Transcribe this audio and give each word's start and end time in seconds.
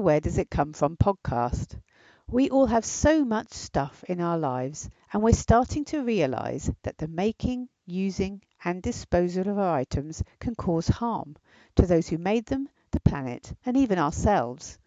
Where 0.00 0.20
Does 0.20 0.38
It 0.38 0.48
Come 0.48 0.72
From 0.72 0.96
podcast. 0.96 1.78
We 2.26 2.48
all 2.48 2.64
have 2.64 2.86
so 2.86 3.22
much 3.22 3.52
stuff 3.52 4.02
in 4.08 4.18
our 4.18 4.38
lives, 4.38 4.88
and 5.12 5.22
we're 5.22 5.34
starting 5.34 5.84
to 5.86 6.02
realise 6.02 6.70
that 6.84 6.96
the 6.96 7.06
making, 7.06 7.68
using, 7.84 8.40
and 8.64 8.80
disposal 8.80 9.46
of 9.46 9.58
our 9.58 9.76
items 9.76 10.22
can 10.38 10.54
cause 10.54 10.88
harm 10.88 11.36
to 11.76 11.84
those 11.84 12.08
who 12.08 12.16
made 12.16 12.46
them, 12.46 12.70
the 12.92 13.00
planet, 13.00 13.52
and 13.66 13.76
even 13.76 13.98
ourselves. 13.98 14.78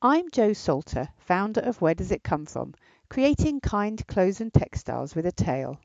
I'm 0.00 0.30
Jo 0.30 0.54
Salter, 0.54 1.10
founder 1.18 1.60
of 1.60 1.82
Where 1.82 1.94
Does 1.94 2.10
It 2.10 2.22
Come 2.22 2.46
From, 2.46 2.72
creating 3.10 3.60
kind 3.60 4.06
clothes 4.06 4.40
and 4.40 4.50
textiles 4.50 5.14
with 5.14 5.26
a 5.26 5.32
tale. 5.32 5.78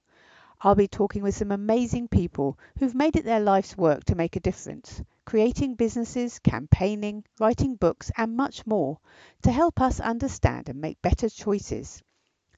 I'll 0.61 0.75
be 0.75 0.87
talking 0.87 1.21
with 1.21 1.35
some 1.35 1.51
amazing 1.51 2.07
people 2.07 2.57
who've 2.77 2.95
made 2.95 3.17
it 3.17 3.25
their 3.25 3.41
life's 3.41 3.75
work 3.75 4.05
to 4.05 4.15
make 4.15 4.37
a 4.37 4.39
difference 4.39 5.03
creating 5.29 5.75
businesses, 5.75 6.39
campaigning, 6.39 7.23
writing 7.39 7.75
books, 7.75 8.09
and 8.17 8.35
much 8.35 8.65
more 8.65 8.97
to 9.43 9.51
help 9.51 9.79
us 9.79 9.99
understand 9.99 10.67
and 10.67 10.81
make 10.81 10.99
better 11.03 11.29
choices. 11.29 12.01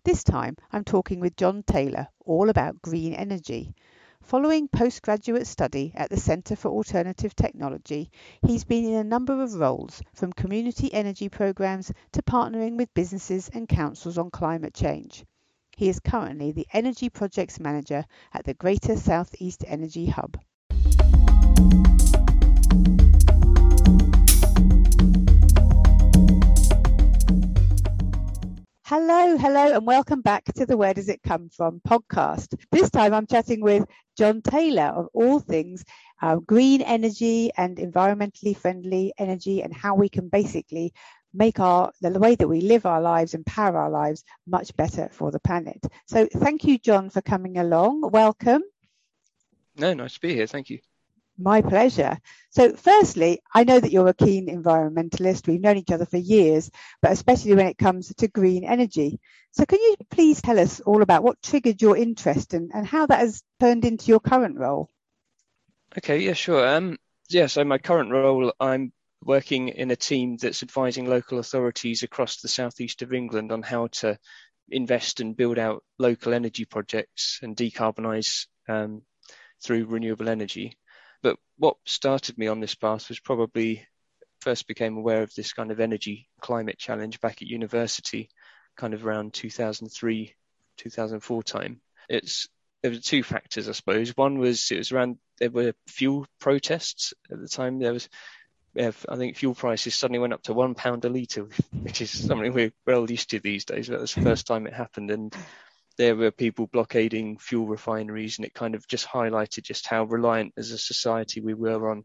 This 0.05 0.23
time 0.23 0.55
I'm 0.71 0.85
talking 0.85 1.19
with 1.19 1.35
John 1.35 1.63
Taylor 1.63 2.07
all 2.25 2.49
about 2.49 2.81
green 2.81 3.13
energy. 3.13 3.75
Following 4.21 4.69
postgraduate 4.69 5.47
study 5.47 5.91
at 5.95 6.09
the 6.09 6.15
Centre 6.15 6.55
for 6.55 6.69
Alternative 6.69 7.35
Technology, 7.35 8.09
he's 8.41 8.63
been 8.63 8.85
in 8.85 8.93
a 8.93 9.03
number 9.03 9.43
of 9.43 9.55
roles 9.55 10.01
from 10.13 10.31
community 10.31 10.93
energy 10.93 11.27
programs 11.27 11.91
to 12.13 12.21
partnering 12.21 12.77
with 12.77 12.93
businesses 12.93 13.49
and 13.53 13.67
councils 13.67 14.17
on 14.17 14.31
climate 14.31 14.73
change. 14.73 15.25
He 15.75 15.89
is 15.89 15.99
currently 15.99 16.53
the 16.53 16.67
Energy 16.71 17.09
Projects 17.09 17.59
Manager 17.59 18.05
at 18.33 18.45
the 18.45 18.53
Greater 18.53 18.95
South 18.95 19.35
East 19.39 19.65
Energy 19.67 20.05
Hub. 20.05 20.37
Hello, 28.93 29.37
hello, 29.37 29.71
and 29.77 29.87
welcome 29.87 30.19
back 30.19 30.43
to 30.55 30.65
the 30.65 30.75
Where 30.75 30.93
Does 30.93 31.07
It 31.07 31.23
Come 31.23 31.47
From 31.47 31.79
podcast. 31.87 32.59
This 32.73 32.89
time 32.89 33.13
I'm 33.13 33.25
chatting 33.25 33.61
with 33.61 33.85
John 34.17 34.41
Taylor 34.41 34.87
of 34.93 35.07
all 35.13 35.39
things 35.39 35.85
uh, 36.21 36.35
green 36.35 36.81
energy 36.81 37.51
and 37.55 37.77
environmentally 37.77 38.53
friendly 38.53 39.13
energy 39.17 39.63
and 39.63 39.73
how 39.73 39.95
we 39.95 40.09
can 40.09 40.27
basically 40.27 40.91
make 41.33 41.57
our 41.61 41.93
the 42.01 42.19
way 42.19 42.35
that 42.35 42.49
we 42.49 42.59
live 42.59 42.85
our 42.85 42.99
lives 42.99 43.33
and 43.33 43.45
power 43.45 43.77
our 43.77 43.89
lives 43.89 44.25
much 44.45 44.75
better 44.75 45.07
for 45.13 45.31
the 45.31 45.39
planet. 45.39 45.81
So 46.07 46.27
thank 46.29 46.65
you, 46.65 46.77
John, 46.77 47.09
for 47.09 47.21
coming 47.21 47.59
along. 47.59 48.11
Welcome. 48.11 48.63
No, 49.77 49.93
nice 49.93 50.15
to 50.15 50.19
be 50.19 50.33
here. 50.33 50.47
Thank 50.47 50.69
you. 50.69 50.79
My 51.41 51.61
pleasure. 51.61 52.19
So, 52.51 52.73
firstly, 52.75 53.41
I 53.53 53.63
know 53.63 53.79
that 53.79 53.91
you're 53.91 54.07
a 54.07 54.13
keen 54.13 54.47
environmentalist. 54.47 55.47
We've 55.47 55.59
known 55.59 55.77
each 55.77 55.91
other 55.91 56.05
for 56.05 56.17
years, 56.17 56.69
but 57.01 57.11
especially 57.11 57.55
when 57.55 57.67
it 57.67 57.77
comes 57.77 58.13
to 58.13 58.27
green 58.27 58.63
energy. 58.63 59.19
So, 59.51 59.65
can 59.65 59.79
you 59.79 59.95
please 60.11 60.41
tell 60.41 60.59
us 60.59 60.81
all 60.81 61.01
about 61.01 61.23
what 61.23 61.41
triggered 61.41 61.81
your 61.81 61.97
interest 61.97 62.53
and, 62.53 62.71
and 62.73 62.85
how 62.85 63.07
that 63.07 63.19
has 63.19 63.41
turned 63.59 63.85
into 63.85 64.05
your 64.05 64.19
current 64.19 64.57
role? 64.57 64.89
Okay, 65.97 66.19
yeah, 66.19 66.33
sure. 66.33 66.67
Um, 66.67 66.97
yeah, 67.29 67.47
so 67.47 67.63
my 67.63 67.79
current 67.79 68.11
role, 68.11 68.53
I'm 68.59 68.93
working 69.23 69.69
in 69.69 69.91
a 69.91 69.95
team 69.95 70.37
that's 70.37 70.63
advising 70.63 71.09
local 71.09 71.39
authorities 71.39 72.03
across 72.03 72.37
the 72.37 72.47
southeast 72.47 73.01
of 73.01 73.13
England 73.13 73.51
on 73.51 73.61
how 73.61 73.87
to 73.87 74.17
invest 74.69 75.19
and 75.19 75.35
build 75.35 75.59
out 75.59 75.83
local 75.99 76.33
energy 76.33 76.65
projects 76.65 77.39
and 77.41 77.55
decarbonise 77.55 78.47
um, 78.69 79.01
through 79.63 79.85
renewable 79.85 80.29
energy. 80.29 80.77
But 81.21 81.37
what 81.57 81.77
started 81.85 82.37
me 82.37 82.47
on 82.47 82.59
this 82.59 82.75
path 82.75 83.09
was 83.09 83.19
probably 83.19 83.85
first 84.41 84.67
became 84.67 84.97
aware 84.97 85.21
of 85.21 85.33
this 85.35 85.53
kind 85.53 85.71
of 85.71 85.79
energy 85.79 86.27
climate 86.41 86.77
challenge 86.77 87.21
back 87.21 87.41
at 87.41 87.47
university, 87.47 88.29
kind 88.75 88.93
of 88.93 89.05
around 89.05 89.33
2003, 89.33 90.33
2004 90.77 91.43
time. 91.43 91.81
It's 92.09 92.47
there 92.81 92.91
were 92.91 92.97
two 92.97 93.21
factors, 93.23 93.69
I 93.69 93.73
suppose. 93.73 94.17
One 94.17 94.39
was 94.39 94.71
it 94.71 94.77
was 94.77 94.91
around 94.91 95.17
there 95.39 95.51
were 95.51 95.73
fuel 95.87 96.25
protests 96.39 97.13
at 97.31 97.39
the 97.39 97.47
time. 97.47 97.79
There 97.79 97.93
was 97.93 98.09
I 98.77 98.91
think 99.17 99.35
fuel 99.35 99.53
prices 99.53 99.95
suddenly 99.95 100.19
went 100.19 100.33
up 100.33 100.43
to 100.43 100.53
one 100.53 100.75
pound 100.75 101.05
a 101.05 101.09
litre, 101.09 101.47
which 101.71 102.01
is 102.01 102.09
something 102.09 102.53
we're 102.53 102.73
well 102.85 103.09
used 103.09 103.29
to 103.31 103.39
these 103.39 103.65
days. 103.65 103.87
But 103.87 103.95
that 103.95 104.01
was 104.01 104.15
the 104.15 104.21
first 104.21 104.47
time 104.47 104.65
it 104.65 104.73
happened, 104.73 105.11
and 105.11 105.35
there 106.01 106.15
were 106.15 106.31
people 106.31 106.65
blockading 106.65 107.37
fuel 107.37 107.67
refineries, 107.67 108.39
and 108.39 108.45
it 108.45 108.55
kind 108.55 108.73
of 108.73 108.87
just 108.87 109.07
highlighted 109.07 109.61
just 109.61 109.85
how 109.85 110.03
reliant 110.05 110.51
as 110.57 110.71
a 110.71 110.77
society 110.77 111.41
we 111.41 111.53
were 111.53 111.91
on 111.91 112.03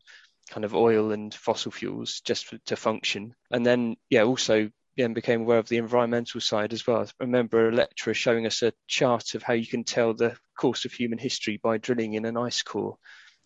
kind 0.51 0.67
of 0.67 0.75
oil 0.75 1.13
and 1.13 1.35
fossil 1.35 1.73
fuels 1.73 2.21
just 2.21 2.45
for, 2.45 2.59
to 2.67 2.77
function. 2.77 3.35
And 3.51 3.65
then, 3.65 3.97
yeah, 4.11 4.25
also 4.25 4.71
yeah, 4.97 5.09
became 5.09 5.41
aware 5.41 5.59
of 5.59 5.69
the 5.69 5.79
environmental 5.79 6.43
side 6.43 6.75
as 6.75 6.87
well. 6.87 7.03
I 7.03 7.25
remember 7.25 7.71
a 7.71 7.73
lecturer 7.73 8.13
showing 8.13 8.45
us 8.45 8.61
a 8.61 8.75
chart 8.87 9.35
of 9.35 9.43
how 9.43 9.55
you 9.55 9.67
can 9.67 9.83
tell 9.83 10.13
the 10.13 10.37
course 10.59 10.85
of 10.85 10.93
human 10.93 11.19
history 11.19 11.59
by 11.63 11.79
drilling 11.79 12.13
in 12.13 12.27
an 12.27 12.37
ice 12.37 12.63
core 12.63 12.99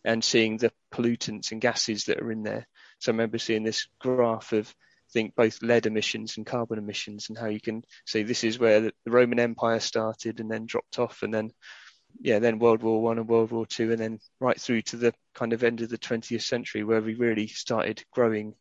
and 0.05 0.25
seeing 0.25 0.57
the 0.57 0.73
pollutants 0.93 1.53
and 1.53 1.61
gases 1.61 2.07
that 2.07 2.21
are 2.21 2.33
in 2.33 2.43
there. 2.43 2.67
So 2.99 3.13
I 3.13 3.15
remember 3.15 3.39
seeing 3.39 3.63
this 3.63 3.87
graph 4.01 4.53
of 4.53 4.75
think 5.13 5.35
both 5.35 5.63
lead 5.63 5.87
emissions 5.87 6.37
and 6.37 6.47
carbon 6.47 6.79
emissions 6.79 7.29
and 7.29 7.39
how 7.39 7.47
you 7.47 7.61
can 7.61 7.83
say 8.07 8.23
this 8.23 8.45
is 8.45 8.59
where 8.59 8.81
the 8.81 8.93
Roman 9.07 9.41
Empire 9.41 9.81
started 9.81 10.41
and 10.41 10.51
then 10.51 10.67
dropped 10.67 10.99
off 10.99 11.23
and 11.23 11.33
then 11.33 11.51
yeah 12.21 12.39
then 12.39 12.59
World 12.59 12.83
War 12.83 13.03
One 13.03 13.19
and 13.19 13.29
World 13.29 13.51
War 13.53 13.67
Two 13.67 13.93
and 13.93 14.01
then 14.01 14.19
right 14.41 14.61
through 14.61 14.83
to 14.83 14.97
the 14.97 15.15
kind 15.35 15.53
of 15.53 15.63
end 15.63 15.81
of 15.81 15.89
the 15.89 15.99
20th 15.99 16.43
century 16.43 16.85
where 16.85 17.01
we 17.01 17.15
really 17.15 17.47
started 17.47 18.03
growing 18.13 18.55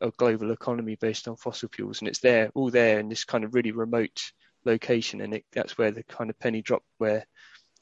a 0.00 0.10
global 0.10 0.50
economy 0.50 0.96
based 0.96 1.28
on 1.28 1.36
fossil 1.36 1.68
fuels. 1.72 2.00
And 2.00 2.08
it's 2.08 2.20
there 2.20 2.50
all 2.54 2.70
there 2.70 2.98
in 3.00 3.08
this 3.08 3.24
kind 3.24 3.44
of 3.44 3.54
really 3.54 3.72
remote 3.72 4.22
location. 4.64 5.20
And 5.20 5.34
it, 5.34 5.44
that's 5.52 5.78
where 5.78 5.90
the 5.90 6.02
kind 6.04 6.30
of 6.30 6.38
penny 6.38 6.62
dropped 6.62 6.86
where 6.98 7.26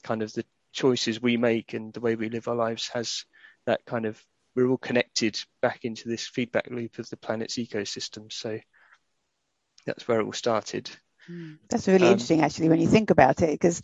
kind 0.03 0.21
of 0.21 0.31
the 0.33 0.45
choices 0.71 1.21
we 1.21 1.37
make 1.37 1.73
and 1.73 1.93
the 1.93 1.99
way 1.99 2.15
we 2.15 2.29
live 2.29 2.47
our 2.47 2.55
lives 2.55 2.89
has 2.89 3.25
that 3.65 3.85
kind 3.85 4.05
of 4.05 4.21
we're 4.55 4.67
all 4.67 4.77
connected 4.77 5.39
back 5.61 5.85
into 5.85 6.09
this 6.09 6.27
feedback 6.27 6.69
loop 6.69 6.99
of 6.99 7.09
the 7.09 7.17
planet's 7.17 7.55
ecosystem. 7.55 8.31
So 8.31 8.59
that's 9.85 10.07
where 10.07 10.19
it 10.19 10.25
all 10.25 10.33
started. 10.33 10.89
Hmm. 11.27 11.53
That's 11.69 11.87
really 11.87 12.07
um, 12.07 12.13
interesting, 12.13 12.41
actually, 12.41 12.69
when 12.69 12.81
you 12.81 12.87
think 12.87 13.09
about 13.09 13.41
it, 13.41 13.51
because, 13.51 13.81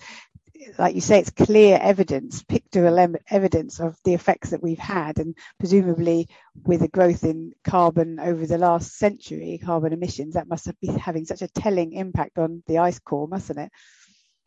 like 0.78 0.94
you 0.96 1.02
say, 1.02 1.20
it's 1.20 1.30
clear 1.30 1.80
evidence, 1.82 2.44
pictorial 2.44 3.18
evidence 3.30 3.80
of 3.80 3.98
the 4.04 4.14
effects 4.14 4.50
that 4.50 4.62
we've 4.62 4.78
had, 4.78 5.18
and 5.20 5.36
presumably 5.58 6.28
with 6.64 6.82
the 6.82 6.88
growth 6.88 7.24
in 7.24 7.54
carbon 7.64 8.20
over 8.20 8.46
the 8.46 8.58
last 8.58 8.98
century, 8.98 9.60
carbon 9.64 9.94
emissions, 9.94 10.34
that 10.34 10.50
must 10.50 10.70
be 10.82 10.88
having 10.88 11.26
such 11.26 11.42
a 11.42 11.48
telling 11.48 11.94
impact 11.94 12.38
on 12.38 12.62
the 12.68 12.80
ice 12.80 13.00
core, 13.00 13.28
mustn't 13.28 13.60
it? 13.60 13.72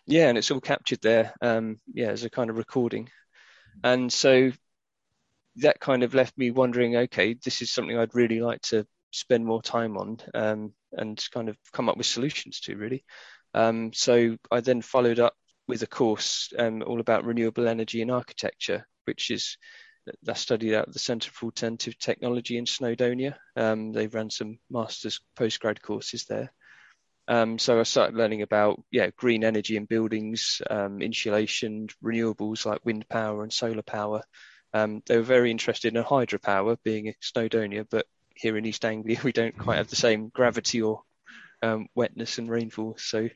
Yeah, 0.06 0.28
and 0.28 0.36
it's 0.36 0.50
all 0.50 0.60
captured 0.60 1.00
there, 1.00 1.32
um, 1.40 1.78
yeah, 1.94 2.08
as 2.08 2.24
a 2.24 2.30
kind 2.30 2.50
of 2.50 2.56
recording. 2.56 3.08
And 3.82 4.12
so 4.12 4.52
that 5.56 5.80
kind 5.80 6.02
of 6.02 6.14
left 6.14 6.36
me 6.38 6.50
wondering, 6.50 6.96
okay, 6.96 7.34
this 7.34 7.62
is 7.62 7.70
something 7.70 7.98
I'd 7.98 8.14
really 8.14 8.40
like 8.40 8.62
to 8.62 8.86
spend 9.10 9.44
more 9.44 9.62
time 9.62 9.96
on 9.96 10.18
um, 10.34 10.72
and 10.92 11.22
kind 11.32 11.48
of 11.48 11.56
come 11.72 11.88
up 11.88 11.96
with 11.96 12.06
solutions 12.06 12.60
to, 12.60 12.76
really. 12.76 13.04
Um, 13.54 13.92
so 13.92 14.36
I 14.50 14.60
then 14.60 14.82
followed 14.82 15.20
up 15.20 15.34
with 15.68 15.82
a 15.82 15.86
course 15.86 16.52
um, 16.58 16.82
all 16.86 17.00
about 17.00 17.24
renewable 17.24 17.68
energy 17.68 18.02
and 18.02 18.10
architecture, 18.10 18.86
which 19.04 19.30
is 19.30 19.58
I 20.28 20.32
studied 20.32 20.74
at 20.74 20.92
the 20.92 20.98
Centre 20.98 21.30
for 21.30 21.46
Alternative 21.46 21.96
Technology 21.98 22.58
in 22.58 22.64
Snowdonia. 22.64 23.36
Um, 23.56 23.92
they 23.92 24.08
ran 24.08 24.30
some 24.30 24.58
master's 24.70 25.20
postgrad 25.38 25.80
courses 25.80 26.24
there. 26.24 26.52
Um, 27.28 27.58
so 27.58 27.78
I 27.78 27.84
started 27.84 28.16
learning 28.16 28.42
about 28.42 28.82
yeah 28.90 29.10
green 29.16 29.44
energy 29.44 29.76
in 29.76 29.84
buildings, 29.84 30.60
um, 30.68 31.00
insulation, 31.00 31.86
renewables 32.04 32.66
like 32.66 32.84
wind 32.84 33.08
power 33.08 33.44
and 33.44 33.52
solar 33.52 33.82
power, 33.82 34.22
um, 34.74 35.02
they 35.06 35.16
were 35.16 35.22
very 35.22 35.50
interested 35.50 35.94
in 35.94 36.02
hydropower, 36.02 36.78
being 36.82 37.08
a 37.08 37.14
Snowdonia, 37.22 37.86
but 37.90 38.06
here 38.34 38.56
in 38.56 38.66
East 38.66 38.84
Anglia 38.84 39.18
we 39.24 39.32
don't 39.32 39.56
quite 39.56 39.76
have 39.76 39.88
the 39.88 39.96
same 39.96 40.28
gravity 40.28 40.82
or 40.82 41.02
um, 41.62 41.88
wetness 41.94 42.38
and 42.38 42.50
rainfall. 42.50 42.96
So, 42.98 43.28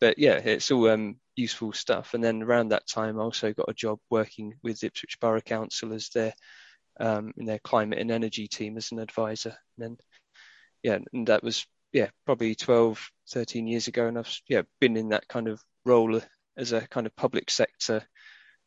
but 0.00 0.18
yeah, 0.18 0.36
it's 0.36 0.70
all 0.70 0.90
um, 0.90 1.16
useful 1.36 1.72
stuff. 1.72 2.14
And 2.14 2.24
then 2.24 2.42
around 2.42 2.68
that 2.68 2.86
time, 2.86 3.18
I 3.18 3.22
also 3.22 3.52
got 3.52 3.68
a 3.68 3.74
job 3.74 3.98
working 4.10 4.54
with 4.62 4.82
Ipswich 4.82 5.20
Borough 5.20 5.40
Council 5.40 5.92
as 5.92 6.08
their 6.08 6.32
um, 7.00 7.32
in 7.36 7.44
their 7.44 7.58
climate 7.58 7.98
and 7.98 8.10
energy 8.10 8.46
team 8.46 8.76
as 8.76 8.92
an 8.92 9.00
advisor. 9.00 9.56
And 9.76 9.84
then, 9.84 9.96
yeah, 10.82 10.98
and 11.12 11.26
that 11.26 11.42
was 11.42 11.66
yeah 11.92 12.08
probably 12.24 12.54
12, 12.54 13.10
13 13.30 13.66
years 13.66 13.88
ago, 13.88 14.06
and 14.06 14.18
I've 14.18 14.40
yeah 14.48 14.62
been 14.80 14.96
in 14.96 15.10
that 15.10 15.28
kind 15.28 15.48
of 15.48 15.62
role 15.84 16.20
as 16.56 16.72
a 16.72 16.86
kind 16.86 17.06
of 17.06 17.16
public 17.16 17.50
sector 17.50 18.06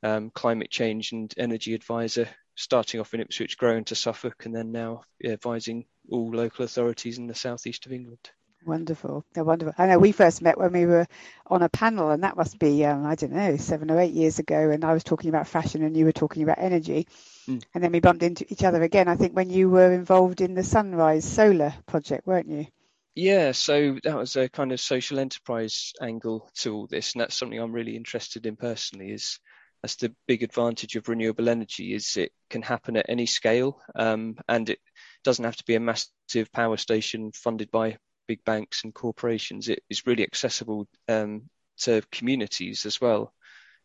um, 0.04 0.30
climate 0.30 0.70
change 0.70 1.12
and 1.12 1.34
energy 1.38 1.74
advisor, 1.74 2.28
starting 2.56 3.00
off 3.00 3.14
in 3.14 3.22
Ipswich, 3.22 3.58
growing 3.58 3.84
to 3.86 3.96
Suffolk, 3.96 4.46
and 4.46 4.56
then 4.56 4.72
now 4.72 5.04
advising 5.24 5.86
all 6.10 6.32
local 6.32 6.66
authorities 6.66 7.18
in 7.18 7.28
the 7.28 7.36
southeast 7.36 7.86
of 7.86 7.92
England. 7.92 8.30
Wonderful. 8.66 9.24
They're 9.34 9.44
wonderful. 9.44 9.76
I 9.78 9.88
know 9.88 10.00
we 10.00 10.12
first 10.12 10.42
met 10.42 10.58
when 10.58 10.74
we 10.74 10.86
were 10.86 11.08
on 11.46 11.62
a 11.62 11.70
panel, 11.70 12.10
and 12.10 12.24
that 12.24 12.36
must 12.36 12.60
be, 12.60 12.84
um, 12.86 13.06
I 13.06 13.16
don't 13.16 13.32
know, 13.32 13.56
seven 13.56 13.90
or 13.90 14.00
eight 14.00 14.14
years 14.14 14.40
ago. 14.40 14.72
And 14.72 14.84
I 14.84 14.94
was 14.94 15.04
talking 15.04 15.30
about 15.30 15.48
fashion 15.48 15.84
and 15.84 15.96
you 15.96 16.06
were 16.06 16.12
talking 16.12 16.44
about 16.44 16.58
energy. 16.60 17.08
Mm. 17.48 17.64
And 17.74 17.84
then 17.84 17.92
we 17.92 18.00
bumped 18.00 18.24
into 18.24 18.46
each 18.50 18.64
other 18.64 18.82
again, 18.82 19.08
I 19.08 19.16
think, 19.16 19.36
when 19.36 19.50
you 19.50 19.70
were 19.70 19.94
involved 19.94 20.42
in 20.42 20.54
the 20.54 20.64
Sunrise 20.64 21.24
Solar 21.24 21.74
project, 21.86 22.28
weren't 22.28 22.50
you? 22.50 22.68
Yeah, 23.16 23.54
so 23.54 23.98
that 24.04 24.18
was 24.18 24.36
a 24.36 24.50
kind 24.50 24.72
of 24.72 24.80
social 24.80 25.18
enterprise 25.18 25.94
angle 26.02 26.50
to 26.56 26.76
all 26.76 26.88
this. 26.88 27.14
And 27.14 27.22
that's 27.22 27.38
something 27.38 27.60
I'm 27.60 27.72
really 27.72 27.96
interested 27.96 28.46
in 28.46 28.58
personally 28.58 29.12
is 29.12 29.40
that's 29.88 29.96
the 29.96 30.14
big 30.28 30.44
advantage 30.44 30.98
of 30.98 31.08
renewable 31.08 31.48
energy 31.48 31.94
is 31.94 32.18
it 32.18 32.34
can 32.50 32.62
happen 32.62 32.98
at 32.98 33.06
any 33.08 33.26
scale 33.26 33.80
um, 33.96 34.36
and 34.50 34.70
it 34.70 34.80
doesn't 35.24 35.46
have 35.46 35.56
to 35.56 35.64
be 35.64 35.76
a 35.76 35.80
massive 35.80 36.52
power 36.52 36.76
station 36.76 37.32
funded 37.32 37.72
by 37.72 37.98
big 38.28 38.44
banks 38.44 38.84
and 38.84 38.94
corporations. 38.94 39.70
It 39.70 39.82
is 39.90 40.06
really 40.06 40.24
accessible 40.24 40.90
um, 41.08 41.44
to 41.84 42.02
communities 42.12 42.86
as 42.86 43.00
well. 43.00 43.32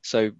So 0.02 0.32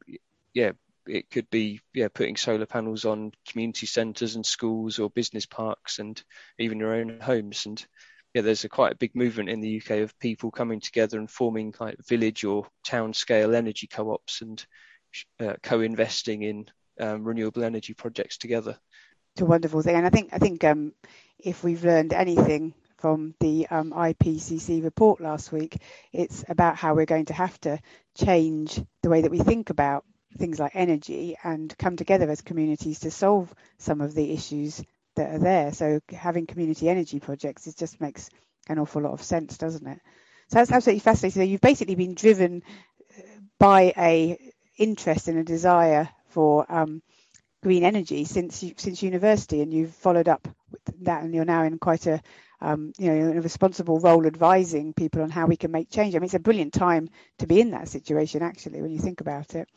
yeah, 0.52 0.72
it 1.06 1.30
could 1.30 1.48
be 1.48 1.80
yeah 1.94 2.08
putting 2.12 2.36
solar 2.36 2.66
panels 2.66 3.04
on 3.04 3.30
community 3.48 3.86
centres 3.86 4.34
and 4.34 4.44
schools 4.44 4.98
or 4.98 5.10
business 5.10 5.46
parks 5.46 6.00
and 6.00 6.20
even 6.58 6.80
your 6.80 6.94
own 6.94 7.20
homes 7.20 7.66
and 7.66 7.86
yeah 8.34 8.42
there's 8.42 8.64
a 8.64 8.68
quite 8.68 8.92
a 8.92 8.96
big 8.96 9.14
movement 9.14 9.48
in 9.48 9.60
the 9.60 9.80
UK 9.80 9.98
of 9.98 10.18
people 10.20 10.52
coming 10.52 10.80
together 10.80 11.18
and 11.18 11.28
forming 11.28 11.74
like 11.80 11.96
village 12.08 12.44
or 12.44 12.66
town 12.84 13.12
scale 13.12 13.54
energy 13.54 13.88
co-ops 13.88 14.42
and 14.42 14.64
uh, 15.40 15.54
co-investing 15.62 16.42
in 16.42 16.66
um, 17.00 17.24
renewable 17.24 17.64
energy 17.64 17.94
projects 17.94 18.38
together. 18.38 18.78
It's 19.34 19.42
a 19.42 19.46
wonderful 19.46 19.82
thing, 19.82 19.96
and 19.96 20.06
I 20.06 20.10
think 20.10 20.30
I 20.32 20.38
think 20.38 20.62
um, 20.64 20.92
if 21.38 21.64
we've 21.64 21.84
learned 21.84 22.12
anything 22.12 22.74
from 23.02 23.34
the 23.40 23.66
um, 23.68 23.90
IPCC 23.90 24.84
report 24.84 25.20
last 25.20 25.50
week. 25.50 25.78
It's 26.12 26.44
about 26.48 26.76
how 26.76 26.94
we're 26.94 27.04
going 27.04 27.24
to 27.26 27.34
have 27.34 27.60
to 27.62 27.80
change 28.16 28.80
the 29.02 29.08
way 29.10 29.22
that 29.22 29.30
we 29.30 29.40
think 29.40 29.70
about 29.70 30.04
things 30.38 30.60
like 30.60 30.76
energy 30.76 31.36
and 31.42 31.76
come 31.78 31.96
together 31.96 32.30
as 32.30 32.42
communities 32.42 33.00
to 33.00 33.10
solve 33.10 33.52
some 33.78 34.00
of 34.00 34.14
the 34.14 34.32
issues 34.32 34.80
that 35.16 35.34
are 35.34 35.40
there. 35.40 35.72
So 35.72 35.98
having 36.12 36.46
community 36.46 36.88
energy 36.88 37.18
projects 37.18 37.66
it 37.66 37.76
just 37.76 38.00
makes 38.00 38.30
an 38.68 38.78
awful 38.78 39.02
lot 39.02 39.14
of 39.14 39.22
sense, 39.24 39.58
doesn't 39.58 39.86
it? 39.86 39.98
So 40.46 40.60
that's 40.60 40.70
absolutely 40.70 41.00
fascinating. 41.00 41.42
So 41.42 41.44
you've 41.44 41.60
basically 41.60 41.96
been 41.96 42.14
driven 42.14 42.62
by 43.58 43.92
a 43.98 44.38
interest 44.82 45.28
and 45.28 45.38
a 45.38 45.44
desire 45.44 46.08
for 46.28 46.70
um, 46.72 47.02
green 47.62 47.84
energy 47.84 48.24
since 48.24 48.64
since 48.76 49.02
university, 49.02 49.62
and 49.62 49.72
you've 49.72 49.94
followed 49.94 50.28
up 50.28 50.46
with 50.70 51.04
that, 51.04 51.22
and 51.22 51.34
you're 51.34 51.44
now 51.44 51.62
in 51.62 51.78
quite 51.78 52.06
a 52.06 52.20
um, 52.62 52.92
you 52.96 53.12
know, 53.12 53.32
a 53.32 53.40
responsible 53.40 53.98
role 53.98 54.26
advising 54.26 54.94
people 54.94 55.22
on 55.22 55.30
how 55.30 55.46
we 55.46 55.56
can 55.56 55.72
make 55.72 55.90
change. 55.90 56.14
I 56.14 56.18
mean, 56.18 56.26
it's 56.26 56.34
a 56.34 56.38
brilliant 56.38 56.72
time 56.72 57.08
to 57.38 57.46
be 57.46 57.60
in 57.60 57.72
that 57.72 57.88
situation, 57.88 58.42
actually, 58.42 58.80
when 58.80 58.92
you 58.92 59.00
think 59.00 59.20
about 59.20 59.54
it. 59.56 59.68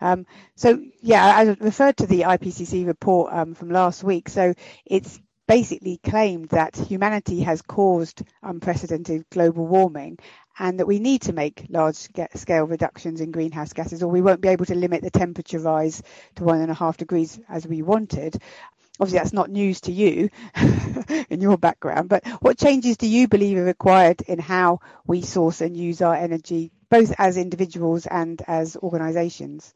Um, 0.00 0.24
so, 0.54 0.80
yeah, 1.02 1.24
I 1.26 1.42
referred 1.60 1.96
to 1.96 2.06
the 2.06 2.22
IPCC 2.22 2.86
report 2.86 3.32
um, 3.32 3.54
from 3.54 3.70
last 3.70 4.04
week. 4.04 4.28
So 4.28 4.54
it's 4.86 5.20
basically 5.48 5.98
claimed 5.98 6.50
that 6.50 6.76
humanity 6.76 7.40
has 7.40 7.62
caused 7.62 8.22
unprecedented 8.42 9.24
global 9.30 9.66
warming 9.66 10.18
and 10.58 10.78
that 10.80 10.86
we 10.86 10.98
need 10.98 11.22
to 11.22 11.32
make 11.32 11.66
large 11.68 12.08
scale 12.34 12.64
reductions 12.64 13.20
in 13.20 13.30
greenhouse 13.30 13.72
gases 13.72 14.02
or 14.02 14.10
we 14.10 14.22
won't 14.22 14.40
be 14.40 14.48
able 14.48 14.64
to 14.66 14.74
limit 14.74 15.02
the 15.02 15.10
temperature 15.10 15.58
rise 15.58 16.02
to 16.36 16.44
one 16.44 16.60
and 16.60 16.70
a 16.70 16.74
half 16.74 16.96
degrees 16.96 17.38
as 17.48 17.66
we 17.66 17.82
wanted 17.82 18.40
obviously 19.00 19.18
that's 19.18 19.32
not 19.32 19.50
news 19.50 19.80
to 19.82 19.92
you 19.92 20.30
in 21.30 21.40
your 21.40 21.56
background, 21.56 22.08
but 22.08 22.26
what 22.40 22.58
changes 22.58 22.96
do 22.96 23.06
you 23.06 23.28
believe 23.28 23.56
are 23.58 23.64
required 23.64 24.22
in 24.22 24.38
how 24.38 24.80
we 25.06 25.22
source 25.22 25.60
and 25.60 25.76
use 25.76 26.02
our 26.02 26.14
energy, 26.14 26.72
both 26.90 27.14
as 27.18 27.36
individuals 27.36 28.06
and 28.06 28.42
as 28.46 28.76
organisations? 28.76 29.74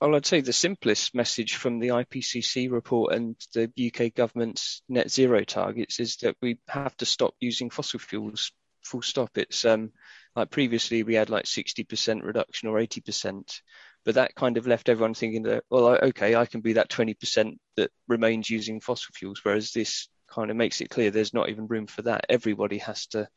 Well, 0.00 0.16
I'd 0.16 0.26
say 0.26 0.40
the 0.40 0.52
simplest 0.52 1.14
message 1.14 1.54
from 1.54 1.78
the 1.78 1.88
IPCC 1.88 2.70
report 2.70 3.14
and 3.14 3.36
the 3.52 3.70
UK 3.78 4.12
government's 4.14 4.82
net 4.88 5.10
zero 5.10 5.44
targets 5.44 6.00
is 6.00 6.16
that 6.16 6.36
we 6.40 6.58
have 6.66 6.96
to 6.96 7.06
stop 7.06 7.34
using 7.38 7.70
fossil 7.70 8.00
fuels. 8.00 8.50
Full 8.82 9.02
stop. 9.02 9.38
It's 9.38 9.64
um, 9.64 9.92
like 10.34 10.50
previously 10.50 11.02
we 11.02 11.14
had 11.14 11.30
like 11.30 11.44
60% 11.44 12.22
reduction 12.22 12.68
or 12.68 12.78
80% 12.78 13.60
but 14.04 14.16
that 14.16 14.34
kind 14.34 14.56
of 14.56 14.66
left 14.66 14.88
everyone 14.88 15.14
thinking 15.14 15.44
that, 15.44 15.64
well, 15.70 15.86
okay, 16.02 16.34
I 16.34 16.46
can 16.46 16.60
be 16.60 16.74
that 16.74 16.90
20% 16.90 17.58
that 17.76 17.90
remains 18.08 18.50
using 18.50 18.80
fossil 18.80 19.12
fuels, 19.14 19.40
whereas 19.42 19.72
this 19.72 20.08
kind 20.28 20.50
of 20.50 20.56
makes 20.56 20.80
it 20.80 20.90
clear 20.90 21.10
there's 21.10 21.34
not 21.34 21.48
even 21.48 21.68
room 21.68 21.86
for 21.86 22.02
that. 22.02 22.26
Everybody 22.28 22.78
has 22.78 23.06
to 23.08 23.28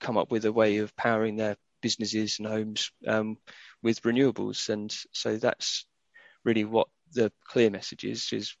come 0.00 0.18
up 0.18 0.32
with 0.32 0.44
a 0.44 0.52
way 0.52 0.78
of 0.78 0.96
powering 0.96 1.36
their 1.36 1.56
businesses 1.82 2.38
and 2.38 2.48
homes 2.48 2.90
um, 3.06 3.36
with 3.82 4.02
renewables, 4.02 4.68
and 4.68 4.94
so 5.12 5.36
that's 5.36 5.86
really 6.44 6.64
what 6.64 6.88
the 7.12 7.30
clear 7.44 7.70
message 7.70 8.04
is: 8.04 8.32
is 8.32 8.56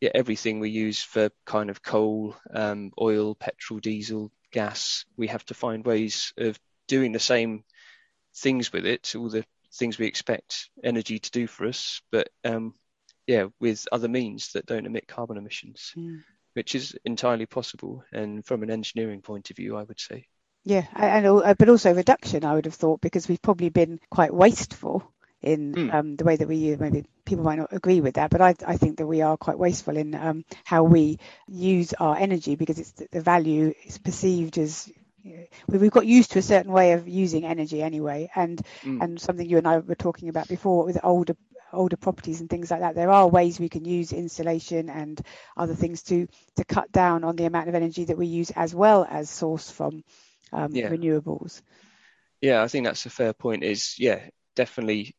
yeah, 0.00 0.10
everything 0.14 0.60
we 0.60 0.70
use 0.70 1.02
for 1.02 1.30
kind 1.46 1.70
of 1.70 1.82
coal, 1.82 2.36
um, 2.52 2.90
oil, 3.00 3.34
petrol, 3.34 3.80
diesel, 3.80 4.30
gas, 4.50 5.06
we 5.16 5.28
have 5.28 5.44
to 5.46 5.54
find 5.54 5.86
ways 5.86 6.32
of 6.36 6.58
doing 6.90 7.12
the 7.12 7.20
same 7.20 7.62
things 8.34 8.72
with 8.72 8.84
it, 8.84 9.14
all 9.16 9.30
the 9.30 9.44
things 9.72 9.96
we 9.96 10.06
expect 10.06 10.68
energy 10.82 11.20
to 11.20 11.30
do 11.30 11.46
for 11.46 11.66
us, 11.66 12.02
but 12.10 12.28
um, 12.44 12.74
yeah, 13.28 13.46
with 13.60 13.86
other 13.92 14.08
means 14.08 14.50
that 14.52 14.66
don't 14.66 14.86
emit 14.86 15.06
carbon 15.06 15.36
emissions, 15.36 15.92
mm. 15.96 16.18
which 16.54 16.74
is 16.74 16.96
entirely 17.04 17.46
possible. 17.46 18.02
And 18.12 18.44
from 18.44 18.64
an 18.64 18.70
engineering 18.70 19.22
point 19.22 19.50
of 19.50 19.56
view, 19.56 19.76
I 19.76 19.84
would 19.84 20.00
say. 20.00 20.26
Yeah, 20.64 20.84
and, 20.96 21.26
uh, 21.26 21.54
but 21.56 21.68
also 21.68 21.94
reduction, 21.94 22.44
I 22.44 22.54
would 22.54 22.64
have 22.64 22.74
thought, 22.74 23.00
because 23.00 23.28
we've 23.28 23.40
probably 23.40 23.68
been 23.68 24.00
quite 24.10 24.34
wasteful 24.34 25.12
in 25.42 25.72
mm. 25.72 25.94
um, 25.94 26.16
the 26.16 26.24
way 26.24 26.36
that 26.36 26.48
we 26.48 26.56
use. 26.56 26.80
Maybe 26.80 27.04
people 27.24 27.44
might 27.44 27.58
not 27.58 27.72
agree 27.72 28.00
with 28.00 28.14
that, 28.14 28.30
but 28.30 28.40
I, 28.40 28.56
I 28.66 28.76
think 28.76 28.98
that 28.98 29.06
we 29.06 29.22
are 29.22 29.36
quite 29.36 29.58
wasteful 29.58 29.96
in 29.96 30.14
um, 30.16 30.44
how 30.64 30.82
we 30.82 31.18
use 31.46 31.94
our 31.94 32.16
energy 32.16 32.56
because 32.56 32.80
it's 32.80 32.92
the 33.12 33.20
value 33.20 33.72
is 33.86 33.98
perceived 33.98 34.58
as 34.58 34.90
we've 35.66 35.90
got 35.90 36.06
used 36.06 36.32
to 36.32 36.38
a 36.38 36.42
certain 36.42 36.72
way 36.72 36.92
of 36.92 37.08
using 37.08 37.44
energy 37.44 37.82
anyway, 37.82 38.30
and 38.34 38.60
mm. 38.82 39.02
and 39.02 39.20
something 39.20 39.48
you 39.48 39.58
and 39.58 39.66
I 39.66 39.78
were 39.78 39.94
talking 39.94 40.28
about 40.28 40.48
before 40.48 40.84
with 40.84 40.98
older 41.02 41.36
older 41.72 41.96
properties 41.96 42.40
and 42.40 42.50
things 42.50 42.70
like 42.70 42.80
that. 42.80 42.94
There 42.94 43.10
are 43.10 43.28
ways 43.28 43.60
we 43.60 43.68
can 43.68 43.84
use 43.84 44.12
insulation 44.12 44.88
and 44.88 45.20
other 45.56 45.74
things 45.74 46.02
to 46.04 46.28
to 46.56 46.64
cut 46.64 46.90
down 46.92 47.24
on 47.24 47.36
the 47.36 47.44
amount 47.44 47.68
of 47.68 47.74
energy 47.74 48.04
that 48.04 48.18
we 48.18 48.26
use, 48.26 48.50
as 48.50 48.74
well 48.74 49.06
as 49.08 49.30
source 49.30 49.70
from 49.70 50.04
um, 50.52 50.72
yeah. 50.72 50.88
renewables. 50.88 51.62
Yeah, 52.40 52.62
I 52.62 52.68
think 52.68 52.86
that's 52.86 53.06
a 53.06 53.10
fair 53.10 53.32
point. 53.32 53.64
Is 53.64 53.96
yeah, 53.98 54.20
definitely 54.56 55.14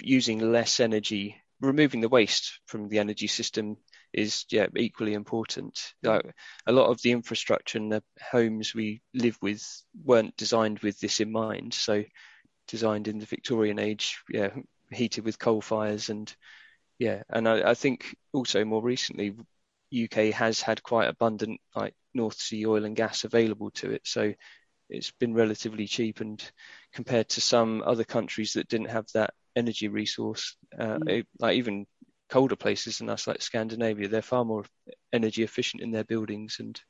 using 0.00 0.52
less 0.52 0.80
energy, 0.80 1.40
removing 1.60 2.00
the 2.00 2.08
waste 2.08 2.60
from 2.66 2.88
the 2.88 2.98
energy 2.98 3.26
system 3.26 3.76
is 4.14 4.44
yeah 4.50 4.66
equally 4.76 5.14
important. 5.14 5.94
Like, 6.02 6.34
a 6.66 6.72
lot 6.72 6.90
of 6.90 7.02
the 7.02 7.12
infrastructure 7.12 7.78
and 7.78 7.92
the 7.92 8.02
homes 8.30 8.74
we 8.74 9.02
live 9.12 9.38
with 9.42 9.62
weren't 10.04 10.36
designed 10.36 10.80
with 10.80 10.98
this 11.00 11.20
in 11.20 11.32
mind. 11.32 11.74
So 11.74 12.04
designed 12.68 13.08
in 13.08 13.18
the 13.18 13.26
Victorian 13.26 13.78
age, 13.78 14.18
yeah, 14.28 14.50
heated 14.90 15.24
with 15.24 15.38
coal 15.38 15.60
fires 15.60 16.08
and 16.08 16.34
yeah, 16.98 17.22
and 17.28 17.48
I, 17.48 17.70
I 17.70 17.74
think 17.74 18.16
also 18.32 18.64
more 18.64 18.82
recently 18.82 19.34
UK 19.92 20.32
has 20.32 20.60
had 20.60 20.82
quite 20.82 21.08
abundant 21.08 21.60
like 21.74 21.94
North 22.14 22.36
Sea 22.36 22.66
oil 22.66 22.84
and 22.84 22.96
gas 22.96 23.24
available 23.24 23.70
to 23.72 23.90
it. 23.90 24.02
So 24.04 24.32
it's 24.88 25.10
been 25.12 25.34
relatively 25.34 25.86
cheap 25.86 26.20
and 26.20 26.42
compared 26.92 27.28
to 27.30 27.40
some 27.40 27.82
other 27.84 28.04
countries 28.04 28.52
that 28.54 28.68
didn't 28.68 28.90
have 28.90 29.06
that 29.14 29.34
energy 29.56 29.88
resource, 29.88 30.56
uh, 30.78 30.98
mm. 30.98 31.08
it, 31.08 31.26
like 31.38 31.56
even 31.56 31.86
colder 32.28 32.56
places 32.56 32.98
than 32.98 33.08
us, 33.08 33.26
like 33.26 33.42
Scandinavia, 33.42 34.08
they're 34.08 34.22
far 34.22 34.44
more 34.44 34.64
energy 35.12 35.42
efficient 35.42 35.82
in 35.82 35.90
their 35.90 36.04
buildings, 36.04 36.56
and 36.60 36.80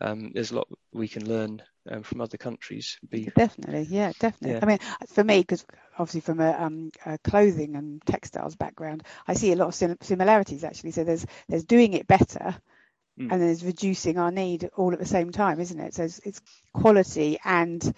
um, 0.00 0.32
there's 0.34 0.50
a 0.50 0.56
lot 0.56 0.68
we 0.92 1.08
can 1.08 1.28
learn 1.28 1.62
um, 1.90 2.02
from 2.02 2.20
other 2.20 2.36
countries. 2.36 2.98
Be, 3.08 3.30
definitely, 3.36 3.86
yeah, 3.90 4.12
definitely. 4.18 4.56
Yeah. 4.56 4.60
I 4.62 4.66
mean, 4.66 4.78
for 5.08 5.24
me, 5.24 5.40
because 5.40 5.64
obviously 5.98 6.20
from 6.20 6.40
a, 6.40 6.52
um, 6.52 6.90
a, 7.06 7.18
clothing 7.18 7.76
and 7.76 8.04
textiles 8.06 8.56
background, 8.56 9.04
I 9.26 9.34
see 9.34 9.52
a 9.52 9.56
lot 9.56 9.68
of 9.68 9.74
sim- 9.74 9.98
similarities 10.00 10.64
actually. 10.64 10.92
So 10.92 11.04
there's 11.04 11.26
there's 11.48 11.64
doing 11.64 11.92
it 11.94 12.06
better. 12.06 12.56
Mm. 13.20 13.30
And 13.30 13.42
there's 13.42 13.62
reducing 13.62 14.18
our 14.18 14.30
need 14.30 14.70
all 14.74 14.94
at 14.94 14.98
the 14.98 15.04
same 15.04 15.32
time, 15.32 15.60
isn't 15.60 15.78
it? 15.78 15.92
So 15.92 16.04
it's, 16.04 16.18
it's 16.24 16.40
quality 16.72 17.38
and 17.44 17.94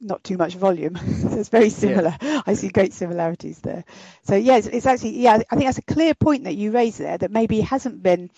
not 0.00 0.24
too 0.24 0.36
much 0.36 0.54
volume. 0.54 0.96
so 0.96 1.28
it's 1.38 1.48
very 1.48 1.70
similar. 1.70 2.16
Yeah. 2.20 2.42
I 2.46 2.54
see 2.54 2.68
great 2.68 2.92
similarities 2.92 3.60
there. 3.60 3.84
So 4.22 4.34
yeah, 4.34 4.56
it's, 4.56 4.66
it's, 4.66 4.86
actually 4.86 5.18
yeah, 5.18 5.34
I 5.50 5.56
think 5.56 5.66
that's 5.66 5.78
a 5.78 5.82
clear 5.82 6.14
point 6.14 6.44
that 6.44 6.56
you 6.56 6.70
raised 6.70 6.98
there 6.98 7.18
that 7.18 7.30
maybe 7.30 7.60
hasn't 7.60 8.02
been 8.02 8.30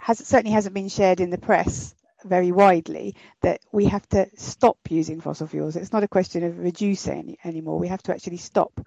has 0.00 0.18
certainly 0.18 0.52
hasn't 0.52 0.74
been 0.74 0.88
shared 0.88 1.20
in 1.20 1.30
the 1.30 1.38
press 1.38 1.94
very 2.24 2.52
widely 2.52 3.14
that 3.42 3.60
we 3.72 3.86
have 3.86 4.08
to 4.08 4.28
stop 4.36 4.78
using 4.88 5.20
fossil 5.20 5.46
fuels. 5.46 5.76
It's 5.76 5.92
not 5.92 6.02
a 6.02 6.08
question 6.08 6.42
of 6.44 6.58
reducing 6.58 7.18
any, 7.18 7.38
anymore. 7.44 7.78
We 7.78 7.88
have 7.88 8.02
to 8.04 8.12
actually 8.12 8.38
stop. 8.38 8.80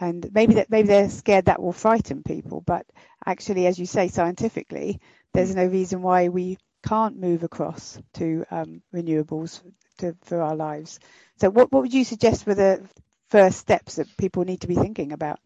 And 0.00 0.28
maybe 0.32 0.54
that 0.54 0.70
maybe 0.70 0.88
they're 0.88 1.10
scared 1.10 1.46
that 1.46 1.60
will 1.60 1.72
frighten 1.72 2.22
people, 2.22 2.60
but 2.60 2.86
actually, 3.26 3.66
as 3.66 3.78
you 3.78 3.86
say, 3.86 4.08
scientifically, 4.08 5.00
there's 5.34 5.52
mm. 5.52 5.56
no 5.56 5.66
reason 5.66 6.02
why 6.02 6.28
we 6.28 6.56
can't 6.86 7.18
move 7.18 7.42
across 7.42 8.00
to 8.14 8.44
um, 8.50 8.80
renewables 8.94 9.60
to, 9.98 10.16
for 10.22 10.40
our 10.40 10.56
lives. 10.56 11.00
So, 11.36 11.50
what, 11.50 11.70
what 11.72 11.82
would 11.82 11.94
you 11.94 12.04
suggest 12.04 12.46
were 12.46 12.54
the 12.54 12.86
first 13.28 13.58
steps 13.58 13.96
that 13.96 14.16
people 14.16 14.44
need 14.44 14.62
to 14.62 14.66
be 14.66 14.74
thinking 14.74 15.12
about? 15.12 15.40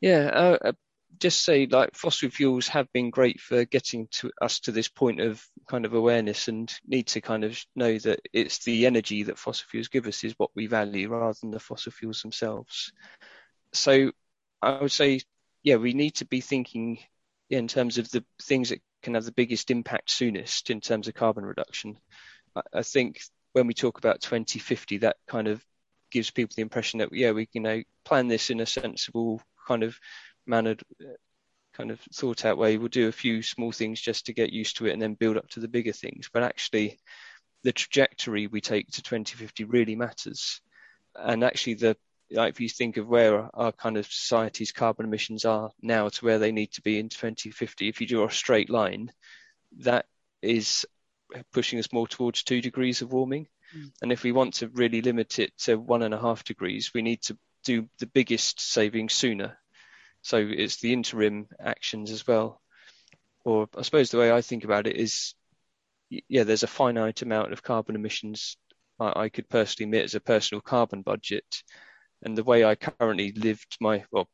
Yeah, 0.00 0.30
uh, 0.32 0.58
uh 0.68 0.72
just 1.22 1.44
say 1.44 1.66
like 1.66 1.94
fossil 1.94 2.30
fuels 2.30 2.66
have 2.66 2.92
been 2.92 3.10
great 3.10 3.40
for 3.40 3.64
getting 3.64 4.08
to 4.10 4.30
us 4.40 4.58
to 4.58 4.72
this 4.72 4.88
point 4.88 5.20
of 5.20 5.40
kind 5.68 5.84
of 5.84 5.94
awareness 5.94 6.48
and 6.48 6.74
need 6.84 7.06
to 7.06 7.20
kind 7.20 7.44
of 7.44 7.64
know 7.76 7.96
that 7.96 8.18
it's 8.32 8.64
the 8.64 8.86
energy 8.86 9.22
that 9.22 9.38
fossil 9.38 9.66
fuels 9.70 9.86
give 9.86 10.08
us 10.08 10.24
is 10.24 10.34
what 10.36 10.50
we 10.56 10.66
value 10.66 11.08
rather 11.08 11.38
than 11.40 11.52
the 11.52 11.60
fossil 11.60 11.92
fuels 11.92 12.22
themselves. 12.22 12.92
So 13.72 14.10
I 14.60 14.80
would 14.80 14.90
say, 14.90 15.20
yeah, 15.62 15.76
we 15.76 15.92
need 15.92 16.16
to 16.16 16.24
be 16.24 16.40
thinking 16.40 16.98
in 17.50 17.68
terms 17.68 17.98
of 17.98 18.10
the 18.10 18.24
things 18.42 18.70
that 18.70 18.80
can 19.02 19.14
have 19.14 19.24
the 19.24 19.32
biggest 19.32 19.70
impact 19.70 20.10
soonest 20.10 20.70
in 20.70 20.80
terms 20.80 21.06
of 21.06 21.14
carbon 21.14 21.44
reduction. 21.44 21.98
I 22.72 22.82
think 22.82 23.20
when 23.52 23.66
we 23.66 23.74
talk 23.74 23.98
about 23.98 24.20
2050, 24.20 24.98
that 24.98 25.16
kind 25.26 25.48
of 25.48 25.64
gives 26.10 26.30
people 26.30 26.54
the 26.54 26.62
impression 26.62 26.98
that 26.98 27.12
yeah, 27.12 27.32
we 27.32 27.48
you 27.52 27.60
know 27.60 27.82
plan 28.04 28.28
this 28.28 28.50
in 28.50 28.60
a 28.60 28.66
sensible 28.66 29.40
kind 29.66 29.82
of 29.82 29.98
mannered, 30.46 30.82
uh, 31.00 31.14
kind 31.74 31.90
of 31.90 32.00
thought 32.14 32.44
out 32.44 32.58
way. 32.58 32.76
We'll 32.76 32.88
do 32.88 33.08
a 33.08 33.12
few 33.12 33.42
small 33.42 33.72
things 33.72 34.00
just 34.00 34.26
to 34.26 34.34
get 34.34 34.52
used 34.52 34.76
to 34.78 34.86
it, 34.86 34.92
and 34.92 35.00
then 35.00 35.14
build 35.14 35.36
up 35.36 35.48
to 35.50 35.60
the 35.60 35.68
bigger 35.68 35.92
things. 35.92 36.28
But 36.32 36.42
actually, 36.42 36.98
the 37.62 37.72
trajectory 37.72 38.46
we 38.46 38.60
take 38.60 38.88
to 38.92 39.02
2050 39.02 39.64
really 39.64 39.96
matters. 39.96 40.60
And 41.14 41.44
actually, 41.44 41.74
the 41.74 41.96
like 42.30 42.54
if 42.54 42.60
you 42.60 42.68
think 42.68 42.96
of 42.96 43.08
where 43.08 43.48
our 43.54 43.72
kind 43.72 43.96
of 43.96 44.06
society's 44.06 44.72
carbon 44.72 45.06
emissions 45.06 45.44
are 45.44 45.70
now 45.82 46.08
to 46.08 46.24
where 46.24 46.38
they 46.38 46.52
need 46.52 46.72
to 46.72 46.82
be 46.82 46.98
in 46.98 47.08
2050, 47.08 47.88
if 47.88 48.00
you 48.00 48.06
draw 48.06 48.26
a 48.26 48.30
straight 48.30 48.70
line, 48.70 49.12
that 49.78 50.06
is 50.40 50.86
pushing 51.52 51.78
us 51.78 51.92
more 51.92 52.06
towards 52.06 52.42
two 52.42 52.60
degrees 52.60 53.02
of 53.02 53.12
warming. 53.12 53.48
Mm. 53.76 53.92
And 54.02 54.12
if 54.12 54.22
we 54.22 54.32
want 54.32 54.54
to 54.54 54.68
really 54.68 55.02
limit 55.02 55.38
it 55.38 55.52
to 55.60 55.76
one 55.76 56.02
and 56.02 56.14
a 56.14 56.20
half 56.20 56.44
degrees, 56.44 56.92
we 56.94 57.02
need 57.02 57.22
to 57.22 57.38
do 57.64 57.88
the 57.98 58.06
biggest 58.06 58.60
savings 58.60 59.12
sooner. 59.14 59.58
So 60.22 60.36
it's 60.38 60.80
the 60.80 60.92
interim 60.92 61.48
actions 61.58 62.10
as 62.10 62.26
well. 62.26 62.60
Or 63.44 63.68
I 63.76 63.82
suppose 63.82 64.10
the 64.10 64.18
way 64.18 64.30
I 64.30 64.40
think 64.40 64.64
about 64.64 64.86
it 64.86 64.96
is, 64.96 65.34
yeah, 66.10 66.44
there's 66.44 66.62
a 66.62 66.68
finite 66.68 67.22
amount 67.22 67.52
of 67.52 67.62
carbon 67.62 67.96
emissions 67.96 68.56
I, 69.00 69.24
I 69.24 69.28
could 69.28 69.48
personally 69.48 69.88
emit 69.88 70.04
as 70.04 70.14
a 70.14 70.20
personal 70.20 70.60
carbon 70.60 71.02
budget 71.02 71.62
and 72.22 72.38
the 72.38 72.44
way 72.44 72.64
I 72.64 72.74
currently 72.76 73.32
lived 73.32 73.76
my 73.80 74.04
well, 74.10 74.28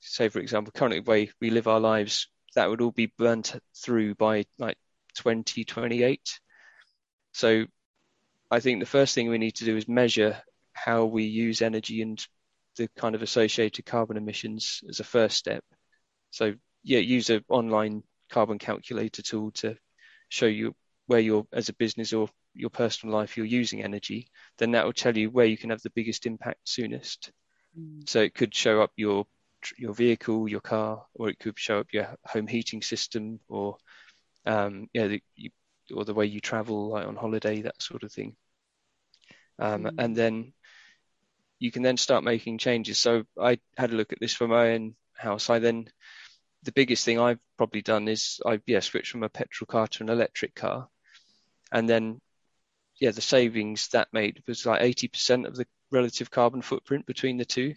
say 0.00 0.28
for 0.28 0.38
example, 0.40 0.72
currently 0.74 1.00
the 1.00 1.10
way 1.10 1.30
we 1.40 1.50
live 1.50 1.68
our 1.68 1.80
lives, 1.80 2.28
that 2.54 2.68
would 2.68 2.80
all 2.80 2.92
be 2.92 3.12
burnt 3.18 3.54
through 3.76 4.14
by 4.14 4.44
like 4.58 4.78
2028. 5.16 6.40
So 7.34 7.66
I 8.50 8.60
think 8.60 8.80
the 8.80 8.86
first 8.86 9.14
thing 9.14 9.28
we 9.28 9.38
need 9.38 9.56
to 9.56 9.64
do 9.64 9.76
is 9.76 9.88
measure 9.88 10.40
how 10.72 11.04
we 11.04 11.24
use 11.24 11.62
energy 11.62 12.00
and 12.00 12.24
the 12.76 12.88
kind 12.96 13.14
of 13.14 13.22
associated 13.22 13.84
carbon 13.84 14.16
emissions 14.16 14.82
as 14.88 15.00
a 15.00 15.04
first 15.04 15.36
step. 15.36 15.64
So 16.30 16.54
yeah, 16.82 17.00
use 17.00 17.30
an 17.30 17.44
online 17.48 18.02
carbon 18.30 18.58
calculator 18.58 19.22
tool 19.22 19.50
to 19.52 19.76
show 20.28 20.46
you 20.46 20.74
where 21.06 21.20
you're 21.20 21.46
as 21.52 21.68
a 21.68 21.74
business 21.74 22.12
or 22.12 22.28
your 22.54 22.70
personal 22.70 23.14
life 23.14 23.36
you're 23.36 23.46
using 23.46 23.82
energy, 23.82 24.28
then 24.58 24.70
that 24.72 24.84
will 24.84 24.92
tell 24.92 25.16
you 25.16 25.28
where 25.28 25.46
you 25.46 25.56
can 25.56 25.70
have 25.70 25.82
the 25.82 25.90
biggest 25.90 26.26
impact 26.26 26.60
soonest. 26.64 27.32
Mm. 27.78 28.08
So 28.08 28.20
it 28.20 28.34
could 28.34 28.54
show 28.54 28.80
up 28.80 28.92
your 28.96 29.26
your 29.78 29.94
vehicle, 29.94 30.48
your 30.48 30.60
car, 30.60 31.04
or 31.14 31.30
it 31.30 31.38
could 31.38 31.58
show 31.58 31.80
up 31.80 31.86
your 31.92 32.14
home 32.24 32.46
heating 32.46 32.82
system, 32.82 33.40
or 33.48 33.76
um, 34.46 34.88
yeah, 34.92 35.06
the, 35.06 35.22
you, 35.36 35.50
or 35.92 36.04
the 36.04 36.14
way 36.14 36.26
you 36.26 36.40
travel, 36.40 36.90
like 36.90 37.06
on 37.06 37.16
holiday, 37.16 37.62
that 37.62 37.82
sort 37.82 38.02
of 38.02 38.12
thing. 38.12 38.36
Um, 39.58 39.84
mm. 39.84 39.94
And 39.98 40.16
then 40.16 40.52
you 41.58 41.70
can 41.70 41.82
then 41.82 41.96
start 41.96 42.24
making 42.24 42.58
changes. 42.58 42.98
So 42.98 43.24
I 43.40 43.58
had 43.76 43.90
a 43.90 43.96
look 43.96 44.12
at 44.12 44.20
this 44.20 44.34
for 44.34 44.48
my 44.48 44.72
own 44.72 44.94
house. 45.14 45.50
I 45.50 45.58
then 45.58 45.88
the 46.62 46.72
biggest 46.72 47.04
thing 47.04 47.20
I've 47.20 47.38
probably 47.56 47.82
done 47.82 48.08
is 48.08 48.40
I 48.44 48.60
yeah 48.66 48.80
switched 48.80 49.10
from 49.10 49.22
a 49.22 49.28
petrol 49.28 49.66
car 49.66 49.86
to 49.86 50.02
an 50.02 50.08
electric 50.08 50.54
car, 50.54 50.88
and 51.70 51.88
then 51.88 52.20
yeah 53.00 53.10
the 53.10 53.20
savings 53.20 53.88
that 53.88 54.08
made 54.12 54.42
was 54.46 54.66
like 54.66 54.82
eighty 54.82 55.08
percent 55.08 55.46
of 55.46 55.56
the 55.56 55.66
relative 55.90 56.30
carbon 56.30 56.62
footprint 56.62 57.06
between 57.06 57.36
the 57.36 57.44
two. 57.44 57.74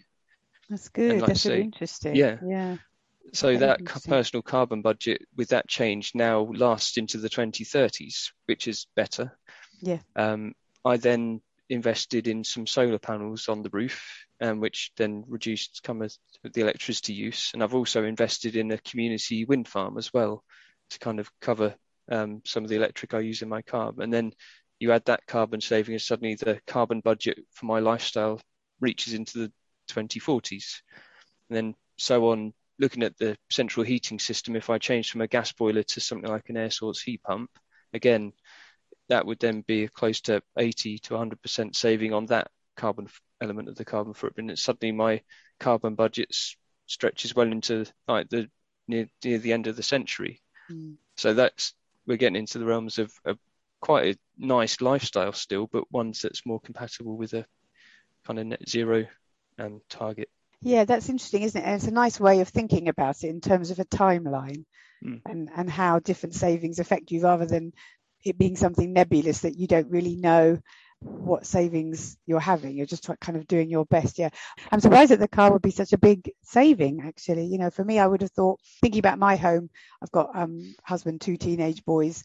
That's 0.68 0.88
good. 0.88 1.20
Like 1.20 1.28
That's 1.28 1.40
say, 1.42 1.50
really 1.50 1.62
interesting. 1.62 2.14
Yeah. 2.14 2.36
Yeah. 2.44 2.76
So 3.32 3.56
that 3.56 3.84
personal 3.84 4.42
carbon 4.42 4.82
budget 4.82 5.22
with 5.36 5.48
that 5.48 5.68
change 5.68 6.12
now 6.14 6.40
lasts 6.42 6.96
into 6.96 7.18
the 7.18 7.28
2030s, 7.28 8.30
which 8.46 8.68
is 8.68 8.86
better. 8.96 9.38
Yeah. 9.80 9.98
Um, 10.16 10.54
I 10.84 10.96
then 10.96 11.40
invested 11.68 12.28
in 12.28 12.44
some 12.44 12.66
solar 12.66 12.98
panels 12.98 13.48
on 13.48 13.62
the 13.62 13.70
roof, 13.70 14.26
um, 14.40 14.60
which 14.60 14.92
then 14.96 15.24
reduced 15.28 15.84
some 15.84 16.02
of 16.02 16.12
the 16.42 16.60
electricity 16.60 17.12
use. 17.12 17.50
And 17.52 17.62
I've 17.62 17.74
also 17.74 18.04
invested 18.04 18.56
in 18.56 18.70
a 18.70 18.78
community 18.78 19.44
wind 19.44 19.68
farm 19.68 19.98
as 19.98 20.12
well 20.12 20.44
to 20.90 20.98
kind 20.98 21.20
of 21.20 21.30
cover 21.40 21.74
um, 22.10 22.42
some 22.44 22.64
of 22.64 22.70
the 22.70 22.76
electric 22.76 23.14
I 23.14 23.20
use 23.20 23.42
in 23.42 23.48
my 23.48 23.62
car. 23.62 23.92
And 23.98 24.12
then 24.12 24.32
you 24.78 24.92
add 24.92 25.04
that 25.06 25.26
carbon 25.26 25.60
saving, 25.60 25.94
and 25.94 26.02
suddenly 26.02 26.36
the 26.36 26.60
carbon 26.66 27.00
budget 27.00 27.38
for 27.52 27.66
my 27.66 27.80
lifestyle 27.80 28.40
reaches 28.80 29.14
into 29.14 29.38
the 29.38 29.52
2040s. 29.90 30.80
And 31.50 31.56
then 31.56 31.74
so 31.96 32.30
on, 32.30 32.54
looking 32.78 33.02
at 33.02 33.16
the 33.18 33.36
central 33.50 33.84
heating 33.84 34.18
system, 34.18 34.56
if 34.56 34.70
I 34.70 34.78
change 34.78 35.10
from 35.10 35.20
a 35.20 35.26
gas 35.26 35.52
boiler 35.52 35.82
to 35.82 36.00
something 36.00 36.30
like 36.30 36.48
an 36.48 36.56
air 36.56 36.70
source 36.70 37.00
heat 37.00 37.22
pump, 37.22 37.50
again, 37.92 38.32
that 39.08 39.26
would 39.26 39.38
then 39.38 39.62
be 39.62 39.88
close 39.88 40.20
to 40.22 40.42
80 40.56 40.98
to 40.98 41.14
100% 41.14 41.74
saving 41.74 42.12
on 42.12 42.26
that 42.26 42.50
carbon 42.76 43.08
element 43.40 43.68
of 43.68 43.76
the 43.76 43.84
carbon 43.84 44.14
footprint. 44.14 44.50
And 44.50 44.58
suddenly 44.58 44.92
my 44.92 45.22
carbon 45.58 45.94
budget 45.94 46.34
stretches 46.86 47.34
well 47.34 47.50
into 47.50 47.86
like 48.06 48.28
the 48.28 48.48
near, 48.86 49.08
near 49.24 49.38
the 49.38 49.52
end 49.52 49.66
of 49.66 49.76
the 49.76 49.82
century. 49.82 50.40
Mm. 50.70 50.96
So 51.16 51.34
that's 51.34 51.74
we're 52.06 52.16
getting 52.16 52.36
into 52.36 52.58
the 52.58 52.64
realms 52.64 52.98
of, 52.98 53.12
of 53.24 53.38
quite 53.80 54.14
a 54.14 54.18
nice 54.38 54.80
lifestyle 54.80 55.32
still, 55.32 55.68
but 55.70 55.90
ones 55.92 56.22
that's 56.22 56.46
more 56.46 56.60
compatible 56.60 57.16
with 57.16 57.34
a 57.34 57.46
kind 58.26 58.38
of 58.38 58.46
net 58.46 58.68
zero 58.68 59.06
um, 59.58 59.80
target. 59.88 60.30
Yeah, 60.60 60.84
that's 60.84 61.08
interesting, 61.08 61.42
isn't 61.42 61.60
it? 61.60 61.64
And 61.64 61.76
it's 61.76 61.86
a 61.86 61.92
nice 61.92 62.18
way 62.18 62.40
of 62.40 62.48
thinking 62.48 62.88
about 62.88 63.22
it 63.22 63.28
in 63.28 63.40
terms 63.40 63.70
of 63.70 63.78
a 63.78 63.84
timeline 63.84 64.64
mm. 65.04 65.20
and, 65.24 65.48
and 65.54 65.70
how 65.70 66.00
different 66.00 66.34
savings 66.34 66.78
affect 66.78 67.10
you 67.10 67.22
rather 67.22 67.46
than 67.46 67.72
it 68.24 68.36
being 68.36 68.56
something 68.56 68.92
nebulous 68.92 69.40
that 69.40 69.56
you 69.56 69.68
don't 69.68 69.90
really 69.90 70.16
know 70.16 70.58
what 71.00 71.46
savings 71.46 72.16
you're 72.26 72.40
having. 72.40 72.76
You're 72.76 72.86
just 72.86 73.08
kind 73.20 73.38
of 73.38 73.46
doing 73.46 73.70
your 73.70 73.86
best. 73.86 74.18
Yeah. 74.18 74.30
I'm 74.72 74.80
surprised 74.80 75.12
that 75.12 75.20
the 75.20 75.28
car 75.28 75.52
would 75.52 75.62
be 75.62 75.70
such 75.70 75.92
a 75.92 75.98
big 75.98 76.32
saving, 76.42 77.02
actually. 77.06 77.46
You 77.46 77.58
know, 77.58 77.70
for 77.70 77.84
me, 77.84 78.00
I 78.00 78.06
would 78.06 78.22
have 78.22 78.32
thought, 78.32 78.58
thinking 78.80 78.98
about 78.98 79.20
my 79.20 79.36
home, 79.36 79.70
I've 80.02 80.10
got 80.10 80.30
um 80.34 80.74
husband, 80.82 81.20
two 81.20 81.36
teenage 81.36 81.84
boys 81.84 82.24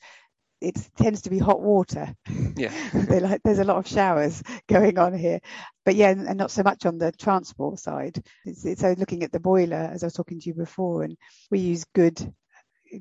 it 0.63 0.89
tends 0.97 1.23
to 1.23 1.29
be 1.29 1.39
hot 1.39 1.61
water. 1.61 2.15
Yeah. 2.55 2.73
like, 3.09 3.41
there's 3.43 3.59
a 3.59 3.65
lot 3.65 3.77
of 3.77 3.87
showers 3.87 4.41
going 4.67 4.97
on 4.97 5.13
here. 5.13 5.41
But 5.85 5.95
yeah, 5.95 6.11
and 6.11 6.37
not 6.37 6.51
so 6.51 6.63
much 6.63 6.85
on 6.85 6.97
the 6.97 7.11
transport 7.11 7.79
side. 7.79 8.23
It's, 8.45 8.65
it's, 8.65 8.81
so 8.81 8.95
looking 8.97 9.23
at 9.23 9.31
the 9.31 9.39
boiler, 9.39 9.89
as 9.93 10.03
I 10.03 10.07
was 10.07 10.13
talking 10.13 10.39
to 10.39 10.49
you 10.49 10.53
before, 10.55 11.03
and 11.03 11.17
we 11.51 11.59
use 11.59 11.85
good 11.93 12.33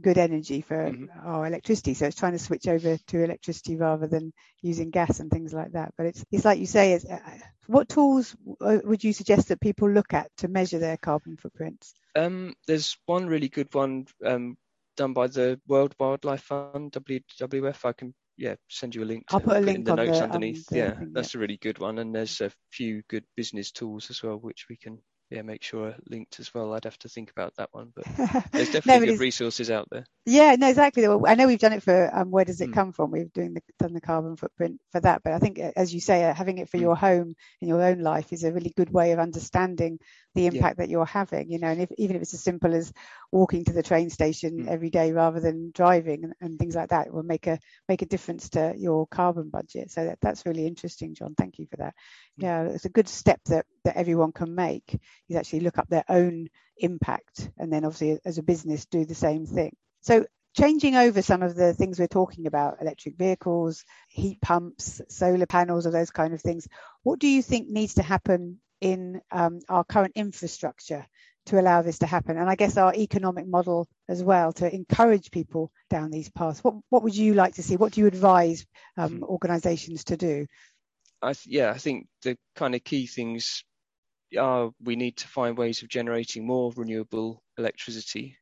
good 0.01 0.17
energy 0.17 0.63
for 0.63 0.91
mm-hmm. 0.91 1.05
our 1.23 1.47
electricity. 1.47 1.95
So 1.95 2.07
it's 2.07 2.17
trying 2.17 2.33
to 2.33 2.39
switch 2.39 2.67
over 2.67 2.97
to 2.97 3.25
electricity 3.25 3.77
rather 3.77 4.07
than 4.07 4.33
using 4.63 4.91
gas 4.91 5.21
and 5.21 5.31
things 5.31 5.53
like 5.53 5.73
that. 5.73 5.93
But 5.97 6.07
it's 6.07 6.25
it's 6.33 6.45
like 6.45 6.59
you 6.59 6.67
say, 6.67 6.95
is 6.95 7.05
uh, 7.05 7.19
what 7.67 7.89
tools 7.89 8.35
uh, 8.61 8.79
would 8.85 9.05
you 9.05 9.13
suggest 9.13 9.49
that 9.49 9.61
people 9.61 9.91
look 9.91 10.15
at 10.15 10.31
to 10.39 10.49
measure 10.49 10.79
their 10.79 10.97
carbon 10.97 11.37
footprints? 11.37 11.95
Um, 12.17 12.55
there's 12.67 12.97
one 13.07 13.27
really 13.27 13.49
good 13.49 13.73
one 13.75 14.07
um, 14.25 14.57
done 14.97 15.13
by 15.13 15.27
the 15.27 15.61
World 15.67 15.95
Wildlife 15.99 16.43
Fund, 16.43 16.93
WWF. 16.93 17.85
I 17.85 17.93
can 17.93 18.15
yeah 18.37 18.55
send 18.69 18.95
you 18.95 19.03
a 19.03 19.07
link. 19.07 19.25
I'll 19.31 19.41
put 19.41 19.57
a 19.57 19.61
link 19.61 19.79
in 19.79 19.85
the 19.85 19.95
notes 19.95 20.19
the, 20.19 20.25
underneath. 20.25 20.73
Um, 20.73 20.79
yeah, 20.79 20.91
thing, 20.93 21.13
that's 21.13 21.35
yeah. 21.35 21.39
a 21.39 21.41
really 21.41 21.59
good 21.59 21.79
one, 21.79 21.99
and 21.99 22.15
there's 22.15 22.41
a 22.41 22.51
few 22.71 23.03
good 23.09 23.25
business 23.37 23.73
tools 23.73 24.11
as 24.11 24.23
well, 24.23 24.37
which 24.37 24.67
we 24.69 24.77
can 24.77 24.99
yeah, 25.33 25.43
make 25.43 25.63
sure 25.63 25.95
linked 26.11 26.39
as 26.41 26.53
well. 26.53 26.75
I'd 26.75 26.85
have 26.85 26.99
to 26.99 27.09
think 27.09 27.31
about 27.31 27.55
that 27.57 27.71
one, 27.73 27.93
but 27.97 28.05
there's 28.53 28.71
definitely 28.71 29.07
no, 29.07 29.13
good 29.13 29.21
resources 29.21 29.71
out 29.71 29.89
there. 29.91 30.05
Yeah, 30.27 30.57
no, 30.59 30.69
exactly. 30.69 31.07
I 31.07 31.35
know 31.35 31.47
we've 31.47 31.59
done 31.59 31.73
it 31.73 31.83
for 31.83 32.11
um, 32.15 32.31
where 32.31 32.45
does 32.45 32.61
it 32.61 32.71
mm. 32.71 32.75
come 32.75 32.93
from? 32.93 33.11
We've 33.11 33.33
doing 33.33 33.55
the, 33.55 33.63
done 33.79 33.95
the 33.95 34.03
carbon 34.03 34.37
footprint 34.37 34.81
for 34.93 35.01
that, 35.01 35.23
but 35.25 35.33
I 35.33 35.39
think, 35.39 35.59
as 35.59 35.95
you 35.95 36.01
say, 36.01 36.25
uh, 36.25 36.35
having 36.35 36.59
it 36.59 36.69
for 36.69 36.77
mm. 36.77 36.83
your 36.83 36.97
home 36.97 37.35
in 37.63 37.69
your 37.69 37.83
own 37.83 38.01
life 38.01 38.31
is 38.33 38.45
a 38.45 38.53
really 38.53 38.75
good 38.77 38.91
way 38.91 39.13
of 39.13 39.19
understanding 39.19 39.99
the 40.35 40.47
impact 40.47 40.79
yeah. 40.79 40.85
that 40.85 40.91
you're 40.91 41.07
having. 41.07 41.51
You 41.51 41.59
know, 41.59 41.69
and 41.69 41.83
if, 41.83 41.91
even 41.99 42.17
if 42.17 42.23
it's 42.23 42.35
as 42.35 42.43
simple 42.43 42.75
as 42.75 42.93
walking 43.31 43.65
to 43.65 43.73
the 43.73 43.83
train 43.83 44.11
station 44.11 44.65
mm. 44.65 44.69
every 44.69 44.91
day 44.91 45.13
rather 45.13 45.41
than 45.41 45.71
driving 45.73 46.25
and, 46.25 46.35
and, 46.41 46.59
things 46.59 46.75
like 46.75 46.91
that, 46.91 47.07
it 47.07 47.15
will 47.15 47.23
make 47.23 47.47
a 47.47 47.59
make 47.89 48.03
a 48.03 48.07
difference 48.07 48.51
to 48.51 48.75
your 48.77 49.07
carbon 49.07 49.51
budget. 49.51 49.91
So 49.91 50.05
that, 50.05 50.19
that's 50.21 50.47
really 50.47 50.67
interesting, 50.67 51.15
John. 51.15 51.35
Thank 51.37 51.59
you 51.59 51.67
for 51.67 51.77
that. 51.79 51.95
Mm. 52.41 52.43
Yeah, 52.43 52.63
it's 52.65 52.85
a 52.85 52.91
good 52.91 53.09
step 53.09 53.41
that 53.47 53.67
that 53.85 53.97
everyone 53.97 54.33
can 54.33 54.55
make 54.55 54.99
is 55.29 55.37
actually 55.37 55.61
look 55.61 55.79
up 55.79 55.89
their 55.89 56.05
own 56.09 56.49
impact 56.79 57.51
and 57.59 57.73
then 57.73 57.85
obviously 57.85 58.19
as 58.25 58.39
a 58.39 58.43
business 58.43 58.87
do 58.87 59.05
the 59.05 59.15
same 59.15 59.47
thing. 59.47 59.77
So 60.01 60.27
changing 60.57 60.97
over 60.97 61.23
some 61.23 61.43
of 61.43 61.55
the 61.55 61.73
things 61.75 61.99
we're 61.99 62.07
talking 62.07 62.47
about, 62.47 62.81
electric 62.81 63.17
vehicles, 63.17 63.85
heat 64.09 64.41
pumps, 64.41 65.01
solar 65.09 65.47
panels, 65.47 65.87
or 65.87 65.91
those 65.91 66.11
kind 66.11 66.35
of 66.35 66.43
things, 66.43 66.69
what 67.03 67.19
do 67.19 67.29
you 67.29 67.43
think 67.43 67.69
needs 67.69 67.95
to 67.95 68.03
happen 68.03 68.59
in 68.83 69.21
um, 69.31 69.61
our 69.69 69.85
current 69.85 70.13
infrastructure 70.15 71.07
to 71.47 71.61
allow 71.61 71.83
this 71.83 72.01
to 72.01 72.07
happen? 72.07 72.37
And 72.37 72.49
I 72.49 72.55
guess 72.55 72.77
our 72.77 72.95
economic 72.95 73.47
model 73.47 73.89
as 74.09 74.23
well 74.23 74.53
to 74.55 74.73
encourage 74.73 75.31
people 75.31 75.73
down 75.89 76.11
these 76.11 76.31
paths. 76.31 76.63
What, 76.63 76.75
what 76.91 77.03
would 77.03 77.17
you 77.17 77.35
like 77.35 77.55
to 77.55 77.63
see? 77.63 77.77
What 77.77 77.93
do 77.93 78.01
you 78.01 78.07
advise 78.07 78.67
um, 78.97 79.19
hmm. 79.19 79.25
organisations 79.25 80.05
to 80.05 80.17
do? 80.17 80.47
I 81.23 81.33
th- 81.33 81.47
yeah, 81.47 81.71
I 81.71 81.79
think 81.79 82.09
the 82.23 82.37
kind 82.57 82.75
of 82.75 82.85
key 82.85 83.07
things 83.07 83.65
are 84.39 84.71
we 84.83 84.97
need 84.97 85.19
to 85.19 85.29
find 85.29 85.57
ways 85.57 85.83
of 85.83 85.89
generating 85.89 86.47
more 86.47 86.73
renewable 86.75 87.43
electricity 87.59 88.39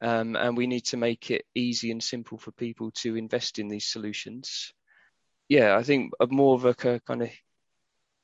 um, 0.00 0.36
and 0.36 0.56
we 0.56 0.66
need 0.66 0.84
to 0.86 0.96
make 0.96 1.30
it 1.30 1.44
easy 1.54 1.90
and 1.90 2.02
simple 2.02 2.38
for 2.38 2.52
people 2.52 2.90
to 2.92 3.16
invest 3.16 3.58
in 3.58 3.68
these 3.68 3.88
solutions. 3.88 4.72
Yeah, 5.48 5.76
I 5.76 5.82
think 5.82 6.12
more 6.28 6.54
of 6.54 6.64
a 6.64 6.74
kind 6.74 7.22
of 7.22 7.30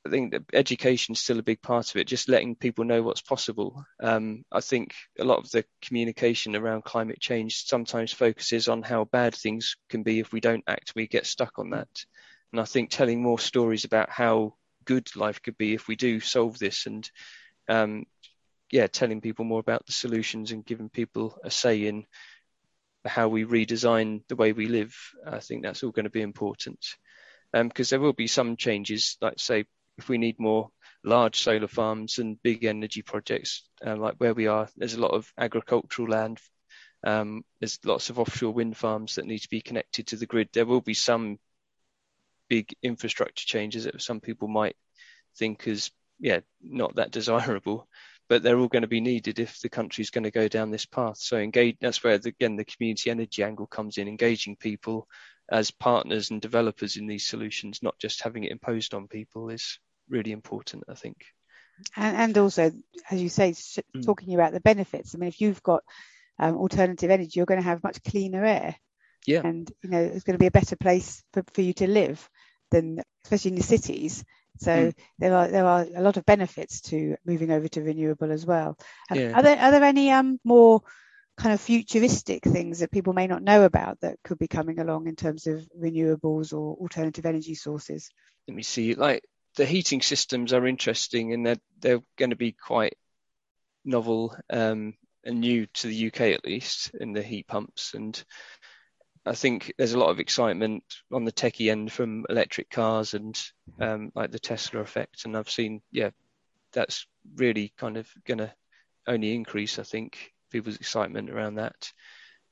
I 0.05 0.09
think 0.09 0.35
education 0.53 1.13
is 1.13 1.19
still 1.19 1.39
a 1.39 1.43
big 1.43 1.61
part 1.61 1.89
of 1.89 1.95
it, 1.95 2.05
just 2.05 2.29
letting 2.29 2.55
people 2.55 2.85
know 2.85 3.01
what's 3.01 3.21
possible. 3.21 3.83
Um, 3.99 4.45
I 4.51 4.61
think 4.61 4.93
a 5.19 5.23
lot 5.23 5.39
of 5.39 5.49
the 5.49 5.65
communication 5.81 6.55
around 6.55 6.83
climate 6.83 7.19
change 7.19 7.65
sometimes 7.65 8.13
focuses 8.13 8.67
on 8.67 8.83
how 8.83 9.05
bad 9.05 9.33
things 9.33 9.75
can 9.89 10.03
be 10.03 10.19
if 10.19 10.31
we 10.31 10.41
don't 10.41 10.63
act. 10.67 10.93
We 10.95 11.07
get 11.07 11.25
stuck 11.25 11.57
on 11.57 11.71
that. 11.71 11.89
And 12.51 12.61
I 12.61 12.65
think 12.65 12.91
telling 12.91 13.21
more 13.21 13.39
stories 13.39 13.83
about 13.83 14.09
how 14.11 14.53
good 14.85 15.15
life 15.15 15.41
could 15.41 15.57
be 15.57 15.73
if 15.73 15.87
we 15.87 15.95
do 15.95 16.19
solve 16.19 16.59
this 16.59 16.85
and 16.85 17.09
um, 17.67 18.05
yeah, 18.71 18.85
telling 18.85 19.21
people 19.21 19.45
more 19.45 19.59
about 19.59 19.87
the 19.87 19.91
solutions 19.91 20.51
and 20.51 20.65
giving 20.65 20.89
people 20.89 21.37
a 21.43 21.49
say 21.49 21.87
in 21.87 22.05
how 23.05 23.27
we 23.27 23.43
redesign 23.43 24.21
the 24.27 24.35
way 24.35 24.51
we 24.51 24.67
live. 24.67 24.95
I 25.25 25.39
think 25.39 25.63
that's 25.63 25.83
all 25.83 25.91
going 25.91 26.05
to 26.05 26.11
be 26.11 26.21
important 26.21 26.79
because 27.51 27.91
um, 27.91 27.95
there 27.95 27.99
will 27.99 28.13
be 28.13 28.27
some 28.27 28.55
changes, 28.55 29.17
like 29.21 29.39
say 29.39 29.65
if 29.97 30.09
we 30.09 30.17
need 30.17 30.39
more 30.39 30.69
large 31.03 31.39
solar 31.39 31.67
farms 31.67 32.19
and 32.19 32.41
big 32.41 32.63
energy 32.65 33.01
projects, 33.01 33.67
uh, 33.85 33.95
like 33.95 34.15
where 34.17 34.33
we 34.33 34.47
are, 34.47 34.67
there's 34.75 34.95
a 34.95 35.01
lot 35.01 35.11
of 35.11 35.31
agricultural 35.37 36.09
land. 36.09 36.39
Um, 37.05 37.45
there's 37.59 37.79
lots 37.85 38.09
of 38.09 38.19
offshore 38.19 38.53
wind 38.53 38.75
farms 38.75 39.15
that 39.15 39.25
need 39.25 39.39
to 39.39 39.49
be 39.49 39.61
connected 39.61 40.07
to 40.07 40.15
the 40.15 40.25
grid. 40.25 40.49
There 40.53 40.65
will 40.65 40.81
be 40.81 40.95
some 40.95 41.37
big 42.49 42.75
infrastructure 42.81 43.45
changes 43.45 43.85
that 43.85 44.01
some 44.01 44.19
people 44.19 44.47
might 44.47 44.75
think 45.37 45.67
is 45.67 45.91
yeah 46.19 46.39
not 46.61 46.95
that 46.95 47.11
desirable 47.11 47.89
but 48.27 48.41
they're 48.41 48.57
all 48.57 48.67
going 48.67 48.81
to 48.81 48.87
be 48.87 49.01
needed 49.01 49.39
if 49.39 49.59
the 49.59 49.69
country's 49.69 50.09
going 50.09 50.23
to 50.23 50.31
go 50.31 50.47
down 50.47 50.71
this 50.71 50.85
path. 50.85 51.17
So 51.17 51.37
engage. 51.37 51.77
That's 51.79 52.03
where 52.03 52.17
the, 52.17 52.29
again 52.29 52.55
the 52.55 52.65
community 52.65 53.11
energy 53.11 53.43
angle 53.43 53.67
comes 53.67 53.97
in, 53.97 54.07
engaging 54.07 54.55
people 54.55 55.07
as 55.51 55.69
partners 55.69 56.31
and 56.31 56.41
developers 56.41 56.97
in 56.97 57.05
these 57.05 57.27
solutions, 57.27 57.83
not 57.83 57.99
just 57.99 58.23
having 58.23 58.43
it 58.43 58.51
imposed 58.51 58.93
on 58.93 59.07
people, 59.07 59.49
is 59.49 59.79
really 60.09 60.31
important. 60.31 60.83
I 60.89 60.95
think. 60.95 61.17
And, 61.95 62.17
and 62.17 62.37
also, 62.37 62.71
as 63.11 63.21
you 63.21 63.29
say, 63.29 63.53
sh- 63.53 63.79
mm. 63.95 64.05
talking 64.05 64.33
about 64.33 64.53
the 64.53 64.61
benefits. 64.61 65.13
I 65.13 65.17
mean, 65.17 65.27
if 65.27 65.41
you've 65.41 65.61
got 65.61 65.83
um, 66.39 66.55
alternative 66.55 67.11
energy, 67.11 67.33
you're 67.35 67.45
going 67.45 67.61
to 67.61 67.67
have 67.67 67.83
much 67.83 68.03
cleaner 68.03 68.43
air. 68.43 68.75
Yeah. 69.27 69.41
And 69.43 69.69
you 69.83 69.89
know, 69.89 70.01
it's 70.01 70.23
going 70.23 70.35
to 70.35 70.43
be 70.43 70.47
a 70.47 70.51
better 70.51 70.75
place 70.75 71.23
for, 71.33 71.43
for 71.53 71.61
you 71.61 71.73
to 71.73 71.87
live 71.87 72.29
than, 72.71 73.01
especially 73.23 73.51
in 73.51 73.57
the 73.57 73.63
cities. 73.63 74.23
So 74.57 74.71
mm. 74.71 74.93
there 75.19 75.35
are 75.35 75.47
there 75.47 75.65
are 75.65 75.85
a 75.95 76.01
lot 76.01 76.17
of 76.17 76.25
benefits 76.25 76.81
to 76.81 77.17
moving 77.25 77.51
over 77.51 77.67
to 77.69 77.81
renewable 77.81 78.31
as 78.31 78.45
well. 78.45 78.77
Yeah. 79.13 79.31
Are 79.33 79.43
there 79.43 79.57
are 79.57 79.71
there 79.71 79.83
any 79.83 80.11
um 80.11 80.39
more 80.43 80.81
kind 81.37 81.53
of 81.53 81.59
futuristic 81.59 82.43
things 82.43 82.79
that 82.79 82.91
people 82.91 83.11
may 83.11 83.27
not 83.27 83.43
know 83.43 83.65
about 83.65 83.99
that 83.99 84.17
could 84.23 84.39
be 84.39 84.47
coming 84.47 84.79
along 84.79 85.07
in 85.07 85.15
terms 85.15 85.47
of 85.47 85.67
renewables 85.77 86.53
or 86.53 86.75
alternative 86.75 87.25
energy 87.25 87.55
sources? 87.55 88.09
Let 88.47 88.55
me 88.55 88.63
see. 88.63 88.95
Like 88.95 89.25
the 89.55 89.65
heating 89.65 90.01
systems 90.01 90.53
are 90.53 90.67
interesting 90.67 91.33
and 91.33 91.45
they're 91.45 91.61
they're 91.79 92.01
going 92.17 92.31
to 92.31 92.35
be 92.35 92.51
quite 92.51 92.97
novel 93.83 94.35
um, 94.49 94.93
and 95.23 95.39
new 95.39 95.65
to 95.67 95.87
the 95.87 96.07
UK 96.07 96.21
at 96.21 96.45
least 96.45 96.91
in 96.99 97.13
the 97.13 97.23
heat 97.23 97.47
pumps 97.47 97.93
and 97.93 98.23
I 99.25 99.33
think 99.33 99.73
there's 99.77 99.93
a 99.93 99.99
lot 99.99 100.11
of 100.11 100.19
excitement 100.19 100.83
on 101.11 101.25
the 101.25 101.31
techie 101.31 101.71
end 101.71 101.91
from 101.91 102.25
electric 102.29 102.69
cars 102.69 103.15
and 103.15 103.39
um, 103.79 104.11
like 104.13 104.31
the 104.31 104.37
Tesla 104.37 104.81
effect. 104.81 105.25
And 105.25 105.35
I've 105.35 105.49
seen, 105.49 105.81
yeah, 105.91 106.11
that's 106.73 107.07
really 107.35 107.73
kind 107.75 107.97
of 107.97 108.07
going 108.27 108.37
to 108.37 108.53
only 109.07 109.33
increase, 109.33 109.79
I 109.79 109.83
think, 109.83 110.31
people's 110.51 110.75
excitement 110.75 111.31
around 111.31 111.55
that. 111.55 111.91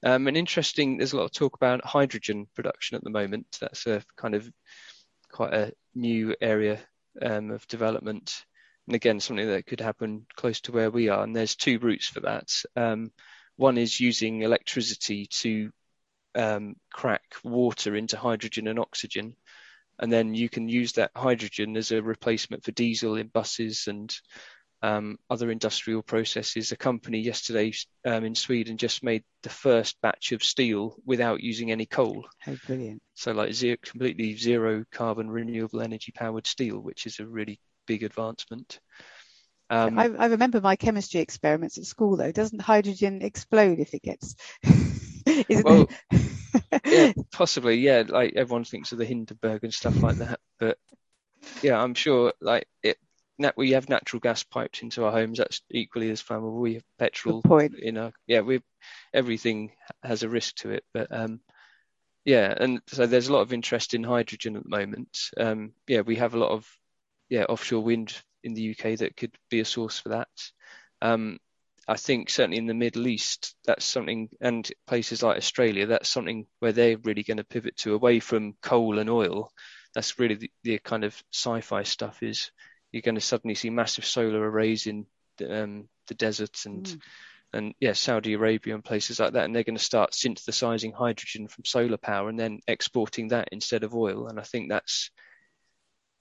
Um, 0.01 0.27
and 0.27 0.35
interesting, 0.35 0.97
there's 0.97 1.13
a 1.13 1.17
lot 1.17 1.25
of 1.25 1.31
talk 1.31 1.55
about 1.55 1.85
hydrogen 1.85 2.47
production 2.55 2.97
at 2.97 3.03
the 3.03 3.11
moment. 3.11 3.45
That's 3.61 3.85
a 3.85 4.03
kind 4.17 4.33
of 4.33 4.49
quite 5.31 5.53
a 5.53 5.73
new 5.93 6.35
area 6.41 6.79
um, 7.21 7.51
of 7.51 7.67
development. 7.67 8.45
And 8.87 8.95
again, 8.95 9.19
something 9.19 9.47
that 9.47 9.65
could 9.65 9.79
happen 9.79 10.25
close 10.35 10.61
to 10.61 10.71
where 10.71 10.91
we 10.91 11.09
are. 11.09 11.23
And 11.23 11.35
there's 11.35 11.55
two 11.55 11.79
routes 11.79 12.07
for 12.07 12.21
that. 12.21 12.51
Um, 12.75 13.11
one 13.55 13.77
is 13.77 13.99
using 13.99 14.41
electricity 14.41 15.27
to 15.41 15.71
um, 16.35 16.75
crack 16.91 17.21
water 17.43 17.95
into 17.95 18.17
hydrogen 18.17 18.67
and 18.67 18.79
oxygen. 18.79 19.35
And 19.99 20.11
then 20.11 20.33
you 20.33 20.49
can 20.49 20.67
use 20.67 20.93
that 20.93 21.11
hydrogen 21.15 21.77
as 21.77 21.91
a 21.91 22.01
replacement 22.01 22.63
for 22.63 22.71
diesel 22.71 23.15
in 23.15 23.27
buses 23.27 23.87
and 23.87 24.13
um, 24.83 25.17
other 25.29 25.49
industrial 25.49 26.03
processes. 26.03 26.71
A 26.71 26.77
company 26.77 27.19
yesterday 27.19 27.73
um, 28.05 28.25
in 28.25 28.35
Sweden 28.35 28.77
just 28.77 29.01
made 29.01 29.23
the 29.41 29.49
first 29.49 29.99
batch 30.01 30.33
of 30.33 30.43
steel 30.43 30.97
without 31.05 31.41
using 31.41 31.71
any 31.71 31.85
coal. 31.85 32.25
How 32.39 32.55
brilliant! 32.67 33.01
So 33.15 33.31
like 33.31 33.53
zero, 33.53 33.77
completely 33.81 34.35
zero 34.35 34.83
carbon 34.91 35.29
renewable 35.29 35.81
energy 35.81 36.11
powered 36.11 36.45
steel, 36.45 36.79
which 36.79 37.07
is 37.07 37.19
a 37.19 37.25
really 37.25 37.59
big 37.87 38.03
advancement. 38.03 38.79
Um, 39.69 39.97
I, 39.97 40.09
I, 40.09 40.25
remember 40.27 40.59
my 40.59 40.75
chemistry 40.75 41.21
experiments 41.21 41.77
at 41.77 41.85
school 41.85 42.17
though. 42.17 42.33
Doesn't 42.33 42.61
hydrogen 42.61 43.21
explode 43.21 43.79
if 43.79 43.93
it 43.93 44.03
gets 44.03 44.35
well, 45.63 45.89
yeah, 46.85 47.13
possibly, 47.31 47.75
yeah. 47.75 48.03
Like 48.07 48.33
everyone 48.35 48.65
thinks 48.65 48.91
of 48.91 48.97
the 48.97 49.05
Hindenburg 49.05 49.63
and 49.63 49.73
stuff 49.73 50.01
like 50.01 50.17
that, 50.17 50.41
but 50.59 50.77
yeah, 51.61 51.81
I'm 51.81 51.93
sure 51.93 52.33
like 52.41 52.67
it. 52.83 52.97
Nat, 53.39 53.55
we 53.57 53.71
have 53.71 53.89
natural 53.89 54.19
gas 54.19 54.43
piped 54.43 54.83
into 54.83 55.05
our 55.05 55.11
homes. 55.11 55.39
That's 55.39 55.61
equally 55.71 56.11
as 56.11 56.21
flammable. 56.21 56.59
We 56.59 56.75
have 56.75 56.83
petrol. 56.99 57.41
Good 57.41 57.49
point. 57.49 57.73
You 57.77 57.91
know, 57.91 58.11
yeah, 58.27 58.41
we 58.41 58.61
everything 59.13 59.71
has 60.03 60.23
a 60.23 60.29
risk 60.29 60.55
to 60.57 60.71
it, 60.71 60.83
but 60.93 61.07
um, 61.11 61.39
yeah, 62.25 62.53
and 62.55 62.81
so 62.87 63.05
there's 63.05 63.27
a 63.27 63.33
lot 63.33 63.41
of 63.41 63.53
interest 63.53 63.93
in 63.93 64.03
hydrogen 64.03 64.55
at 64.55 64.63
the 64.63 64.69
moment. 64.69 65.17
Um, 65.37 65.73
yeah, 65.87 66.01
we 66.01 66.15
have 66.17 66.35
a 66.35 66.39
lot 66.39 66.51
of 66.51 66.67
yeah 67.29 67.43
offshore 67.43 67.83
wind 67.83 68.15
in 68.43 68.53
the 68.53 68.71
UK 68.71 68.99
that 68.99 69.17
could 69.17 69.35
be 69.49 69.59
a 69.59 69.65
source 69.65 69.99
for 69.99 70.09
that. 70.09 70.29
Um, 71.01 71.39
I 71.87 71.97
think 71.97 72.29
certainly 72.29 72.57
in 72.57 72.67
the 72.67 72.73
Middle 72.73 73.07
East, 73.07 73.55
that's 73.65 73.83
something, 73.83 74.29
and 74.39 74.69
places 74.87 75.21
like 75.21 75.37
Australia, 75.37 75.85
that's 75.85 76.07
something 76.07 76.47
where 76.59 76.71
they're 76.71 76.97
really 76.97 77.23
going 77.23 77.37
to 77.37 77.43
pivot 77.43 77.75
to 77.77 77.93
away 77.93 78.19
from 78.19 78.55
coal 78.61 78.99
and 78.99 79.09
oil. 79.09 79.51
That's 79.93 80.17
really 80.17 80.35
the, 80.35 80.51
the 80.63 80.79
kind 80.79 81.03
of 81.03 81.21
sci-fi 81.33 81.83
stuff. 81.83 82.23
Is 82.23 82.51
you're 82.93 83.01
going 83.01 83.15
to 83.15 83.21
suddenly 83.21 83.55
see 83.55 83.69
massive 83.69 84.05
solar 84.05 84.39
arrays 84.39 84.87
in 84.87 85.05
the, 85.37 85.63
um, 85.63 85.89
the 86.07 86.13
deserts 86.13 86.65
and 86.65 86.85
mm. 86.85 87.01
and 87.51 87.73
yeah, 87.79 87.93
Saudi 87.93 88.33
Arabia 88.33 88.75
and 88.75 88.85
places 88.85 89.19
like 89.19 89.33
that, 89.33 89.45
and 89.45 89.53
they're 89.53 89.63
going 89.63 89.77
to 89.77 89.83
start 89.83 90.13
synthesizing 90.13 90.93
hydrogen 90.93 91.47
from 91.47 91.65
solar 91.65 91.97
power 91.97 92.29
and 92.29 92.39
then 92.39 92.59
exporting 92.67 93.29
that 93.29 93.49
instead 93.51 93.83
of 93.83 93.95
oil. 93.95 94.27
And 94.27 94.39
I 94.39 94.43
think 94.43 94.69
that's 94.69 95.11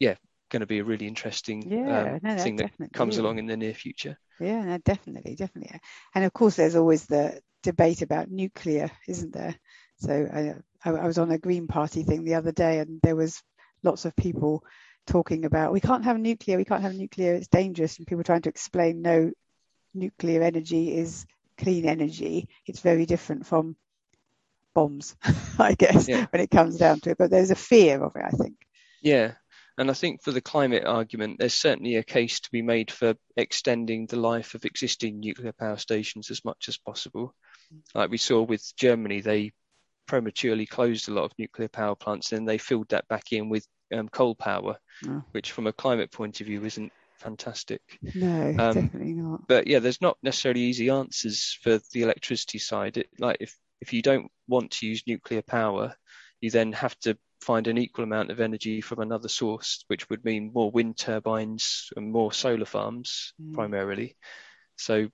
yeah 0.00 0.14
going 0.50 0.61
to 0.61 0.66
be 0.66 0.80
a 0.80 0.85
really 0.85 1.06
interesting 1.06 1.62
yeah, 1.70 2.14
um, 2.14 2.20
no, 2.22 2.38
thing 2.38 2.56
that 2.56 2.72
comes 2.92 3.18
along 3.18 3.38
in 3.38 3.46
the 3.46 3.56
near 3.56 3.74
future. 3.74 4.18
Yeah, 4.40 4.62
no, 4.64 4.78
definitely, 4.78 5.35
definitely. 5.35 5.78
And 6.14 6.24
of 6.24 6.32
course, 6.32 6.56
there's 6.56 6.76
always 6.76 7.06
the 7.06 7.40
debate 7.62 8.02
about 8.02 8.30
nuclear, 8.30 8.90
isn't 9.06 9.32
there? 9.32 9.54
So 10.00 10.12
I, 10.85 10.90
I 10.90 11.06
was 11.06 11.18
on 11.18 11.30
a 11.30 11.38
Green 11.38 11.68
Party 11.68 12.02
thing 12.02 12.24
the 12.24 12.35
other 12.35 12.52
day, 12.52 12.80
and 12.80 13.00
there 13.02 13.16
was 13.16 13.42
lots 13.82 14.04
of 14.04 14.16
people 14.16 14.64
talking 15.06 15.44
about 15.44 15.72
we 15.72 15.80
can't 15.80 16.04
have 16.04 16.18
nuclear, 16.18 16.56
we 16.56 16.64
can't 16.64 16.82
have 16.82 16.94
nuclear, 16.94 17.34
it's 17.34 17.48
dangerous, 17.48 17.98
and 17.98 18.06
people 18.06 18.24
trying 18.24 18.42
to 18.42 18.48
explain 18.48 19.02
no, 19.02 19.32
nuclear 19.94 20.42
energy 20.42 20.96
is 20.96 21.26
clean 21.58 21.86
energy. 21.86 22.48
It's 22.66 22.80
very 22.80 23.06
different 23.06 23.46
from 23.46 23.76
bombs, 24.74 25.16
I 25.58 25.74
guess, 25.74 26.08
yeah. 26.08 26.26
when 26.30 26.42
it 26.42 26.50
comes 26.50 26.76
down 26.76 27.00
to 27.00 27.10
it. 27.10 27.18
But 27.18 27.30
there's 27.30 27.50
a 27.50 27.56
fear 27.56 28.02
of 28.02 28.16
it, 28.16 28.24
I 28.24 28.30
think. 28.30 28.56
Yeah, 29.02 29.32
and 29.78 29.90
I 29.90 29.94
think 29.94 30.22
for 30.22 30.32
the 30.32 30.40
climate 30.40 30.84
argument, 30.84 31.38
there's 31.38 31.54
certainly 31.54 31.96
a 31.96 32.02
case 32.02 32.40
to 32.40 32.50
be 32.50 32.62
made 32.62 32.90
for 32.90 33.14
extending 33.36 34.06
the 34.06 34.18
life 34.18 34.54
of 34.54 34.64
existing 34.64 35.20
nuclear 35.20 35.52
power 35.52 35.78
stations 35.78 36.30
as 36.30 36.44
much 36.44 36.68
as 36.68 36.76
possible. 36.76 37.34
Mm. 37.74 37.80
Like 37.94 38.10
we 38.10 38.18
saw 38.18 38.42
with 38.42 38.72
Germany, 38.76 39.22
they 39.22 39.52
prematurely 40.06 40.66
closed 40.66 41.08
a 41.08 41.12
lot 41.12 41.24
of 41.24 41.32
nuclear 41.38 41.68
power 41.68 41.94
plants 41.94 42.32
and 42.32 42.46
they 42.46 42.58
filled 42.58 42.88
that 42.90 43.08
back 43.08 43.32
in 43.32 43.48
with 43.48 43.66
um, 43.92 44.09
coal 44.09 44.35
power, 44.35 44.78
oh. 45.07 45.22
which 45.33 45.52
from 45.52 45.66
a 45.66 45.72
climate 45.72 46.11
point 46.11 46.40
of 46.40 46.46
view 46.46 46.64
isn't 46.64 46.92
fantastic. 47.18 47.81
No, 48.14 48.55
um, 48.59 48.74
definitely 48.74 49.12
not. 49.14 49.46
But 49.46 49.66
yeah, 49.66 49.78
there's 49.78 50.00
not 50.00 50.18
necessarily 50.22 50.62
easy 50.62 50.90
answers 50.90 51.59
for 51.62 51.81
the 51.92 52.02
electricity 52.02 52.59
side. 52.59 52.96
It, 52.98 53.09
like 53.18 53.38
if 53.40 53.57
if 53.81 53.92
you 53.92 54.02
don't 54.02 54.31
want 54.46 54.72
to 54.72 54.87
use 54.87 55.02
nuclear 55.07 55.42
power, 55.42 55.94
you 56.40 56.50
then 56.50 56.72
have 56.72 56.98
to 57.00 57.16
find 57.40 57.66
an 57.66 57.78
equal 57.78 58.05
amount 58.05 58.31
of 58.31 58.40
energy 58.40 58.81
from 58.81 59.00
another 59.00 59.28
source, 59.28 59.85
which 59.88 60.09
would 60.09 60.24
mean 60.24 60.52
more 60.55 60.70
wind 60.70 60.96
turbines 60.96 61.90
and 61.96 62.12
more 62.12 62.33
solar 62.33 62.64
farms 62.64 63.35
mm. 63.42 63.55
primarily. 63.55 64.16
So, 64.76 65.09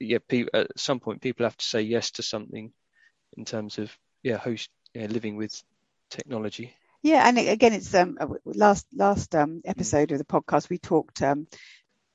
yeah, 0.00 0.18
at 0.54 0.78
some 0.78 1.00
point, 1.00 1.20
people 1.20 1.44
have 1.44 1.56
to 1.56 1.64
say 1.64 1.82
yes 1.82 2.12
to 2.12 2.22
something 2.22 2.72
in 3.36 3.44
terms 3.44 3.78
of 3.78 3.94
yeah, 4.22 4.36
host 4.36 4.70
yeah, 4.94 5.06
living 5.06 5.36
with 5.36 5.62
technology. 6.10 6.74
Yeah, 7.02 7.26
and 7.26 7.38
again, 7.38 7.72
it's 7.72 7.94
um 7.94 8.18
last 8.44 8.86
last 8.94 9.34
um 9.34 9.62
episode 9.64 10.12
of 10.12 10.18
the 10.18 10.24
podcast 10.24 10.68
we 10.68 10.78
talked 10.78 11.22
um 11.22 11.46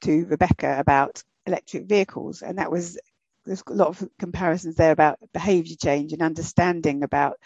to 0.03 0.25
Rebecca 0.25 0.77
about 0.79 1.23
electric 1.47 1.85
vehicles, 1.87 2.41
and 2.43 2.59
that 2.59 2.71
was 2.71 2.99
there's 3.45 3.63
a 3.67 3.73
lot 3.73 3.89
of 3.89 4.09
comparisons 4.19 4.75
there 4.75 4.91
about 4.91 5.19
behaviour 5.33 5.75
change 5.81 6.13
and 6.13 6.21
understanding 6.21 7.03
about 7.03 7.37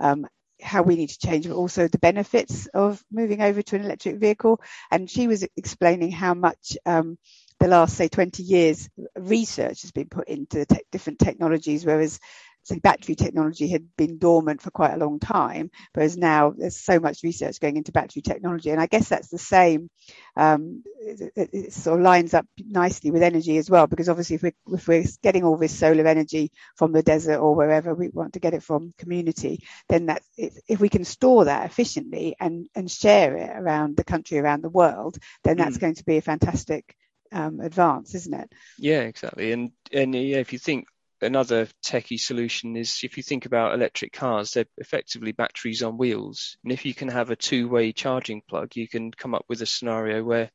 um, 0.00 0.26
how 0.62 0.82
we 0.82 0.96
need 0.96 1.10
to 1.10 1.18
change, 1.18 1.48
but 1.48 1.56
also 1.56 1.88
the 1.88 1.98
benefits 1.98 2.66
of 2.68 3.02
moving 3.12 3.42
over 3.42 3.62
to 3.62 3.76
an 3.76 3.84
electric 3.84 4.16
vehicle. 4.18 4.60
And 4.90 5.10
she 5.10 5.28
was 5.28 5.46
explaining 5.56 6.12
how 6.12 6.34
much 6.34 6.76
um, 6.86 7.18
the 7.60 7.68
last, 7.68 7.96
say, 7.96 8.08
20 8.08 8.42
years 8.44 8.88
research 9.16 9.82
has 9.82 9.92
been 9.92 10.08
put 10.08 10.28
into 10.28 10.66
te- 10.66 10.82
different 10.92 11.18
technologies, 11.20 11.84
whereas 11.86 12.20
say 12.64 12.78
battery 12.78 13.14
technology 13.14 13.68
had 13.68 13.86
been 13.96 14.18
dormant 14.18 14.62
for 14.62 14.70
quite 14.70 14.94
a 14.94 14.98
long 14.98 15.18
time, 15.18 15.70
whereas 15.94 16.16
now 16.16 16.54
there's 16.56 16.76
so 16.76 17.00
much 17.00 17.22
research 17.22 17.60
going 17.60 17.76
into 17.76 17.92
battery 17.92 18.22
technology. 18.22 18.70
And 18.70 18.80
I 18.80 18.86
guess 18.86 19.08
that's 19.08 19.28
the 19.28 19.38
same. 19.38 19.90
Um, 20.36 20.82
it, 21.00 21.50
it, 21.52 21.72
sort 21.72 21.98
of 21.98 22.04
lines 22.04 22.34
up 22.34 22.46
nicely 22.58 23.10
with 23.10 23.22
energy 23.22 23.56
as 23.56 23.68
well, 23.68 23.86
because 23.86 24.08
obviously 24.08 24.36
if 24.36 24.42
we're, 24.42 24.74
if 24.74 24.88
we're 24.88 25.04
getting 25.22 25.44
all 25.44 25.56
this 25.56 25.76
solar 25.76 26.06
energy 26.06 26.52
from 26.76 26.92
the 26.92 27.02
desert 27.02 27.38
or 27.38 27.54
wherever 27.54 27.94
we 27.94 28.08
want 28.08 28.34
to 28.34 28.40
get 28.40 28.54
it 28.54 28.62
from 28.62 28.94
community, 28.98 29.64
then 29.88 30.06
that 30.06 30.22
if 30.36 30.80
we 30.80 30.88
can 30.88 31.04
store 31.04 31.46
that 31.46 31.66
efficiently 31.66 32.36
and, 32.38 32.68
and 32.74 32.90
share 32.90 33.36
it 33.36 33.50
around 33.50 33.96
the 33.96 34.04
country, 34.04 34.38
around 34.38 34.62
the 34.62 34.70
world, 34.70 35.18
then 35.44 35.56
that's 35.56 35.78
mm. 35.78 35.80
going 35.80 35.94
to 35.94 36.04
be 36.04 36.16
a 36.18 36.22
fantastic 36.22 36.96
um, 37.32 37.60
advance, 37.60 38.14
isn't 38.14 38.34
it? 38.34 38.52
Yeah, 38.78 39.00
exactly. 39.00 39.52
And 39.52 39.72
and 39.92 40.14
yeah, 40.14 40.38
if 40.38 40.52
you 40.52 40.58
think 40.58 40.86
another 41.22 41.68
techie 41.84 42.20
solution 42.20 42.76
is 42.76 43.00
if 43.02 43.16
you 43.16 43.22
think 43.22 43.46
about 43.46 43.74
electric 43.74 44.12
cars, 44.12 44.52
they're 44.52 44.66
effectively 44.78 45.32
batteries 45.32 45.82
on 45.82 45.98
wheels. 45.98 46.56
And 46.62 46.72
if 46.72 46.84
you 46.84 46.94
can 46.94 47.08
have 47.08 47.30
a 47.30 47.36
two 47.36 47.68
way 47.68 47.92
charging 47.92 48.42
plug, 48.48 48.76
you 48.76 48.88
can 48.88 49.10
come 49.10 49.34
up 49.34 49.44
with 49.48 49.62
a 49.62 49.66
scenario 49.66 50.22
where 50.22 50.50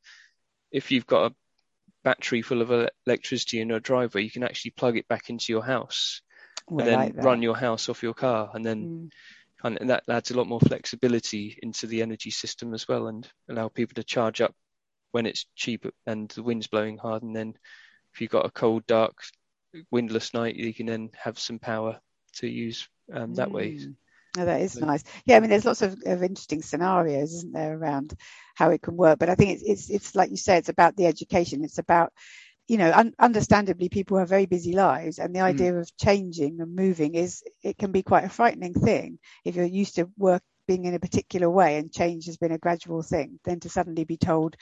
if 0.70 0.90
you've 0.90 1.06
got 1.06 1.30
a 1.30 1.34
battery 2.04 2.42
full 2.42 2.62
of 2.62 2.88
electricity 3.06 3.60
in 3.60 3.68
your 3.68 3.80
driveway, 3.80 4.22
you 4.22 4.30
can 4.30 4.44
actually 4.44 4.72
plug 4.72 4.96
it 4.96 5.08
back 5.08 5.30
into 5.30 5.52
your 5.52 5.64
house 5.64 6.22
and 6.68 6.80
then 6.80 6.98
like 6.98 7.14
run 7.16 7.42
your 7.42 7.56
house 7.56 7.88
off 7.88 8.02
your 8.02 8.14
car. 8.14 8.50
And 8.52 8.64
then 8.64 9.10
mm. 9.64 9.76
and 9.80 9.90
that 9.90 10.04
adds 10.08 10.30
a 10.30 10.36
lot 10.36 10.48
more 10.48 10.60
flexibility 10.60 11.58
into 11.62 11.86
the 11.86 12.02
energy 12.02 12.30
system 12.30 12.74
as 12.74 12.86
well 12.86 13.08
and 13.08 13.28
allow 13.48 13.68
people 13.68 13.94
to 13.94 14.04
charge 14.04 14.40
up 14.40 14.54
when 15.12 15.26
it's 15.26 15.46
cheap 15.56 15.86
and 16.06 16.28
the 16.30 16.42
wind's 16.42 16.66
blowing 16.66 16.98
hard. 16.98 17.22
And 17.22 17.34
then 17.34 17.54
if 18.12 18.20
you've 18.20 18.30
got 18.30 18.46
a 18.46 18.50
cold, 18.50 18.86
dark 18.86 19.16
windless 19.90 20.34
night, 20.34 20.56
you 20.56 20.72
can 20.74 20.86
then 20.86 21.10
have 21.16 21.38
some 21.38 21.58
power 21.58 22.00
to 22.36 22.48
use 22.48 22.88
um, 23.12 23.34
that 23.34 23.48
mm. 23.48 23.52
way. 23.52 23.78
Oh, 24.38 24.44
that 24.44 24.60
is 24.60 24.76
nice. 24.76 25.02
Yeah, 25.24 25.36
I 25.36 25.40
mean, 25.40 25.50
there's 25.50 25.64
lots 25.64 25.82
of, 25.82 25.96
of, 26.04 26.22
interesting 26.22 26.62
scenarios, 26.62 27.32
isn't 27.32 27.52
there, 27.52 27.76
around 27.76 28.14
how 28.54 28.70
it 28.70 28.82
can 28.82 28.96
work. 28.96 29.18
But 29.18 29.30
I 29.30 29.34
think 29.34 29.52
it's 29.52 29.62
it's, 29.62 29.90
it's 29.90 30.14
like 30.14 30.30
you 30.30 30.36
say, 30.36 30.58
it's 30.58 30.68
about 30.68 30.96
the 30.96 31.06
education. 31.06 31.64
It's 31.64 31.78
about 31.78 32.12
you 32.68 32.76
know, 32.76 32.92
un- 32.94 33.14
understandably, 33.18 33.88
people 33.88 34.18
have 34.18 34.28
very 34.28 34.44
busy 34.44 34.74
lives, 34.74 35.18
and 35.18 35.34
the 35.34 35.40
idea 35.40 35.72
mm. 35.72 35.80
of 35.80 35.96
changing 35.96 36.60
and 36.60 36.76
moving 36.76 37.14
is 37.14 37.42
it 37.62 37.78
can 37.78 37.90
be 37.92 38.02
quite 38.02 38.24
a 38.24 38.28
frightening 38.28 38.74
thing 38.74 39.18
if 39.44 39.56
you're 39.56 39.64
used 39.64 39.96
to 39.96 40.10
work 40.18 40.42
being 40.66 40.84
in 40.84 40.94
a 40.94 41.00
particular 41.00 41.48
way 41.48 41.78
and 41.78 41.90
change 41.90 42.26
has 42.26 42.36
been 42.36 42.52
a 42.52 42.58
gradual 42.58 43.02
thing. 43.02 43.40
Then 43.44 43.58
to 43.60 43.70
suddenly 43.70 44.04
be 44.04 44.18
told 44.18 44.54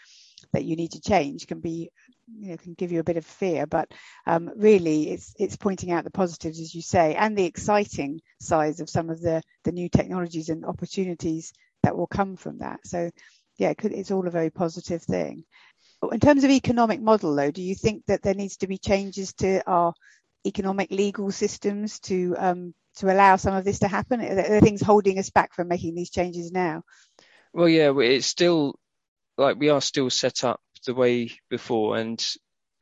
that 0.53 0.65
you 0.65 0.77
need 0.77 0.93
to 0.93 1.01
change 1.01 1.49
can 1.49 1.59
be 1.59 1.91
you 2.39 2.51
know 2.51 2.57
can 2.57 2.75
give 2.75 2.93
you 2.93 3.01
a 3.01 3.05
bit 3.05 3.17
of 3.17 3.25
fear 3.25 3.67
but 3.67 3.91
um, 4.27 4.51
really 4.57 5.11
it's 5.11 5.35
it's 5.39 5.57
pointing 5.57 5.91
out 5.91 6.05
the 6.05 6.11
positives 6.11 6.61
as 6.61 6.75
you 6.75 6.83
say 6.83 7.15
and 7.15 7.37
the 7.37 7.45
exciting 7.45 8.21
sides 8.41 8.81
of 8.81 8.91
some 8.91 9.11
of 9.11 9.21
the 9.21 9.43
the 9.65 9.73
new 9.73 9.89
technologies 9.89 10.49
and 10.49 10.65
opportunities 10.65 11.53
that 11.83 11.97
will 11.97 12.07
come 12.07 12.37
from 12.37 12.59
that. 12.59 12.81
So 12.85 13.11
yeah 13.59 13.71
it 13.71 13.79
could, 13.79 13.93
it's 13.93 14.11
all 14.11 14.27
a 14.27 14.31
very 14.31 14.51
positive 14.51 15.03
thing. 15.03 15.45
In 16.11 16.21
terms 16.21 16.45
of 16.45 16.51
economic 16.51 17.01
model 17.01 17.35
though 17.35 17.51
do 17.51 17.63
you 17.63 17.75
think 17.75 18.05
that 18.07 18.23
there 18.23 18.35
needs 18.35 18.57
to 18.59 18.67
be 18.67 18.79
changes 18.79 19.33
to 19.35 19.63
our 19.69 19.95
economic 20.45 20.91
legal 20.91 21.31
systems 21.31 21.99
to 22.01 22.35
um, 22.39 22.75
to 22.97 23.13
allow 23.13 23.37
some 23.37 23.55
of 23.55 23.65
this 23.65 23.81
to 23.81 23.89
happen? 23.89 24.21
Are 24.21 24.35
there 24.35 24.61
things 24.61 24.81
holding 24.81 25.19
us 25.19 25.31
back 25.31 25.55
from 25.55 25.69
making 25.69 25.95
these 25.95 26.11
changes 26.11 26.51
now? 26.51 26.83
Well 27.53 27.69
yeah 27.69 27.97
it's 27.99 28.27
still 28.27 28.79
like 29.39 29.59
we 29.59 29.69
are 29.69 29.81
still 29.81 30.11
set 30.11 30.45
up 30.45 30.61
the 30.87 30.95
way 30.95 31.31
before, 31.51 31.97
and 31.97 32.25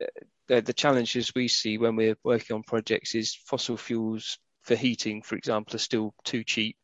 uh, 0.01 0.07
the, 0.47 0.61
the 0.61 0.73
challenges 0.73 1.33
we 1.35 1.47
see 1.47 1.77
when 1.77 1.95
we're 1.95 2.17
working 2.23 2.55
on 2.55 2.63
projects 2.63 3.15
is 3.15 3.35
fossil 3.35 3.77
fuels 3.77 4.37
for 4.63 4.75
heating, 4.75 5.21
for 5.21 5.35
example, 5.35 5.75
are 5.75 5.79
still 5.79 6.13
too 6.23 6.43
cheap. 6.43 6.77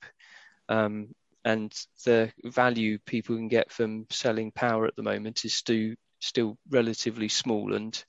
Um, 0.70 1.16
and 1.44 1.74
the 2.06 2.32
value 2.44 3.00
people 3.06 3.36
can 3.36 3.48
get 3.48 3.72
from 3.72 4.06
selling 4.10 4.52
power 4.52 4.86
at 4.86 4.96
the 4.96 5.04
moment 5.04 5.46
is 5.46 5.54
still 5.54 5.96
still 6.20 6.58
relatively 6.70 7.30
small, 7.30 7.74
and 7.74 8.04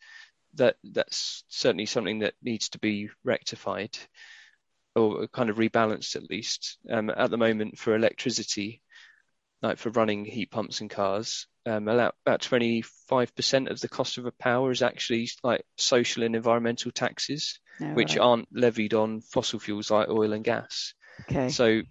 that 0.54 0.76
that's 0.84 1.44
certainly 1.48 1.86
something 1.86 2.18
that 2.20 2.34
needs 2.42 2.68
to 2.70 2.78
be 2.78 3.08
rectified 3.24 3.96
or 4.94 5.26
kind 5.28 5.48
of 5.48 5.56
rebalanced 5.56 6.16
at 6.16 6.28
least. 6.28 6.78
Um, 6.90 7.10
at 7.10 7.30
the 7.30 7.38
moment, 7.38 7.78
for 7.78 7.94
electricity, 7.94 8.82
like 9.62 9.78
for 9.78 9.90
running 9.90 10.26
heat 10.26 10.50
pumps 10.50 10.82
and 10.82 10.90
cars, 10.90 11.46
um, 11.66 11.88
about 11.88 12.14
25% 12.26 13.70
of 13.70 13.80
the 13.80 13.88
cost 13.88 14.18
of 14.18 14.26
a 14.26 14.32
power 14.32 14.70
is 14.70 14.82
actually 14.82 15.30
like 15.42 15.64
social 15.76 16.22
and 16.22 16.34
environmental 16.34 16.90
taxes, 16.90 17.60
oh, 17.80 17.94
which 17.94 18.16
right. 18.16 18.20
aren't 18.20 18.48
levied 18.52 18.94
on 18.94 19.20
fossil 19.20 19.58
fuels 19.58 19.90
like 19.90 20.08
oil 20.08 20.32
and 20.32 20.44
gas. 20.44 20.94
Okay. 21.22 21.48
So 21.50 21.82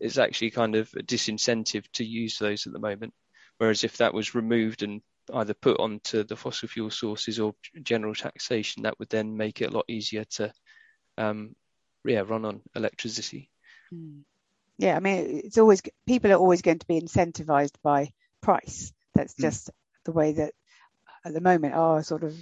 it's 0.00 0.18
actually 0.18 0.50
kind 0.50 0.76
of 0.76 0.90
a 0.94 1.02
disincentive 1.02 1.84
to 1.94 2.04
use 2.04 2.38
those 2.38 2.66
at 2.66 2.72
the 2.72 2.78
moment. 2.78 3.12
Whereas 3.58 3.84
if 3.84 3.98
that 3.98 4.14
was 4.14 4.34
removed 4.34 4.82
and 4.82 5.02
either 5.34 5.54
put 5.54 5.78
onto 5.78 6.24
the 6.24 6.36
fossil 6.36 6.68
fuel 6.68 6.90
sources 6.90 7.38
or 7.38 7.54
general 7.82 8.14
taxation, 8.14 8.84
that 8.84 8.98
would 8.98 9.10
then 9.10 9.36
make 9.36 9.60
it 9.60 9.70
a 9.70 9.74
lot 9.74 9.84
easier 9.88 10.24
to, 10.24 10.52
um, 11.18 11.54
yeah, 12.04 12.20
run 12.20 12.44
on 12.44 12.62
electricity. 12.74 13.50
Hmm. 13.90 14.20
Yeah, 14.78 14.96
I 14.96 15.00
mean, 15.00 15.42
it's 15.44 15.58
always 15.58 15.82
people 16.06 16.30
are 16.30 16.36
always 16.36 16.62
going 16.62 16.78
to 16.78 16.86
be 16.86 17.00
incentivized 17.00 17.74
by 17.82 18.12
price. 18.40 18.92
That's 19.18 19.34
hmm. 19.34 19.42
just 19.42 19.68
mm. 19.68 19.72
the 20.04 20.12
way 20.12 20.32
that 20.32 20.52
at 21.24 21.34
the 21.34 21.40
moment 21.40 21.74
our 21.74 22.02
sort 22.02 22.22
of 22.22 22.36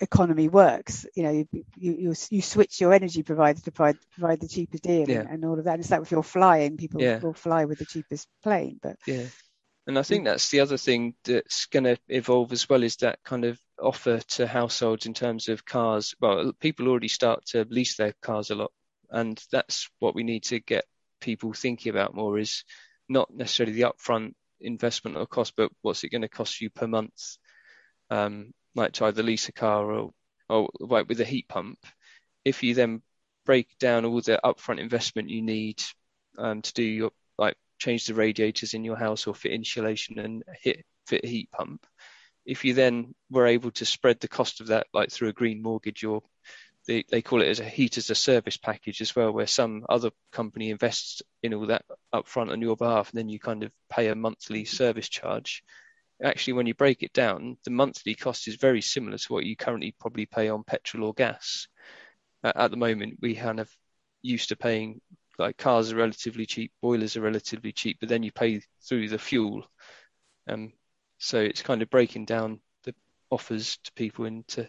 economy 0.00 0.48
works. 0.48 1.06
You 1.14 1.22
know, 1.22 1.30
you 1.30 1.64
you, 1.76 2.14
you 2.30 2.42
switch 2.42 2.80
your 2.80 2.92
energy 2.92 3.22
provider 3.22 3.60
to 3.60 3.72
provide, 3.72 3.98
provide 4.12 4.40
the 4.40 4.48
cheapest 4.48 4.84
deal 4.84 5.08
yeah. 5.08 5.20
and, 5.20 5.30
and, 5.30 5.44
all 5.44 5.58
of 5.58 5.64
that. 5.64 5.74
And 5.74 5.80
it's 5.80 5.90
like 5.90 6.02
if 6.02 6.10
you're 6.10 6.22
flying, 6.22 6.76
people 6.76 7.00
yeah. 7.00 7.18
will 7.18 7.34
fly 7.34 7.64
with 7.64 7.78
the 7.78 7.86
cheapest 7.86 8.28
plane. 8.42 8.78
But 8.82 8.96
yeah, 9.06 9.26
and 9.86 9.98
I 9.98 10.02
think 10.02 10.24
that's 10.24 10.50
the 10.50 10.60
other 10.60 10.76
thing 10.76 11.14
that's 11.24 11.66
going 11.66 11.84
to 11.84 11.96
evolve 12.08 12.52
as 12.52 12.68
well 12.68 12.82
is 12.82 12.96
that 12.96 13.20
kind 13.24 13.44
of 13.44 13.58
offer 13.80 14.18
to 14.18 14.46
households 14.46 15.06
in 15.06 15.14
terms 15.14 15.48
of 15.48 15.64
cars. 15.64 16.14
Well, 16.20 16.52
people 16.60 16.88
already 16.88 17.08
start 17.08 17.46
to 17.46 17.66
lease 17.70 17.96
their 17.96 18.14
cars 18.20 18.50
a 18.50 18.54
lot, 18.54 18.72
and 19.10 19.42
that's 19.50 19.88
what 19.98 20.14
we 20.14 20.22
need 20.24 20.44
to 20.44 20.60
get 20.60 20.84
people 21.20 21.52
thinking 21.52 21.90
about 21.90 22.14
more 22.14 22.38
is 22.38 22.64
not 23.08 23.34
necessarily 23.34 23.72
the 23.72 23.88
upfront 23.90 24.34
investment 24.60 25.16
or 25.16 25.26
cost, 25.26 25.54
but 25.56 25.70
what's 25.82 26.04
it 26.04 26.10
going 26.10 26.22
to 26.22 26.28
cost 26.28 26.60
you 26.60 26.70
per 26.70 26.86
month? 26.86 27.36
Um, 28.10 28.52
like 28.74 28.92
to 28.94 29.06
either 29.06 29.22
lease 29.22 29.48
a 29.48 29.52
car 29.52 29.90
or, 29.90 30.10
or 30.48 30.68
like 30.80 31.08
with 31.08 31.20
a 31.20 31.24
heat 31.24 31.48
pump. 31.48 31.78
If 32.44 32.62
you 32.62 32.74
then 32.74 33.02
break 33.44 33.68
down 33.78 34.04
all 34.04 34.20
the 34.20 34.40
upfront 34.44 34.78
investment 34.78 35.30
you 35.30 35.42
need 35.42 35.82
um, 36.36 36.62
to 36.62 36.72
do 36.74 36.82
your 36.82 37.10
like 37.38 37.56
change 37.78 38.06
the 38.06 38.14
radiators 38.14 38.74
in 38.74 38.84
your 38.84 38.96
house 38.96 39.26
or 39.26 39.34
fit 39.34 39.52
insulation 39.52 40.18
and 40.18 40.42
hit 40.62 40.84
fit 41.06 41.24
a 41.24 41.28
heat 41.28 41.50
pump, 41.50 41.86
if 42.44 42.64
you 42.64 42.74
then 42.74 43.14
were 43.30 43.46
able 43.46 43.70
to 43.70 43.84
spread 43.84 44.20
the 44.20 44.28
cost 44.28 44.60
of 44.60 44.68
that 44.68 44.86
like 44.92 45.10
through 45.10 45.28
a 45.28 45.32
green 45.32 45.62
mortgage 45.62 46.04
or 46.04 46.22
they, 46.88 47.04
they 47.10 47.20
call 47.20 47.42
it 47.42 47.48
as 47.48 47.60
a 47.60 47.64
heat 47.64 47.98
as 47.98 48.08
a 48.08 48.14
service 48.14 48.56
package 48.56 49.02
as 49.02 49.14
well, 49.14 49.30
where 49.30 49.46
some 49.46 49.84
other 49.90 50.10
company 50.32 50.70
invests 50.70 51.20
in 51.42 51.52
all 51.52 51.66
that 51.66 51.84
upfront 52.14 52.50
on 52.50 52.62
your 52.62 52.76
behalf, 52.76 53.10
and 53.10 53.18
then 53.18 53.28
you 53.28 53.38
kind 53.38 53.62
of 53.62 53.70
pay 53.90 54.08
a 54.08 54.14
monthly 54.14 54.64
service 54.64 55.08
charge. 55.08 55.62
Actually, 56.24 56.54
when 56.54 56.66
you 56.66 56.74
break 56.74 57.02
it 57.02 57.12
down, 57.12 57.58
the 57.64 57.70
monthly 57.70 58.14
cost 58.14 58.48
is 58.48 58.56
very 58.56 58.80
similar 58.80 59.18
to 59.18 59.32
what 59.32 59.44
you 59.44 59.54
currently 59.54 59.94
probably 60.00 60.24
pay 60.24 60.48
on 60.48 60.64
petrol 60.64 61.04
or 61.04 61.12
gas. 61.12 61.68
Uh, 62.42 62.52
at 62.56 62.70
the 62.70 62.76
moment, 62.78 63.18
we 63.20 63.34
kind 63.34 63.60
of 63.60 63.70
used 64.22 64.48
to 64.48 64.56
paying 64.56 65.00
like 65.38 65.58
cars 65.58 65.92
are 65.92 65.96
relatively 65.96 66.46
cheap, 66.46 66.72
boilers 66.80 67.16
are 67.16 67.20
relatively 67.20 67.70
cheap, 67.70 67.98
but 68.00 68.08
then 68.08 68.22
you 68.22 68.32
pay 68.32 68.62
through 68.88 69.08
the 69.08 69.18
fuel. 69.18 69.62
Um, 70.48 70.72
so 71.18 71.38
it's 71.38 71.62
kind 71.62 71.82
of 71.82 71.90
breaking 71.90 72.24
down 72.24 72.60
the 72.84 72.94
offers 73.30 73.76
to 73.84 73.92
people 73.92 74.24
and 74.24 74.48
to 74.48 74.68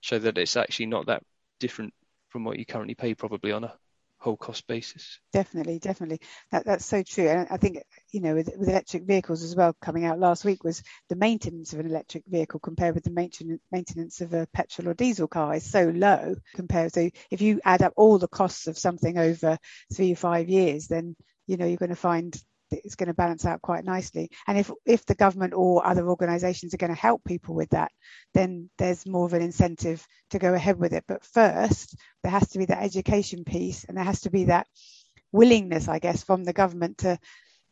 show 0.00 0.18
that 0.18 0.36
it's 0.36 0.56
actually 0.56 0.86
not 0.86 1.06
that 1.06 1.22
different 1.60 1.94
from 2.28 2.42
what 2.44 2.58
you 2.58 2.66
currently 2.66 2.94
pay 2.94 3.14
probably 3.14 3.52
on 3.52 3.64
a 3.64 3.72
whole 4.20 4.36
cost 4.36 4.66
basis. 4.66 5.18
Definitely, 5.32 5.78
definitely. 5.78 6.20
That, 6.52 6.66
that's 6.66 6.84
so 6.84 7.02
true. 7.02 7.26
And 7.26 7.48
I 7.50 7.56
think, 7.56 7.78
you 8.12 8.20
know, 8.20 8.34
with, 8.34 8.50
with 8.56 8.68
electric 8.68 9.04
vehicles 9.04 9.42
as 9.42 9.56
well, 9.56 9.74
coming 9.80 10.04
out 10.04 10.18
last 10.18 10.44
week 10.44 10.62
was 10.62 10.82
the 11.08 11.16
maintenance 11.16 11.72
of 11.72 11.80
an 11.80 11.86
electric 11.86 12.24
vehicle 12.26 12.60
compared 12.60 12.94
with 12.94 13.04
the 13.04 13.10
maintenance 13.10 13.62
maintenance 13.72 14.20
of 14.20 14.34
a 14.34 14.46
petrol 14.52 14.88
or 14.88 14.94
diesel 14.94 15.26
car 15.26 15.54
is 15.54 15.68
so 15.68 15.88
low 15.88 16.34
compared. 16.54 16.92
So 16.92 17.08
if 17.30 17.40
you 17.40 17.60
add 17.64 17.82
up 17.82 17.94
all 17.96 18.18
the 18.18 18.28
costs 18.28 18.66
of 18.66 18.78
something 18.78 19.16
over 19.16 19.58
three 19.92 20.12
or 20.12 20.16
five 20.16 20.48
years, 20.50 20.86
then 20.86 21.16
you 21.46 21.56
know 21.56 21.66
you're 21.66 21.78
going 21.78 21.88
to 21.88 21.96
find 21.96 22.38
it's 22.70 22.94
going 22.94 23.08
to 23.08 23.14
balance 23.14 23.44
out 23.44 23.62
quite 23.62 23.84
nicely. 23.84 24.30
And 24.46 24.58
if 24.58 24.70
if 24.86 25.04
the 25.06 25.14
government 25.14 25.54
or 25.54 25.86
other 25.86 26.08
organisations 26.08 26.74
are 26.74 26.78
going 26.78 26.94
to 26.94 27.00
help 27.00 27.24
people 27.24 27.54
with 27.54 27.70
that, 27.70 27.92
then 28.34 28.70
there's 28.78 29.06
more 29.06 29.26
of 29.26 29.32
an 29.32 29.42
incentive 29.42 30.06
to 30.30 30.38
go 30.38 30.54
ahead 30.54 30.78
with 30.78 30.92
it. 30.92 31.04
But 31.06 31.24
first, 31.24 31.96
there 32.22 32.32
has 32.32 32.48
to 32.50 32.58
be 32.58 32.66
that 32.66 32.82
education 32.82 33.44
piece, 33.44 33.84
and 33.84 33.96
there 33.96 34.04
has 34.04 34.20
to 34.22 34.30
be 34.30 34.44
that 34.44 34.66
willingness, 35.32 35.88
I 35.88 35.98
guess, 35.98 36.22
from 36.22 36.44
the 36.44 36.52
government 36.52 36.98
to 36.98 37.18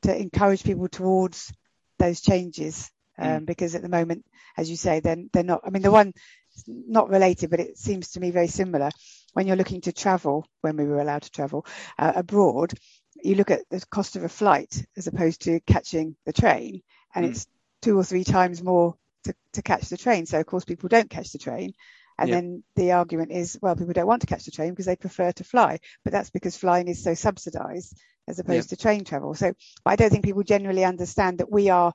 to 0.03 0.17
encourage 0.17 0.65
people 0.65 0.89
towards 0.89 1.53
those 1.99 2.21
changes. 2.21 2.91
Um, 3.21 3.41
mm. 3.41 3.47
Because 3.47 3.75
at 3.75 3.83
the 3.83 3.89
moment, 3.89 4.25
as 4.57 4.71
you 4.71 4.77
say, 4.77 5.01
then 5.01 5.31
they're, 5.33 5.43
they're 5.43 5.55
not. 5.55 5.63
I 5.65 5.71
mean, 5.71 5.83
the 5.83 5.91
one 5.91 6.13
not 6.67 7.09
related, 7.09 7.51
but 7.51 7.61
it 7.61 7.79
seems 7.79 8.11
to 8.11 8.21
me 8.21 8.31
very 8.31 8.49
similar. 8.49 8.91
When 9.33 9.47
you're 9.47 9.57
looking 9.57 9.83
to 9.83 9.93
travel, 9.93 10.47
when 10.63 10.77
we 10.77 10.85
were 10.85 11.01
allowed 11.01 11.23
to 11.23 11.31
travel 11.31 11.67
uh, 11.99 12.13
abroad, 12.17 12.73
you 13.23 13.35
look 13.35 13.51
at 13.51 13.63
the 13.71 13.85
cost 13.91 14.17
of 14.17 14.25
a 14.25 14.29
flight 14.29 14.85
as 14.97 15.07
opposed 15.07 15.43
to 15.43 15.61
catching 15.61 16.17
the 16.27 16.33
train, 16.33 16.83
and 17.15 17.27
mm. 17.27 17.31
it's 17.31 17.47
two 17.83 17.99
or 17.99 18.05
three 18.05 18.25
times 18.25 18.63
more 18.63 18.97
to, 19.25 19.35
to 19.55 19.63
catch 19.63 19.89
the 19.89 19.97
train. 19.97 20.27
So 20.27 20.41
of 20.41 20.47
course 20.47 20.65
people 20.65 20.89
don't 20.89 21.11
catch 21.11 21.33
the 21.33 21.39
train. 21.39 21.73
And 22.19 22.29
yeah. 22.29 22.35
then 22.35 22.63
the 22.75 22.93
argument 22.93 23.31
is, 23.31 23.59
well, 23.63 23.77
people 23.77 23.93
don't 23.93 24.07
want 24.07 24.23
to 24.23 24.27
catch 24.27 24.45
the 24.45 24.51
train 24.51 24.71
because 24.71 24.87
they 24.87 24.97
prefer 24.97 25.31
to 25.33 25.45
fly, 25.45 25.79
but 26.05 26.13
that's 26.13 26.31
because 26.31 26.57
flying 26.57 26.89
is 26.89 27.03
so 27.03 27.15
subsidised 27.15 27.97
as 28.27 28.41
opposed 28.41 28.71
yeah. 28.71 28.77
to 28.77 28.83
train 28.83 29.05
travel. 29.05 29.35
So 29.35 29.55
I 29.87 29.95
don't 29.95 30.11
think 30.11 30.25
people 30.25 30.43
generally 30.43 30.85
understand 30.85 31.39
that 31.39 31.51
we 31.51 31.71
are 31.71 31.93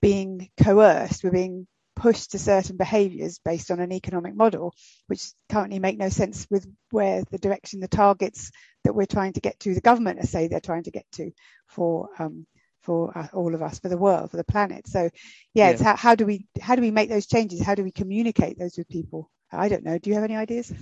being 0.00 0.50
coerced, 0.62 1.24
we're 1.24 1.32
being 1.32 1.66
pushed 1.96 2.32
to 2.32 2.38
certain 2.38 2.76
behaviours 2.76 3.38
based 3.44 3.70
on 3.70 3.80
an 3.80 3.92
economic 3.92 4.34
model, 4.34 4.74
which 5.06 5.32
currently 5.48 5.78
make 5.78 5.98
no 5.98 6.08
sense 6.08 6.46
with 6.50 6.66
where 6.90 7.22
the 7.30 7.38
direction, 7.38 7.80
the 7.80 7.88
targets 7.88 8.50
that 8.84 8.94
we're 8.94 9.06
trying 9.06 9.32
to 9.34 9.40
get 9.40 9.58
to, 9.60 9.74
the 9.74 9.80
government 9.80 10.26
say 10.28 10.48
they're 10.48 10.60
trying 10.60 10.84
to 10.84 10.90
get 10.90 11.06
to 11.12 11.30
for 11.68 12.08
um, 12.18 12.46
for 12.84 13.16
uh, 13.16 13.28
all 13.32 13.54
of 13.54 13.62
us, 13.62 13.78
for 13.78 13.88
the 13.88 13.96
world, 13.96 14.30
for 14.30 14.36
the 14.36 14.44
planet. 14.44 14.86
So, 14.86 15.08
yeah, 15.54 15.66
yeah. 15.66 15.70
it's 15.70 15.82
how, 15.82 15.96
how 15.96 16.14
do 16.14 16.26
we 16.26 16.46
how 16.60 16.76
do 16.76 16.82
we 16.82 16.90
make 16.90 17.08
those 17.08 17.26
changes? 17.26 17.62
How 17.62 17.74
do 17.74 17.82
we 17.82 17.90
communicate 17.90 18.58
those 18.58 18.76
with 18.76 18.88
people? 18.88 19.30
I 19.50 19.68
don't 19.68 19.84
know. 19.84 19.98
Do 19.98 20.10
you 20.10 20.14
have 20.14 20.24
any 20.24 20.36
ideas? 20.36 20.72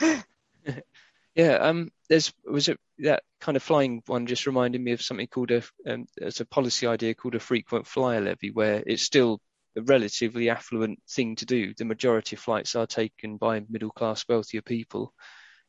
yeah, 1.34 1.54
um, 1.54 1.90
there's 2.08 2.32
was 2.44 2.68
it 2.68 2.78
that 2.98 3.22
kind 3.40 3.56
of 3.56 3.62
flying 3.62 4.02
one 4.06 4.26
just 4.26 4.46
reminded 4.46 4.80
me 4.80 4.92
of 4.92 5.02
something 5.02 5.26
called 5.26 5.50
a 5.50 5.62
um, 5.86 6.06
a 6.20 6.44
policy 6.46 6.86
idea 6.86 7.14
called 7.14 7.34
a 7.34 7.40
frequent 7.40 7.86
flyer 7.86 8.20
levy, 8.20 8.50
where 8.50 8.82
it's 8.86 9.02
still 9.02 9.40
a 9.76 9.82
relatively 9.82 10.50
affluent 10.50 11.00
thing 11.08 11.36
to 11.36 11.46
do. 11.46 11.74
The 11.74 11.84
majority 11.84 12.36
of 12.36 12.40
flights 12.40 12.74
are 12.74 12.86
taken 12.86 13.36
by 13.36 13.62
middle 13.68 13.90
class, 13.90 14.24
wealthier 14.28 14.62
people. 14.62 15.12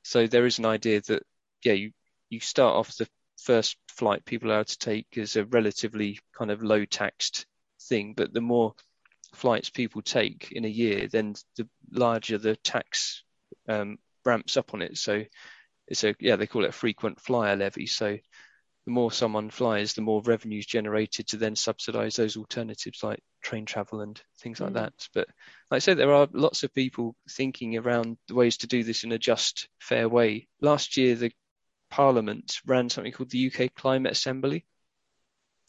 So 0.04 0.28
there 0.28 0.46
is 0.46 0.60
an 0.60 0.66
idea 0.66 1.02
that 1.08 1.24
yeah, 1.64 1.74
you 1.74 1.92
you 2.30 2.40
start 2.40 2.76
off 2.76 2.96
the 2.98 3.08
first 3.42 3.78
flight 3.90 4.26
people 4.26 4.52
are 4.52 4.64
to 4.64 4.78
take 4.78 5.18
as 5.18 5.36
a 5.36 5.46
relatively 5.46 6.20
kind 6.38 6.52
of 6.52 6.64
low 6.64 6.86
taxed 6.86 7.46
thing, 7.88 8.14
but 8.16 8.34
the 8.34 8.42
more 8.42 8.74
flights 9.34 9.70
people 9.70 10.02
take 10.02 10.52
in 10.52 10.66
a 10.66 10.70
year, 10.70 11.08
then 11.08 11.36
the 11.58 11.68
larger 11.92 12.38
the 12.38 12.56
tax 12.58 13.24
um, 13.68 13.98
ramps 14.26 14.58
up 14.58 14.74
on 14.74 14.82
it. 14.82 14.98
So 14.98 15.24
it's 15.88 16.04
a 16.04 16.16
yeah 16.20 16.36
they 16.36 16.48
call 16.48 16.66
it 16.66 16.70
a 16.70 16.74
frequent 16.74 17.20
flyer 17.20 17.56
levy. 17.56 17.88
So 17.88 18.18
the 18.86 18.92
more 18.92 19.12
someone 19.12 19.50
flies, 19.50 19.94
the 19.94 20.02
more 20.02 20.22
revenues 20.22 20.66
generated 20.66 21.28
to 21.28 21.38
then 21.38 21.56
subsidise 21.56 22.16
those 22.16 22.36
alternatives 22.36 23.02
like 23.02 23.24
train 23.42 23.66
travel 23.66 24.02
and 24.02 24.22
things 24.40 24.60
like 24.60 24.72
mm. 24.72 24.76
that. 24.76 24.94
But 25.14 25.28
like 25.72 25.78
I 25.78 25.80
said, 25.80 25.98
there 25.98 26.14
are 26.14 26.28
lots 26.34 26.64
of 26.64 26.74
people 26.74 27.16
thinking 27.30 27.78
around 27.78 28.18
the 28.28 28.36
ways 28.36 28.58
to 28.58 28.68
do 28.68 28.84
this 28.84 29.04
in 29.04 29.12
a 29.14 29.18
just, 29.18 29.70
fair 29.80 30.10
way. 30.10 30.48
Last 30.60 30.98
year, 30.98 31.16
the 31.16 31.32
Parliament 31.90 32.60
ran 32.66 32.90
something 32.90 33.14
called 33.14 33.30
the 33.30 33.52
UK 33.54 33.74
Climate 33.74 34.12
Assembly, 34.12 34.66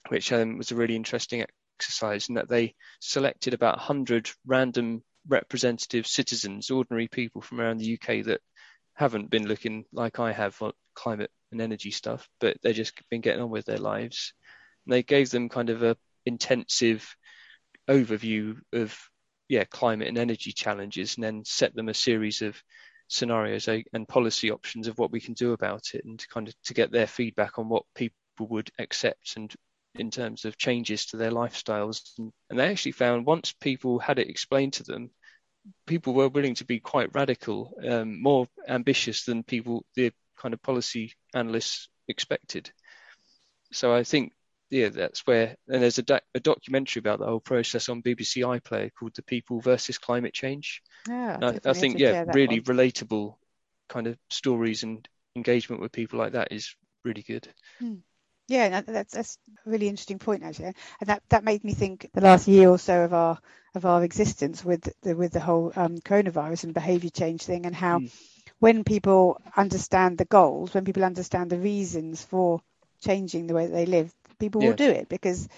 which 0.09 0.33
um, 0.33 0.59
was 0.59 0.72
a 0.72 0.77
really 0.77 0.96
interesting 0.96 1.44
exercise 1.79 2.29
in 2.29 2.35
that 2.35 2.48
they 2.48 2.74
selected 3.00 3.55
about 3.55 3.77
100 3.77 4.31
random 4.44 5.05
representative 5.29 6.07
citizens, 6.07 6.70
ordinary 6.70 7.09
people 7.09 7.42
from 7.42 7.61
around 7.61 7.79
the 7.79 7.94
UK 7.94 8.24
that 8.24 8.40
haven't 8.94 9.31
been 9.31 9.46
looking 9.46 9.85
like 9.92 10.18
I 10.18 10.33
have 10.33 10.61
climate 10.94 11.30
and 11.52 11.61
energy 11.61 11.90
stuff, 11.90 12.28
but 12.40 12.57
they've 12.62 12.74
just 12.74 12.94
been 13.11 13.20
getting 13.20 13.42
on 13.42 13.50
with 13.50 13.64
their 13.66 13.78
lives. 13.78 14.33
And 14.87 14.92
they 14.92 15.02
gave 15.02 15.30
them 15.30 15.48
kind 15.48 15.70
of 15.70 15.83
a 15.83 15.96
intensive 16.26 17.16
overview 17.88 18.57
of 18.72 18.98
yeah 19.48 19.64
climate 19.64 20.09
and 20.09 20.18
energy 20.18 20.52
challenges, 20.52 21.16
and 21.16 21.24
then 21.24 21.44
set 21.44 21.74
them 21.74 21.88
a 21.88 21.94
series 21.94 22.42
of 22.42 22.61
scenarios 23.09 23.68
and 23.68 24.09
policy 24.09 24.50
options 24.50 24.88
of 24.88 24.98
what 24.98 25.12
we 25.12 25.20
can 25.20 25.35
do 25.35 25.52
about 25.52 25.94
it 25.94 26.04
and 26.04 26.26
kind 26.28 26.48
of 26.48 26.54
to 26.62 26.74
get 26.74 26.90
their 26.90 27.07
feedback 27.07 27.59
on 27.59 27.68
what 27.68 27.85
people 27.94 28.16
would 28.48 28.70
accept 28.78 29.37
and 29.37 29.54
in 29.96 30.11
terms 30.11 30.44
of 30.44 30.57
changes 30.57 31.07
to 31.07 31.16
their 31.16 31.30
lifestyles 31.30 32.00
and, 32.18 32.33
and 32.50 32.59
they 32.59 32.66
actually 32.66 32.92
found 32.92 33.26
once 33.26 33.52
people 33.52 33.98
had 33.98 34.18
it 34.18 34.28
explained 34.28 34.72
to 34.72 34.83
them 34.83 35.11
people 35.87 36.14
were 36.14 36.28
willing 36.28 36.54
to 36.54 36.64
be 36.64 36.80
quite 36.80 37.14
radical 37.14 37.72
um, 37.87 38.20
more 38.20 38.46
ambitious 38.68 39.24
than 39.24 39.42
people 39.42 39.85
the 39.94 40.11
kind 40.44 40.52
of 40.52 40.62
policy 40.62 41.14
analysts 41.35 41.88
expected 42.07 42.70
so 43.72 43.94
i 43.94 44.04
think 44.04 44.33
yeah, 44.74 44.88
that's 44.88 45.24
where, 45.24 45.57
and 45.68 45.83
there's 45.83 45.98
a, 45.98 46.02
doc, 46.02 46.22
a, 46.35 46.40
documentary 46.40 46.98
about 46.98 47.20
the 47.20 47.26
whole 47.26 47.38
process 47.38 47.88
on 47.88 48.02
BBC 48.02 48.42
iPlayer 48.42 48.90
called 48.98 49.14
"The 49.14 49.22
People 49.22 49.61
versus 49.61 49.98
Climate 49.98 50.35
Change." 50.35 50.83
Yeah, 51.09 51.38
I, 51.40 51.70
I, 51.70 51.72
think 51.74 52.00
yeah, 52.00 52.24
really 52.35 52.59
one. 52.59 52.76
relatable 52.76 53.37
kind 53.88 54.09
of 54.09 54.18
stories 54.30 54.83
and 54.83 55.07
engagement 55.37 55.80
with 55.80 55.92
people 55.92 56.18
like 56.18 56.33
that 56.33 56.48
is 56.50 56.74
really 57.04 57.22
good. 57.22 57.46
Hmm. 57.78 57.96
Yeah, 58.48 58.80
that's 58.80 59.14
that's 59.14 59.38
a 59.64 59.70
really 59.70 59.88
interesting 59.88 60.18
point 60.18 60.42
actually, 60.42 60.74
and 61.00 61.09
that 61.09 61.22
that 61.28 61.44
made 61.44 61.62
me 61.62 61.72
think 61.72 62.11
the 62.12 62.20
last 62.20 62.48
year 62.48 62.68
or 62.68 62.78
so 62.78 63.04
of 63.04 63.14
our 63.14 63.38
of 63.74 63.87
our 63.87 64.02
existence 64.04 64.64
with 64.64 64.92
the 65.02 65.16
with 65.16 65.33
the 65.33 65.40
whole 65.40 65.72
um, 65.76 65.98
coronavirus 65.98 66.64
and 66.64 66.74
behaviour 66.74 67.11
change 67.11 67.42
thing, 67.42 67.64
and 67.64 67.74
how 67.74 68.00
mm. 68.00 68.12
When 68.64 68.83
people 68.83 69.38
understand 69.59 70.16
the 70.16 70.24
goals, 70.24 70.72
when 70.72 70.87
people 70.87 71.05
understand 71.05 71.50
the 71.50 71.59
reasons 71.59 72.24
for 72.24 72.62
changing 72.98 73.46
the 73.46 73.53
way 73.53 73.66
they 73.66 73.85
live, 73.85 74.11
people 74.38 74.62
yeah. 74.62 74.68
will 74.68 74.77
do 74.77 74.88
it 74.88 75.07
because 75.11 75.50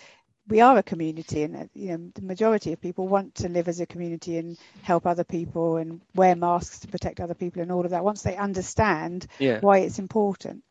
we 0.49 0.61
are 0.61 0.77
a 0.77 0.83
community 0.83 1.45
and 1.45 1.55
uh, 1.55 1.65
you 1.73 1.91
know 1.91 2.11
the 2.17 2.23
majority 2.23 2.73
of 2.73 2.81
people 2.81 3.07
want 3.07 3.33
to 3.37 3.49
live 3.49 3.69
as 3.69 3.79
a 3.79 3.87
community 3.87 4.39
and 4.39 4.59
help 4.83 5.07
other 5.07 5.23
people 5.23 5.77
and 5.77 6.01
wear 6.17 6.35
masks 6.35 6.81
to 6.81 6.89
protect 6.89 7.21
other 7.21 7.35
people 7.35 7.63
and 7.63 7.71
all 7.71 7.85
of 7.85 7.93
that 7.93 8.03
once 8.03 8.23
they 8.23 8.35
understand 8.35 9.29
yeah. 9.39 9.61
why 9.61 9.79
it's 9.79 10.01
important 10.01 10.65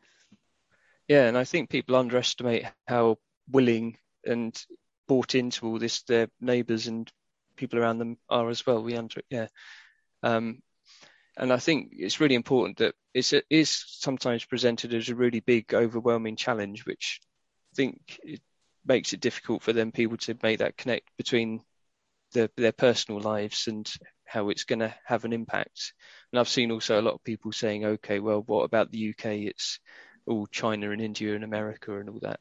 yeah 1.08 1.26
and 1.28 1.38
i 1.38 1.44
think 1.44 1.70
people 1.70 1.96
underestimate 1.96 2.64
how 2.86 3.16
willing 3.50 3.96
and 4.24 4.66
bought 5.08 5.34
into 5.34 5.66
all 5.66 5.78
this 5.78 6.02
their 6.02 6.28
neighbors 6.40 6.86
and 6.86 7.10
people 7.56 7.78
around 7.78 7.98
them 7.98 8.18
are 8.28 8.48
as 8.50 8.66
well 8.66 8.82
we 8.82 8.94
under 8.96 9.20
yeah 9.30 9.48
um, 10.22 10.62
and 11.36 11.52
I 11.52 11.58
think 11.58 11.92
it's 11.92 12.20
really 12.20 12.34
important 12.34 12.78
that 12.78 12.94
it's, 13.12 13.32
it 13.32 13.44
is 13.50 13.84
sometimes 13.88 14.44
presented 14.44 14.94
as 14.94 15.08
a 15.08 15.14
really 15.14 15.40
big, 15.40 15.74
overwhelming 15.74 16.36
challenge, 16.36 16.86
which 16.86 17.20
I 17.72 17.76
think 17.76 18.18
it 18.22 18.40
makes 18.84 19.12
it 19.12 19.20
difficult 19.20 19.62
for 19.62 19.72
them 19.72 19.92
people 19.92 20.16
to 20.18 20.36
make 20.42 20.60
that 20.60 20.76
connect 20.76 21.08
between 21.16 21.60
the, 22.32 22.50
their 22.56 22.72
personal 22.72 23.20
lives 23.20 23.66
and 23.66 23.90
how 24.24 24.48
it's 24.48 24.64
going 24.64 24.78
to 24.78 24.94
have 25.04 25.24
an 25.24 25.32
impact. 25.32 25.92
And 26.32 26.40
I've 26.40 26.48
seen 26.48 26.70
also 26.70 27.00
a 27.00 27.02
lot 27.02 27.14
of 27.14 27.24
people 27.24 27.52
saying, 27.52 27.84
okay, 27.84 28.18
well, 28.18 28.42
what 28.46 28.64
about 28.64 28.90
the 28.90 29.10
UK? 29.10 29.26
It's 29.26 29.78
all 30.26 30.46
China 30.46 30.90
and 30.90 31.00
India 31.00 31.34
and 31.34 31.44
America 31.44 31.98
and 31.98 32.08
all 32.08 32.20
that. 32.22 32.40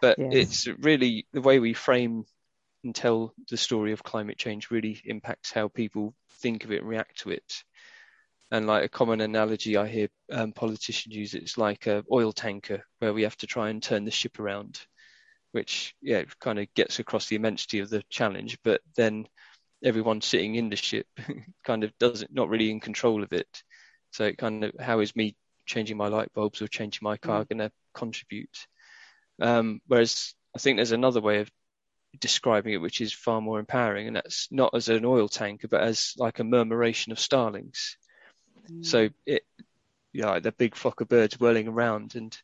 But 0.00 0.18
yes. 0.18 0.30
it's 0.32 0.66
really 0.82 1.26
the 1.32 1.40
way 1.40 1.58
we 1.58 1.74
frame 1.74 2.24
and 2.84 2.94
tell 2.94 3.34
the 3.50 3.56
story 3.56 3.92
of 3.92 4.02
climate 4.02 4.38
change 4.38 4.70
really 4.70 5.00
impacts 5.04 5.52
how 5.52 5.68
people 5.68 6.14
think 6.40 6.64
of 6.64 6.72
it 6.72 6.80
and 6.80 6.88
react 6.88 7.20
to 7.20 7.30
it. 7.30 7.64
And 8.50 8.66
like 8.66 8.84
a 8.84 8.88
common 8.88 9.20
analogy 9.20 9.76
I 9.76 9.86
hear 9.86 10.08
um, 10.32 10.52
politicians 10.52 11.14
use, 11.14 11.34
it's 11.34 11.56
like 11.56 11.86
a 11.86 12.04
oil 12.10 12.32
tanker 12.32 12.84
where 12.98 13.12
we 13.12 13.22
have 13.22 13.36
to 13.38 13.46
try 13.46 13.70
and 13.70 13.82
turn 13.82 14.04
the 14.04 14.10
ship 14.10 14.40
around, 14.40 14.80
which 15.52 15.94
yeah 16.02 16.24
kind 16.40 16.58
of 16.58 16.72
gets 16.74 16.98
across 16.98 17.28
the 17.28 17.36
immensity 17.36 17.78
of 17.78 17.90
the 17.90 18.02
challenge. 18.10 18.58
But 18.64 18.80
then 18.96 19.26
everyone 19.84 20.20
sitting 20.20 20.56
in 20.56 20.68
the 20.68 20.76
ship 20.76 21.06
kind 21.64 21.84
of 21.84 21.96
doesn't 21.98 22.34
not 22.34 22.48
really 22.48 22.70
in 22.70 22.80
control 22.80 23.22
of 23.22 23.32
it. 23.32 23.62
So 24.10 24.24
it 24.24 24.38
kind 24.38 24.64
of 24.64 24.72
how 24.80 24.98
is 25.00 25.14
me 25.14 25.36
changing 25.66 25.96
my 25.96 26.08
light 26.08 26.32
bulbs 26.34 26.60
or 26.60 26.66
changing 26.66 27.00
my 27.02 27.16
car 27.16 27.44
mm. 27.44 27.48
going 27.48 27.58
to 27.58 27.72
contribute? 27.94 28.66
Um, 29.40 29.80
whereas 29.86 30.34
I 30.54 30.58
think 30.58 30.76
there's 30.76 30.92
another 30.92 31.20
way 31.20 31.38
of 31.38 31.50
describing 32.18 32.74
it 32.74 32.80
which 32.80 33.00
is 33.00 33.12
far 33.12 33.40
more 33.40 33.60
empowering, 33.60 34.08
and 34.08 34.16
that's 34.16 34.48
not 34.50 34.74
as 34.74 34.88
an 34.88 35.04
oil 35.04 35.28
tanker, 35.28 35.68
but 35.68 35.82
as 35.82 36.14
like 36.18 36.40
a 36.40 36.44
murmuration 36.44 37.12
of 37.12 37.20
starlings. 37.20 37.96
So 38.82 39.08
it, 39.26 39.44
you 40.12 40.22
know, 40.22 40.28
like 40.28 40.42
the 40.42 40.52
big 40.52 40.74
flock 40.74 41.00
of 41.00 41.08
birds 41.08 41.38
whirling 41.38 41.68
around, 41.68 42.14
and 42.14 42.36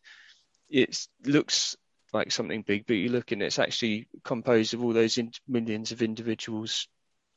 it 0.68 1.06
looks 1.24 1.76
like 2.12 2.32
something 2.32 2.62
big, 2.62 2.86
but 2.86 2.94
you 2.94 3.10
look 3.10 3.32
and 3.32 3.42
it's 3.42 3.58
actually 3.58 4.08
composed 4.24 4.74
of 4.74 4.82
all 4.82 4.92
those 4.92 5.18
in- 5.18 5.32
millions 5.46 5.92
of 5.92 6.02
individuals 6.02 6.88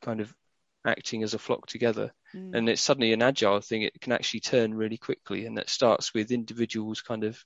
kind 0.01 0.21
of 0.21 0.33
acting 0.85 1.23
as 1.23 1.33
a 1.33 1.39
flock 1.39 1.67
together. 1.67 2.11
Mm. 2.33 2.55
And 2.55 2.69
it's 2.69 2.81
suddenly 2.81 3.13
an 3.13 3.21
agile 3.21 3.61
thing. 3.61 3.81
It 3.81 3.99
can 3.99 4.13
actually 4.13 4.41
turn 4.41 4.73
really 4.73 4.97
quickly, 4.97 5.45
and 5.45 5.57
that 5.57 5.69
starts 5.69 6.13
with 6.13 6.31
individuals 6.31 7.01
kind 7.01 7.23
of 7.23 7.43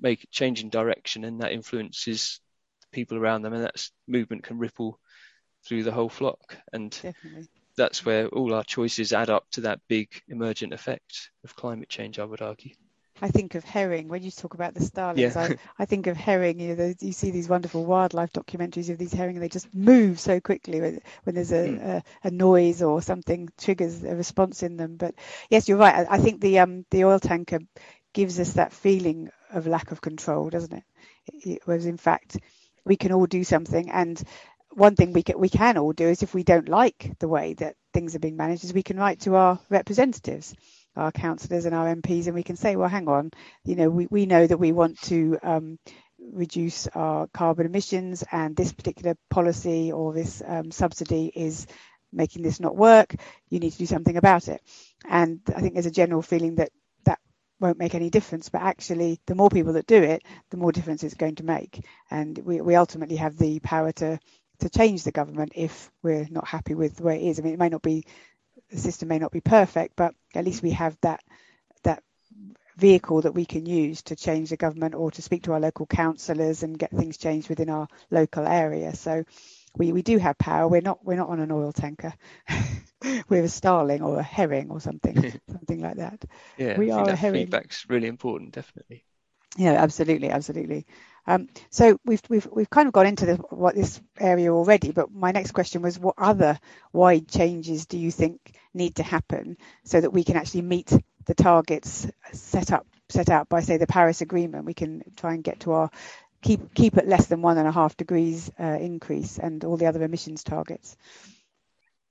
make 0.00 0.26
changing 0.30 0.70
direction, 0.70 1.24
and 1.24 1.40
that 1.40 1.52
influences 1.52 2.40
people 2.90 3.18
around 3.18 3.42
them, 3.42 3.52
and 3.52 3.64
that 3.64 3.88
movement 4.08 4.42
can 4.44 4.58
ripple 4.58 4.98
through 5.66 5.84
the 5.84 5.92
whole 5.92 6.08
flock. 6.08 6.56
And 6.72 6.90
Definitely. 6.90 7.48
That's 7.76 8.04
where 8.04 8.28
all 8.28 8.54
our 8.54 8.64
choices 8.64 9.12
add 9.12 9.30
up 9.30 9.50
to 9.52 9.62
that 9.62 9.80
big 9.88 10.08
emergent 10.28 10.72
effect 10.72 11.30
of 11.44 11.56
climate 11.56 11.88
change. 11.88 12.18
I 12.18 12.24
would 12.24 12.42
argue. 12.42 12.72
I 13.22 13.28
think 13.28 13.54
of 13.54 13.64
herring 13.64 14.08
when 14.08 14.22
you 14.22 14.30
talk 14.30 14.54
about 14.54 14.74
the 14.74 14.82
starlings. 14.82 15.36
Yeah. 15.36 15.42
I, 15.42 15.56
I, 15.78 15.84
think 15.84 16.08
of 16.08 16.16
herring. 16.16 16.58
You 16.58 16.74
know, 16.74 16.94
you 17.00 17.12
see 17.12 17.30
these 17.30 17.48
wonderful 17.48 17.84
wildlife 17.84 18.32
documentaries 18.32 18.90
of 18.90 18.98
these 18.98 19.12
herring, 19.12 19.36
and 19.36 19.42
they 19.42 19.48
just 19.48 19.72
move 19.72 20.18
so 20.18 20.40
quickly 20.40 20.80
when, 20.80 21.00
when 21.22 21.34
there's 21.36 21.52
a, 21.52 21.68
mm. 21.68 21.80
a, 21.80 22.02
a, 22.24 22.30
noise 22.30 22.82
or 22.82 23.00
something 23.00 23.48
triggers 23.56 24.02
a 24.02 24.16
response 24.16 24.64
in 24.64 24.76
them. 24.76 24.96
But 24.96 25.14
yes, 25.48 25.68
you're 25.68 25.78
right. 25.78 26.06
I, 26.06 26.16
I 26.16 26.18
think 26.18 26.40
the 26.40 26.58
um, 26.58 26.84
the 26.90 27.04
oil 27.04 27.20
tanker 27.20 27.60
gives 28.12 28.40
us 28.40 28.54
that 28.54 28.72
feeling 28.72 29.30
of 29.52 29.68
lack 29.68 29.92
of 29.92 30.00
control, 30.00 30.50
doesn't 30.50 30.72
it? 30.72 30.84
it 31.26 31.62
whereas 31.66 31.86
in 31.86 31.96
fact 31.96 32.38
we 32.84 32.96
can 32.96 33.12
all 33.12 33.26
do 33.26 33.44
something, 33.44 33.90
and 33.90 34.20
one 34.76 34.96
thing 34.96 35.12
we 35.12 35.22
can, 35.22 35.38
we 35.38 35.48
can 35.48 35.78
all 35.78 35.92
do 35.92 36.08
is 36.08 36.22
if 36.22 36.34
we 36.34 36.42
don't 36.42 36.68
like 36.68 37.12
the 37.18 37.28
way 37.28 37.54
that 37.54 37.76
things 37.92 38.14
are 38.14 38.20
being 38.20 38.36
managed, 38.36 38.64
is 38.64 38.72
we 38.72 38.82
can 38.82 38.98
write 38.98 39.20
to 39.20 39.36
our 39.36 39.58
representatives 39.70 40.54
our 40.96 41.12
councillors 41.12 41.64
and 41.64 41.74
our 41.74 41.94
MPs, 41.94 42.26
and 42.26 42.34
we 42.34 42.42
can 42.42 42.56
say, 42.56 42.76
well, 42.76 42.88
hang 42.88 43.08
on, 43.08 43.32
you 43.64 43.76
know, 43.76 43.90
we, 43.90 44.06
we 44.06 44.26
know 44.26 44.46
that 44.46 44.58
we 44.58 44.72
want 44.72 45.00
to 45.02 45.38
um, 45.42 45.78
reduce 46.32 46.86
our 46.88 47.26
carbon 47.28 47.66
emissions, 47.66 48.24
and 48.30 48.56
this 48.56 48.72
particular 48.72 49.16
policy 49.30 49.92
or 49.92 50.12
this 50.12 50.42
um, 50.46 50.70
subsidy 50.70 51.30
is 51.34 51.66
making 52.12 52.42
this 52.42 52.60
not 52.60 52.76
work. 52.76 53.14
You 53.50 53.58
need 53.58 53.72
to 53.72 53.78
do 53.78 53.86
something 53.86 54.16
about 54.16 54.48
it. 54.48 54.62
And 55.08 55.40
I 55.54 55.60
think 55.60 55.74
there's 55.74 55.86
a 55.86 55.90
general 55.90 56.22
feeling 56.22 56.56
that 56.56 56.70
that 57.04 57.18
won't 57.60 57.78
make 57.78 57.94
any 57.94 58.08
difference, 58.10 58.48
but 58.48 58.62
actually, 58.62 59.20
the 59.26 59.34
more 59.34 59.50
people 59.50 59.72
that 59.74 59.86
do 59.86 60.00
it, 60.02 60.22
the 60.50 60.56
more 60.56 60.72
difference 60.72 61.02
it's 61.02 61.14
going 61.14 61.34
to 61.36 61.44
make. 61.44 61.84
And 62.10 62.38
we, 62.38 62.60
we 62.60 62.76
ultimately 62.76 63.16
have 63.16 63.36
the 63.36 63.58
power 63.60 63.90
to 63.92 64.20
to 64.60 64.68
change 64.68 65.04
the 65.04 65.12
government 65.12 65.52
if 65.54 65.90
we're 66.02 66.26
not 66.30 66.46
happy 66.46 66.74
with 66.74 66.96
the 66.96 67.02
way 67.02 67.22
it 67.22 67.28
is. 67.28 67.38
I 67.38 67.42
mean, 67.42 67.54
it 67.54 67.58
may 67.58 67.68
not 67.68 67.82
be 67.82 68.04
the 68.70 68.78
system 68.78 69.08
may 69.08 69.18
not 69.18 69.32
be 69.32 69.40
perfect, 69.40 69.94
but 69.96 70.14
at 70.34 70.44
least 70.44 70.62
we 70.62 70.70
have 70.70 70.96
that 71.02 71.20
that 71.82 72.02
vehicle 72.76 73.20
that 73.22 73.34
we 73.34 73.44
can 73.44 73.66
use 73.66 74.02
to 74.02 74.16
change 74.16 74.50
the 74.50 74.56
government 74.56 74.94
or 74.94 75.10
to 75.10 75.22
speak 75.22 75.44
to 75.44 75.52
our 75.52 75.60
local 75.60 75.86
councillors 75.86 76.62
and 76.62 76.78
get 76.78 76.90
things 76.90 77.16
changed 77.16 77.48
within 77.48 77.70
our 77.70 77.86
local 78.10 78.46
area. 78.46 78.94
So 78.96 79.24
we, 79.76 79.92
we 79.92 80.02
do 80.02 80.18
have 80.18 80.38
power. 80.38 80.68
We're 80.68 80.80
not 80.80 81.04
we're 81.04 81.16
not 81.16 81.28
on 81.28 81.40
an 81.40 81.52
oil 81.52 81.72
tanker. 81.72 82.14
we're 83.28 83.44
a 83.44 83.48
starling 83.48 84.02
or 84.02 84.18
a 84.18 84.22
herring 84.22 84.70
or 84.70 84.80
something 84.80 85.40
something 85.50 85.80
like 85.80 85.96
that. 85.96 86.24
Yeah, 86.58 86.78
we 86.78 86.90
are 86.90 87.08
a 87.08 87.16
herring. 87.16 87.46
Feedback's 87.46 87.86
really 87.88 88.08
important, 88.08 88.52
definitely. 88.52 89.04
Yeah, 89.56 89.74
absolutely, 89.74 90.30
absolutely. 90.30 90.86
Um, 91.26 91.48
so 91.70 91.98
we've 92.04 92.22
we've 92.28 92.46
we've 92.52 92.70
kind 92.70 92.86
of 92.86 92.92
gone 92.92 93.06
into 93.06 93.26
the, 93.26 93.36
what 93.36 93.74
this 93.74 94.00
area 94.18 94.52
already, 94.52 94.92
but 94.92 95.12
my 95.12 95.32
next 95.32 95.52
question 95.52 95.82
was, 95.82 95.98
what 95.98 96.16
other 96.18 96.58
wide 96.92 97.28
changes 97.28 97.86
do 97.86 97.98
you 97.98 98.10
think 98.10 98.54
need 98.74 98.96
to 98.96 99.02
happen 99.02 99.56
so 99.84 100.00
that 100.00 100.12
we 100.12 100.24
can 100.24 100.36
actually 100.36 100.62
meet 100.62 100.92
the 101.24 101.34
targets 101.34 102.06
set 102.32 102.72
up 102.72 102.86
set 103.08 103.30
out 103.30 103.48
by 103.48 103.60
say 103.60 103.78
the 103.78 103.86
Paris 103.86 104.20
Agreement? 104.20 104.66
We 104.66 104.74
can 104.74 105.02
try 105.16 105.34
and 105.34 105.42
get 105.42 105.60
to 105.60 105.72
our 105.72 105.90
keep 106.42 106.74
keep 106.74 106.98
at 106.98 107.08
less 107.08 107.26
than 107.26 107.40
one 107.40 107.58
and 107.58 107.66
a 107.66 107.72
half 107.72 107.96
degrees 107.96 108.50
uh, 108.60 108.78
increase 108.78 109.38
and 109.38 109.64
all 109.64 109.78
the 109.78 109.86
other 109.86 110.02
emissions 110.02 110.44
targets. 110.44 110.96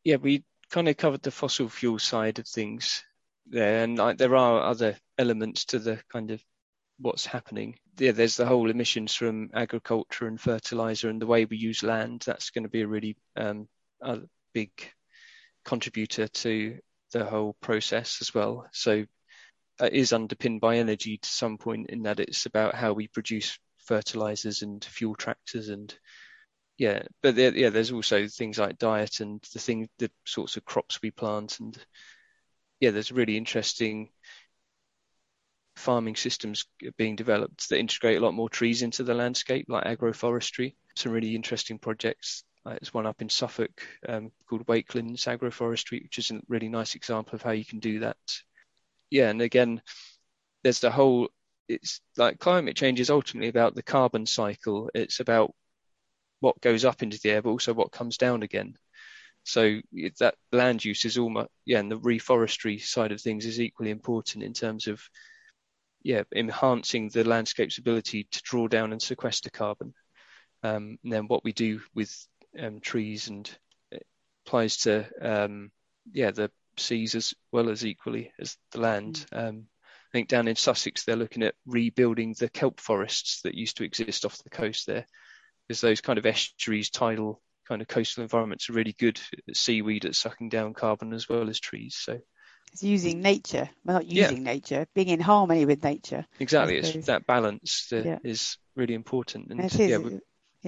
Yeah, 0.04 0.16
we 0.16 0.44
kind 0.72 0.90
of 0.90 0.98
covered 0.98 1.22
the 1.22 1.32
fossil 1.32 1.70
fuel 1.70 2.00
side 2.00 2.40
of 2.40 2.48
things 2.48 3.04
there, 3.46 3.84
and 3.84 3.98
there 4.18 4.36
are 4.36 4.64
other 4.64 4.98
elements 5.20 5.66
to 5.66 5.80
the 5.80 6.00
kind 6.12 6.32
of 6.32 6.44
what's 7.00 7.26
happening. 7.26 7.78
Yeah, 8.00 8.12
there's 8.12 8.38
the 8.38 8.46
whole 8.46 8.70
emissions 8.70 9.14
from 9.14 9.50
agriculture 9.54 10.28
and 10.28 10.40
fertilizer 10.40 11.10
and 11.10 11.22
the 11.22 11.28
way 11.28 11.46
we 11.46 11.58
use 11.58 11.84
land. 11.84 12.24
That's 12.26 12.50
going 12.50 12.64
to 12.64 12.70
be 12.70 12.82
a 12.82 12.88
really 12.88 13.18
um, 13.36 13.68
a 14.02 14.20
big 14.54 14.72
contributor 15.66 16.28
to 16.28 16.80
the 17.12 17.26
whole 17.26 17.56
process 17.62 18.20
as 18.22 18.34
well. 18.34 18.68
So 18.72 19.06
it 19.82 19.94
is 19.94 20.14
underpinned 20.14 20.62
by 20.62 20.78
energy 20.78 21.18
to 21.18 21.30
some 21.30 21.58
point 21.58 21.90
in 21.90 22.04
that 22.04 22.20
it's 22.20 22.46
about 22.46 22.76
how 22.76 22.94
we 22.94 23.08
produce 23.08 23.58
fertilizers 23.78 24.62
and 24.62 24.84
fuel 24.84 25.16
tractors 25.16 25.70
and 25.70 25.94
yeah, 26.78 27.04
but 27.22 27.36
there, 27.36 27.56
yeah, 27.56 27.70
there's 27.70 27.92
also 27.92 28.28
things 28.28 28.58
like 28.58 28.80
diet 28.80 29.20
and 29.20 29.44
the 29.54 29.60
thing, 29.60 29.88
the 30.00 30.10
sorts 30.26 30.58
of 30.58 30.66
crops 30.66 31.00
we 31.02 31.12
plant 31.12 31.60
and 31.60 31.78
yeah, 32.80 32.92
there's 32.92 33.12
really 33.12 33.38
interesting 33.38 34.10
farming 35.76 36.16
systems 36.16 36.66
being 36.98 37.16
developed 37.16 37.70
that 37.70 37.80
integrate 37.80 38.18
a 38.18 38.22
lot 38.22 38.34
more 38.34 38.50
trees 38.50 38.82
into 38.82 39.04
the 39.04 39.14
landscape, 39.14 39.66
like 39.70 39.86
agroforestry. 39.86 40.76
Some 40.96 41.12
really 41.12 41.36
interesting 41.36 41.80
projects. 41.80 42.44
There's 42.66 42.94
one 42.94 43.06
up 43.06 43.22
in 43.22 43.30
Suffolk 43.30 43.82
um, 44.08 44.32
called 44.48 44.66
Wakelyns 44.68 45.26
Agroforestry, 45.26 46.02
which 46.02 46.18
is 46.18 46.32
a 46.32 46.40
really 46.48 46.70
nice 46.70 46.96
example 46.96 47.36
of 47.36 47.42
how 47.42 47.52
you 47.52 47.66
can 47.66 47.80
do 47.80 48.00
that. 48.00 48.18
Yeah, 49.10 49.30
and 49.30 49.42
again, 49.42 49.82
there's 50.64 50.80
the 50.80 50.92
whole. 50.92 51.30
It's 51.68 52.02
like 52.18 52.40
climate 52.40 52.76
change 52.76 53.00
is 53.00 53.10
ultimately 53.10 53.50
about 53.50 53.76
the 53.76 53.84
carbon 53.84 54.26
cycle. 54.26 54.90
It's 54.94 55.20
about 55.20 55.54
what 56.40 56.62
goes 56.62 56.86
up 56.86 57.04
into 57.04 57.20
the 57.22 57.32
air, 57.32 57.42
but 57.42 57.50
also 57.50 57.74
what 57.74 57.92
comes 57.92 58.18
down 58.18 58.44
again. 58.44 58.78
So 59.44 59.82
that 60.20 60.36
land 60.52 60.86
use 60.86 61.04
is 61.04 61.18
almost 61.18 61.50
yeah, 61.66 61.80
and 61.80 61.92
the 61.92 61.98
reforestry 61.98 62.80
side 62.80 63.12
of 63.12 63.20
things 63.20 63.46
is 63.46 63.60
equally 63.60 63.92
important 63.92 64.44
in 64.44 64.54
terms 64.54 64.88
of 64.88 65.02
yeah, 66.04 66.24
enhancing 66.36 67.10
the 67.10 67.24
landscape's 67.24 67.78
ability 67.78 68.28
to 68.32 68.42
draw 68.44 68.68
down 68.68 68.92
and 68.92 69.02
sequester 69.02 69.50
carbon. 69.50 69.94
Um, 70.62 70.98
and 71.04 71.12
then 71.12 71.28
what 71.28 71.44
we 71.44 71.54
do 71.54 71.82
with 71.96 72.14
um, 72.60 72.80
trees 72.80 73.30
and 73.30 73.50
applies 74.46 74.78
to 74.78 75.06
um, 75.22 75.72
yeah 76.12 76.32
the 76.32 76.52
seas 76.78 77.16
as 77.16 77.34
well 77.52 77.70
as 77.70 77.86
equally 77.86 78.32
as 78.40 78.58
the 78.72 78.80
land. 78.80 79.26
Mm. 79.34 79.50
Um, 79.50 79.68
I 79.90 80.12
think 80.12 80.28
down 80.28 80.48
in 80.48 80.56
Sussex 80.56 81.04
they're 81.04 81.16
looking 81.16 81.44
at 81.44 81.56
rebuilding 81.66 82.36
the 82.38 82.50
kelp 82.50 82.80
forests 82.80 83.42
that 83.42 83.56
used 83.56 83.78
to 83.78 83.84
exist 83.84 84.26
off 84.26 84.44
the 84.44 84.50
coast 84.50 84.86
there, 84.86 85.08
because 85.68 85.82
those 85.82 86.02
kind 86.02 86.20
of 86.20 86.26
estuaries, 86.26 86.90
tidal 86.90 87.42
kind 87.68 87.82
of 87.82 87.88
coastal 87.88 88.24
environments 88.24 88.70
are 88.70 88.74
really 88.74 88.96
good 89.00 89.20
at 89.48 89.56
seaweed 89.56 90.06
at 90.06 90.16
sucking 90.16 90.50
down 90.50 90.74
carbon 90.74 91.14
as 91.14 91.30
well 91.30 91.50
as 91.50 91.60
trees. 91.60 91.96
So 92.00 92.20
it's 92.72 92.84
using 92.84 93.22
nature, 93.22 93.70
well, 93.86 93.98
not 93.98 94.06
using 94.06 94.38
yeah. 94.38 94.54
nature, 94.54 94.88
being 94.94 95.10
in 95.10 95.20
harmony 95.20 95.66
with 95.66 95.84
nature. 95.84 96.26
Exactly, 96.40 96.78
it's 96.78 97.06
that 97.06 97.28
balance 97.28 97.88
that 97.92 98.06
yeah. 98.06 98.20
is 98.24 98.58
really 98.76 98.94
important. 98.94 99.52
And 99.52 99.60
it 99.60 99.80
is. 99.80 99.90
Yeah, 99.90 100.20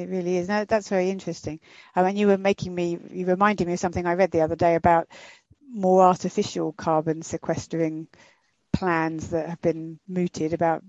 it 0.03 0.10
really 0.10 0.38
is. 0.38 0.47
No, 0.47 0.65
that's 0.65 0.89
very 0.89 1.10
interesting. 1.10 1.60
I 1.95 2.03
mean, 2.03 2.17
you 2.17 2.27
were 2.27 2.38
making 2.38 2.75
me, 2.75 2.99
you 3.12 3.25
reminded 3.25 3.65
me 3.65 3.73
of 3.73 3.79
something 3.79 4.05
I 4.05 4.13
read 4.13 4.31
the 4.31 4.41
other 4.41 4.55
day 4.55 4.75
about 4.75 5.08
more 5.67 6.03
artificial 6.03 6.73
carbon 6.73 7.21
sequestering 7.21 8.08
plans 8.71 9.29
that 9.29 9.49
have 9.49 9.62
been 9.62 9.99
mooted 10.08 10.53
about 10.53 10.84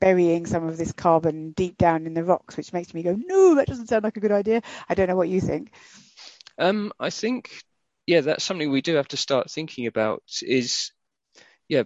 burying 0.00 0.46
some 0.46 0.66
of 0.66 0.76
this 0.76 0.92
carbon 0.92 1.52
deep 1.52 1.76
down 1.76 2.06
in 2.06 2.14
the 2.14 2.24
rocks, 2.24 2.56
which 2.56 2.72
makes 2.72 2.94
me 2.94 3.02
go, 3.02 3.14
no, 3.14 3.56
that 3.56 3.66
doesn't 3.66 3.88
sound 3.88 4.04
like 4.04 4.16
a 4.16 4.20
good 4.20 4.32
idea. 4.32 4.62
I 4.88 4.94
don't 4.94 5.08
know 5.08 5.16
what 5.16 5.28
you 5.28 5.40
think. 5.40 5.72
Um, 6.58 6.92
I 6.98 7.10
think 7.10 7.62
yeah, 8.06 8.20
that's 8.20 8.44
something 8.44 8.70
we 8.70 8.82
do 8.82 8.96
have 8.96 9.08
to 9.08 9.16
start 9.16 9.50
thinking 9.50 9.86
about. 9.86 10.22
Is 10.42 10.92
yeah, 11.68 11.84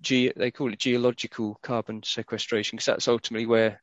ge- 0.00 0.34
they 0.34 0.50
call 0.50 0.72
it 0.72 0.78
geological 0.78 1.58
carbon 1.62 2.02
sequestration 2.02 2.76
because 2.76 2.86
that's 2.86 3.08
ultimately 3.08 3.46
where 3.46 3.82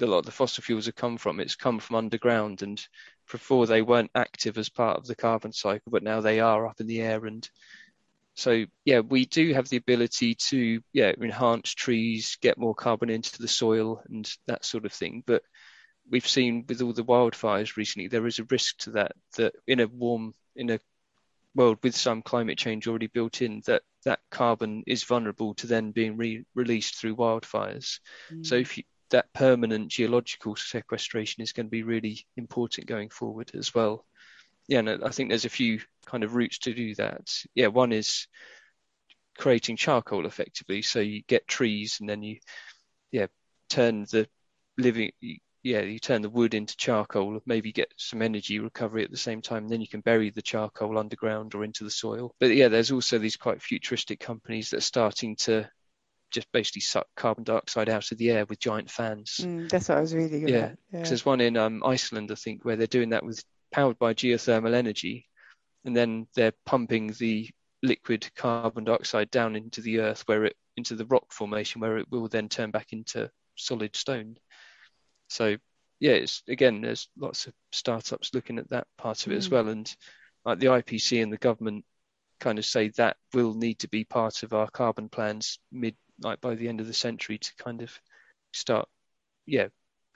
a 0.00 0.06
lot 0.06 0.18
of 0.18 0.26
the 0.26 0.32
fossil 0.32 0.62
fuels 0.62 0.86
have 0.86 0.94
come 0.94 1.16
from. 1.18 1.40
It's 1.40 1.56
come 1.56 1.78
from 1.78 1.96
underground, 1.96 2.62
and 2.62 2.84
before 3.30 3.66
they 3.66 3.82
weren't 3.82 4.10
active 4.14 4.58
as 4.58 4.68
part 4.68 4.98
of 4.98 5.06
the 5.06 5.14
carbon 5.14 5.52
cycle, 5.52 5.90
but 5.90 6.02
now 6.02 6.20
they 6.20 6.40
are 6.40 6.66
up 6.66 6.80
in 6.80 6.86
the 6.86 7.00
air. 7.00 7.24
And 7.24 7.48
so, 8.34 8.64
yeah, 8.84 9.00
we 9.00 9.26
do 9.26 9.54
have 9.54 9.68
the 9.68 9.76
ability 9.76 10.34
to 10.50 10.80
yeah 10.92 11.12
enhance 11.20 11.72
trees, 11.72 12.36
get 12.40 12.58
more 12.58 12.74
carbon 12.74 13.10
into 13.10 13.40
the 13.40 13.48
soil, 13.48 14.02
and 14.08 14.30
that 14.46 14.64
sort 14.64 14.84
of 14.84 14.92
thing. 14.92 15.22
But 15.26 15.42
we've 16.10 16.26
seen 16.26 16.64
with 16.68 16.82
all 16.82 16.92
the 16.92 17.04
wildfires 17.04 17.76
recently, 17.76 18.08
there 18.08 18.26
is 18.26 18.38
a 18.38 18.44
risk 18.44 18.78
to 18.78 18.90
that. 18.92 19.12
That 19.36 19.54
in 19.66 19.80
a 19.80 19.86
warm 19.86 20.34
in 20.56 20.70
a 20.70 20.78
world 21.54 21.78
with 21.82 21.94
some 21.94 22.22
climate 22.22 22.58
change 22.58 22.88
already 22.88 23.08
built 23.08 23.42
in 23.42 23.62
that 23.66 23.82
that 24.04 24.20
carbon 24.30 24.82
is 24.86 25.04
vulnerable 25.04 25.54
to 25.54 25.66
then 25.66 25.92
being 25.92 26.16
re- 26.16 26.44
released 26.54 26.96
through 26.96 27.16
wildfires. 27.16 28.00
Mm. 28.32 28.44
So 28.44 28.56
if 28.56 28.78
you, 28.78 28.84
that 29.10 29.32
permanent 29.32 29.88
geological 29.88 30.56
sequestration 30.56 31.42
is 31.42 31.52
going 31.52 31.66
to 31.66 31.70
be 31.70 31.82
really 31.82 32.26
important 32.36 32.86
going 32.86 33.10
forward 33.10 33.52
as 33.54 33.74
well. 33.74 34.04
Yeah, 34.68 34.80
and 34.80 35.04
I 35.04 35.10
think 35.10 35.28
there's 35.28 35.44
a 35.44 35.50
few 35.50 35.80
kind 36.06 36.24
of 36.24 36.34
routes 36.34 36.58
to 36.60 36.74
do 36.74 36.94
that. 36.96 37.30
Yeah, 37.54 37.68
one 37.68 37.92
is 37.92 38.26
creating 39.38 39.76
charcoal 39.76 40.26
effectively. 40.26 40.82
So 40.82 41.00
you 41.00 41.22
get 41.26 41.46
trees 41.46 41.98
and 42.00 42.08
then 42.08 42.22
you, 42.22 42.38
yeah, 43.10 43.26
turn 43.68 44.06
the 44.10 44.28
living, 44.78 45.12
yeah, 45.62 45.80
you 45.80 45.98
turn 45.98 46.22
the 46.22 46.30
wood 46.30 46.54
into 46.54 46.76
charcoal, 46.76 47.40
maybe 47.46 47.72
get 47.72 47.92
some 47.96 48.20
energy 48.20 48.58
recovery 48.58 49.04
at 49.04 49.10
the 49.10 49.16
same 49.16 49.40
time. 49.40 49.64
And 49.64 49.70
then 49.70 49.80
you 49.80 49.88
can 49.88 50.00
bury 50.00 50.30
the 50.30 50.42
charcoal 50.42 50.98
underground 50.98 51.54
or 51.54 51.64
into 51.64 51.84
the 51.84 51.90
soil. 51.90 52.34
But 52.40 52.54
yeah, 52.54 52.68
there's 52.68 52.90
also 52.90 53.18
these 53.18 53.36
quite 53.36 53.62
futuristic 53.62 54.18
companies 54.18 54.70
that 54.70 54.78
are 54.78 54.80
starting 54.80 55.36
to 55.36 55.70
just 56.32 56.50
basically 56.50 56.80
suck 56.80 57.06
carbon 57.14 57.44
dioxide 57.44 57.88
out 57.88 58.10
of 58.10 58.18
the 58.18 58.30
air 58.30 58.44
with 58.46 58.58
giant 58.58 58.90
fans. 58.90 59.40
Mm, 59.40 59.68
that's 59.68 59.88
what 59.88 59.98
I 59.98 60.00
was 60.00 60.14
reading 60.14 60.48
yeah. 60.48 60.72
Yeah, 60.92 61.02
there's 61.02 61.24
one 61.24 61.40
in 61.40 61.56
um, 61.56 61.82
Iceland, 61.84 62.32
I 62.32 62.36
think, 62.36 62.64
where 62.64 62.76
they're 62.76 62.86
doing 62.86 63.10
that 63.10 63.24
with 63.24 63.44
powered 63.70 63.98
by 63.98 64.14
geothermal 64.14 64.74
energy, 64.74 65.28
and 65.84 65.96
then 65.96 66.26
they're 66.34 66.54
pumping 66.66 67.12
the 67.18 67.48
liquid 67.82 68.28
carbon 68.34 68.84
dioxide 68.84 69.30
down 69.30 69.54
into 69.54 69.80
the 69.80 70.00
earth, 70.00 70.22
where 70.26 70.46
it 70.46 70.56
into 70.76 70.96
the 70.96 71.06
rock 71.06 71.32
formation, 71.32 71.80
where 71.80 71.98
it 71.98 72.10
will 72.10 72.28
then 72.28 72.48
turn 72.48 72.70
back 72.70 72.92
into 72.92 73.30
solid 73.56 73.94
stone. 73.94 74.36
So 75.32 75.56
yeah, 76.00 76.12
it's 76.12 76.42
again, 76.48 76.80
there's 76.80 77.08
lots 77.16 77.46
of 77.46 77.54
startups 77.70 78.34
looking 78.34 78.58
at 78.58 78.70
that 78.70 78.86
part 78.98 79.26
of 79.26 79.32
it 79.32 79.36
mm. 79.36 79.38
as 79.38 79.48
well, 79.48 79.68
and 79.68 79.94
like 80.44 80.58
the 80.58 80.66
IPC 80.66 81.22
and 81.22 81.32
the 81.32 81.38
government 81.38 81.84
kind 82.40 82.58
of 82.58 82.66
say 82.66 82.88
that 82.96 83.16
will 83.32 83.54
need 83.54 83.78
to 83.78 83.88
be 83.88 84.04
part 84.04 84.42
of 84.42 84.52
our 84.52 84.68
carbon 84.68 85.08
plans 85.08 85.60
mid 85.70 85.94
like 86.20 86.40
by 86.40 86.56
the 86.56 86.68
end 86.68 86.80
of 86.80 86.88
the 86.88 86.92
century 86.92 87.38
to 87.38 87.52
kind 87.56 87.82
of 87.82 87.96
start 88.52 88.88
yeah 89.46 89.68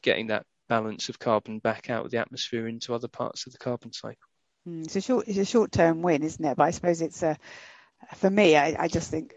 getting 0.02 0.26
that 0.26 0.44
balance 0.68 1.08
of 1.08 1.18
carbon 1.18 1.60
back 1.60 1.88
out 1.88 2.04
of 2.04 2.10
the 2.10 2.18
atmosphere 2.18 2.66
into 2.66 2.92
other 2.92 3.08
parts 3.08 3.46
of 3.46 3.52
the 3.52 3.58
carbon 3.58 3.92
cycle. 3.92 4.28
Mm, 4.68 4.84
it's 4.84 4.96
a 4.96 5.00
short 5.00 5.28
it's 5.28 5.38
a 5.38 5.44
short 5.44 5.72
term 5.72 6.02
win, 6.02 6.22
isn't 6.22 6.44
it? 6.44 6.56
But 6.56 6.64
I 6.64 6.70
suppose 6.70 7.00
it's 7.00 7.22
a 7.22 7.38
for 8.16 8.28
me, 8.30 8.56
I, 8.56 8.76
I 8.84 8.88
just 8.88 9.10
think 9.10 9.34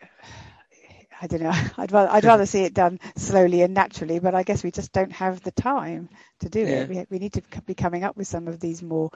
I 1.21 1.27
don't 1.27 1.43
know. 1.43 1.53
I'd 1.77 1.91
rather 1.91 2.11
I'd 2.11 2.25
rather 2.25 2.45
see 2.45 2.63
it 2.63 2.73
done 2.73 2.99
slowly 3.15 3.61
and 3.61 3.73
naturally, 3.73 4.19
but 4.19 4.35
I 4.35 4.43
guess 4.43 4.63
we 4.63 4.71
just 4.71 4.91
don't 4.91 5.11
have 5.13 5.41
the 5.41 5.51
time 5.51 6.09
to 6.41 6.49
do 6.49 6.61
yeah. 6.61 6.81
it. 6.81 6.89
We, 6.89 7.05
we 7.09 7.19
need 7.19 7.33
to 7.33 7.43
be 7.65 7.75
coming 7.75 8.03
up 8.03 8.17
with 8.17 8.27
some 8.27 8.47
of 8.47 8.59
these 8.59 8.81
more 8.81 9.11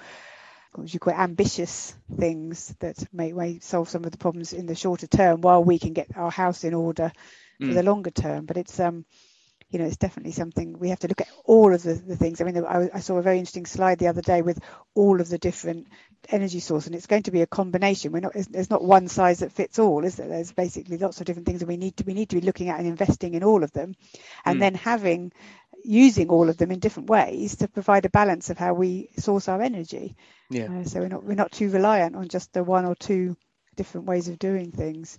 what 0.76 0.92
you 0.92 1.00
call 1.00 1.14
it, 1.14 1.20
ambitious 1.20 1.96
things 2.18 2.76
that 2.80 2.98
may, 3.14 3.32
may 3.32 3.60
solve 3.60 3.90
some 3.90 4.06
of 4.06 4.12
the 4.12 4.18
problems 4.18 4.54
in 4.54 4.66
the 4.66 4.74
shorter 4.76 5.06
term 5.06 5.42
while 5.42 5.64
we 5.64 5.78
can 5.78 5.94
get 5.94 6.18
our 6.18 6.32
house 6.32 6.64
in 6.64 6.74
order 6.74 7.12
mm. 7.62 7.68
for 7.68 7.74
the 7.76 7.84
longer 7.84 8.10
term. 8.10 8.46
But 8.46 8.58
it's 8.58 8.80
um 8.80 9.06
you 9.74 9.80
know, 9.80 9.86
it's 9.86 9.98
definitely 9.98 10.32
something 10.32 10.78
we 10.78 10.90
have 10.90 11.00
to 11.00 11.08
look 11.08 11.22
at 11.22 11.30
all 11.46 11.74
of 11.74 11.82
the, 11.82 11.96
the 11.96 12.16
things. 12.16 12.40
I 12.40 12.44
mean, 12.44 12.64
I, 12.64 12.90
I, 12.94 13.00
saw 13.00 13.18
a 13.18 13.24
very 13.24 13.40
interesting 13.40 13.66
slide 13.66 13.98
the 13.98 14.08
other 14.08 14.22
day 14.22 14.44
with 14.44 14.60
all 14.94 15.20
of 15.20 15.30
the 15.30 15.40
different 15.40 15.88
energy 16.30 16.60
sources, 16.60 16.88
and 16.88 16.96
it's 16.96 17.08
going 17.08 17.24
to 17.24 17.32
be 17.32 17.42
a 17.42 17.48
combination. 17.48 18.12
We're 18.12 18.20
not, 18.20 18.34
there's 18.52 18.70
not 18.70 18.84
one 18.84 19.08
size 19.08 19.40
that 19.40 19.52
fits 19.52 19.80
all, 19.80 20.06
is 20.06 20.16
there? 20.16 20.28
There's 20.28 20.52
basically 20.52 21.00
lots 21.00 21.20
of 21.20 21.26
different 21.26 21.48
things, 21.48 21.64
and 21.64 21.70
we 21.70 21.78
need 21.78 21.98
to 21.98 22.04
we 22.04 22.14
need 22.14 22.30
to 22.30 22.40
be 22.40 22.46
looking 22.46 22.70
at 22.70 22.78
and 22.78 22.88
investing 22.88 23.34
in 23.34 23.44
all 23.44 23.64
of 23.64 23.72
them, 23.72 23.96
and 24.46 24.58
mm. 24.58 24.60
then 24.60 24.76
having 24.76 25.32
using 25.84 26.30
all 26.30 26.50
of 26.50 26.58
them 26.58 26.72
in 26.72 26.80
different 26.80 27.10
ways 27.10 27.58
to 27.58 27.68
provide 27.68 28.06
a 28.06 28.10
balance 28.10 28.52
of 28.52 28.60
how 28.60 28.76
we 28.76 29.10
source 29.18 29.50
our 29.50 29.62
energy. 29.62 30.16
Yeah. 30.52 30.72
Uh, 30.72 30.84
so 30.84 31.00
we're 31.00 31.08
not 31.08 31.24
we're 31.24 31.34
not 31.34 31.52
too 31.52 31.70
reliant 31.70 32.16
on 32.16 32.28
just 32.28 32.54
the 32.54 32.64
one 32.64 32.86
or 32.86 32.94
two 32.96 33.36
different 33.76 34.06
ways 34.06 34.28
of 34.28 34.38
doing 34.38 34.72
things. 34.72 35.18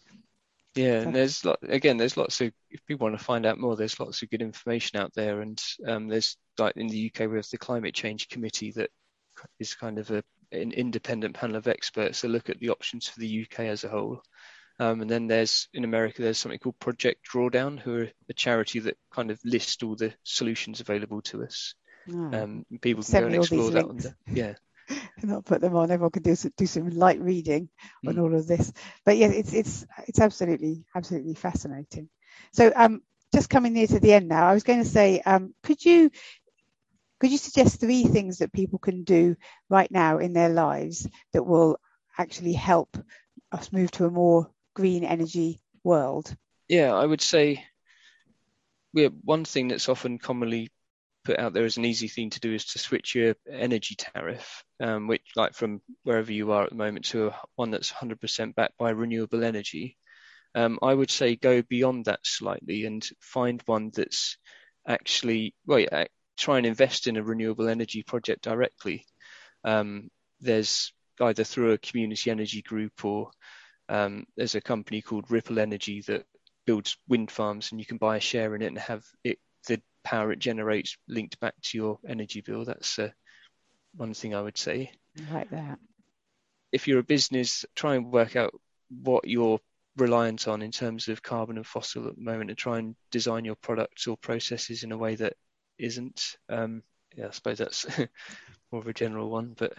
Yeah, 0.75 1.01
and 1.03 1.15
there's 1.15 1.45
lot, 1.45 1.59
again, 1.63 1.97
there's 1.97 2.17
lots 2.17 2.41
of 2.41 2.53
if 2.71 2.85
people 2.87 3.07
want 3.07 3.19
to 3.19 3.25
find 3.25 3.47
out 3.47 3.59
more, 3.59 3.77
there's 3.77 4.01
lots 4.01 4.23
of 4.23 4.31
good 4.31 4.43
information 4.43 4.99
out 4.99 5.13
there, 5.15 5.41
and 5.41 5.63
um, 5.87 6.09
there's 6.09 6.37
like 6.59 6.77
in 6.77 6.89
the 6.89 7.13
UK 7.13 7.31
we 7.31 7.37
have 7.37 7.49
the 7.51 7.59
Climate 7.59 7.95
Change 7.95 8.29
Committee 8.29 8.73
that 8.73 8.91
is 9.59 9.75
kind 9.75 9.99
of 9.99 10.11
a, 10.11 10.23
an 10.53 10.73
independent 10.73 11.35
panel 11.35 11.57
of 11.57 11.69
experts 11.69 12.21
that 12.21 12.29
look 12.29 12.51
at 12.51 12.59
the 12.59 12.71
options 12.71 13.09
for 13.09 13.21
the 13.21 13.47
UK 13.47 13.61
as 13.61 13.85
a 13.85 13.89
whole. 13.89 14.23
Um, 14.81 15.03
and 15.03 15.11
then 15.11 15.29
there's 15.29 15.69
in 15.73 15.85
America 15.85 16.23
there's 16.23 16.39
something 16.39 16.59
called 16.59 16.79
Project 16.81 17.21
Drawdown, 17.33 17.79
who 17.79 17.99
are 17.99 18.11
a 18.29 18.35
charity 18.35 18.81
that 18.81 18.97
kind 19.13 19.31
of 19.31 19.39
list 19.45 19.83
all 19.85 19.95
the 19.95 20.13
solutions 20.25 20.81
available 20.81 21.23
to 21.23 21.45
us. 21.45 21.75
Oh. 22.13 22.31
Um, 22.33 22.67
people 22.81 23.05
can 23.05 23.21
go 23.21 23.27
and 23.27 23.35
explore 23.37 23.71
that. 23.71 24.15
Yeah. 24.27 24.55
Not 25.25 25.45
put 25.45 25.61
them 25.61 25.77
on. 25.77 25.91
Everyone 25.91 26.11
can 26.11 26.23
do 26.23 26.35
some, 26.35 26.53
do 26.57 26.67
some 26.67 26.91
light 26.91 27.21
reading 27.21 27.69
mm. 28.05 28.09
on 28.09 28.19
all 28.19 28.35
of 28.35 28.47
this. 28.47 28.73
But 29.05 29.17
yeah, 29.17 29.29
it's 29.29 29.53
it's 29.53 29.87
it's 30.07 30.21
absolutely 30.21 30.85
absolutely 30.95 31.35
fascinating. 31.35 32.09
So 32.53 32.73
um, 32.75 33.03
just 33.35 33.51
coming 33.51 33.73
near 33.73 33.87
to 33.87 34.01
the 34.01 34.13
end 34.13 34.29
now, 34.29 34.47
I 34.47 34.55
was 34.55 34.65
going 34.65 34.83
to 34.83 34.89
say, 34.89 35.21
um, 35.21 35.55
could 35.63 35.85
you 35.85 36.11
could 37.21 37.31
you 37.31 37.39
suggest 37.39 37.81
three 37.81 38.05
things 38.05 38.39
that 38.39 38.53
people 38.53 38.79
can 38.79 39.05
do 39.05 39.37
right 39.69 39.91
now 39.91 40.19
in 40.19 40.33
their 40.33 40.51
lives 40.51 41.09
that 41.33 41.45
will 41.45 41.79
actually 42.19 42.53
help 42.53 42.97
us 43.53 43.73
move 43.73 43.91
to 43.93 44.05
a 44.07 44.11
more 44.11 44.51
green 44.75 45.05
energy 45.05 45.61
world? 45.83 46.35
Yeah, 46.69 46.95
I 46.95 47.05
would 47.05 47.21
say 47.21 47.65
yeah, 48.95 49.09
one 49.25 49.45
thing 49.45 49.69
that's 49.69 49.89
often 49.89 50.19
commonly 50.19 50.71
put 51.25 51.39
out 51.39 51.53
there 51.55 51.65
as 51.65 51.77
an 51.77 51.85
easy 51.85 52.09
thing 52.09 52.31
to 52.31 52.41
do 52.41 52.53
is 52.53 52.65
to 52.67 52.79
switch 52.79 53.15
your 53.15 53.35
energy 53.51 53.97
tariff, 53.97 54.63
um, 54.81 55.07
which 55.07 55.23
like 55.37 55.55
from 55.55 55.81
wherever 56.03 56.33
you 56.33 56.53
are 56.53 56.65
at 56.65 56.71
the 56.71 56.77
moment 56.77 57.07
to 57.07 57.33
one 57.57 57.71
that's 57.71 57.93
100% 57.93 58.55
backed 58.55 58.79
by 58.79 58.91
renewable 58.91 59.45
energy. 59.45 59.97
Um, 60.55 60.79
I 60.83 60.95
would 60.95 61.11
say 61.11 61.37
go 61.37 61.63
beyond 61.63 62.05
that 62.05 62.21
slightly 62.23 62.85
and 62.85 63.05
find 63.21 63.63
one 63.67 63.91
that's 63.95 64.37
actually 64.87 65.55
well, 65.67 65.81
yeah, 65.81 66.05
try 66.37 66.59
and 66.59 66.67
invest 66.67 67.07
in 67.07 67.17
a 67.17 67.23
renewable 67.23 67.69
energy 67.69 68.03
project 68.03 68.43
directly. 68.43 69.05
Um, 69.65 70.11
there's 70.41 70.93
either 71.21 71.45
through 71.45 71.73
a 71.73 71.79
community 71.79 72.31
energy 72.31 72.63
group 72.63 73.05
or 73.05 73.31
um, 73.89 74.27
there's 74.37 74.55
a 74.55 74.61
company 74.61 75.03
called 75.03 75.31
Ripple 75.31 75.59
Energy 75.59 76.03
that 76.07 76.25
builds 76.67 76.97
wind 77.09 77.31
farms 77.31 77.71
and 77.71 77.81
you 77.81 77.87
can 77.87 77.99
buy 77.99 78.17
a 78.17 78.21
share 78.21 78.55
in 78.55 78.63
it 78.63 78.67
and 78.69 78.79
have 78.79 79.05
it 79.23 79.39
power 80.05 80.31
it 80.33 80.39
generates 80.39 80.97
linked 81.09 81.41
back 81.41 81.55
to 81.63 81.79
your 81.79 81.99
energy 82.07 82.41
bill. 82.41 82.65
That's 82.65 82.99
uh, 82.99 83.11
one 83.97 84.15
thing 84.15 84.35
I 84.35 84.43
would 84.43 84.59
say. 84.59 84.93
Like 85.33 85.51
that. 85.51 85.79
If 86.73 86.89
you're 86.89 87.01
a 87.01 87.05
business, 87.05 87.65
try 87.75 87.95
and 87.95 88.13
work 88.13 88.37
out 88.37 88.55
what 88.91 89.27
you're 89.27 89.61
reliant 89.97 90.49
on 90.49 90.63
in 90.63 90.73
terms 90.73 91.09
of 91.09 91.23
carbon 91.23 91.57
and 91.57 91.67
fossil 91.67 92.09
at 92.09 92.17
the 92.17 92.23
moment 92.23 92.51
and 92.51 92.59
try 92.59 92.79
and 92.79 92.97
design 93.11 93.45
your 93.45 93.55
products 93.55 94.07
or 94.07 94.17
processes 94.17 94.83
in 94.83 94.93
a 94.93 94.99
way 94.99 95.15
that 95.15 95.35
isn't. 95.79 96.37
Um, 96.49 96.83
yeah, 97.17 97.29
I 97.29 97.31
suppose 97.31 97.59
that's 97.59 97.87
more 98.73 98.81
of 98.81 98.89
a 98.89 98.93
general 98.93 99.31
one, 99.31 99.55
but 99.57 99.75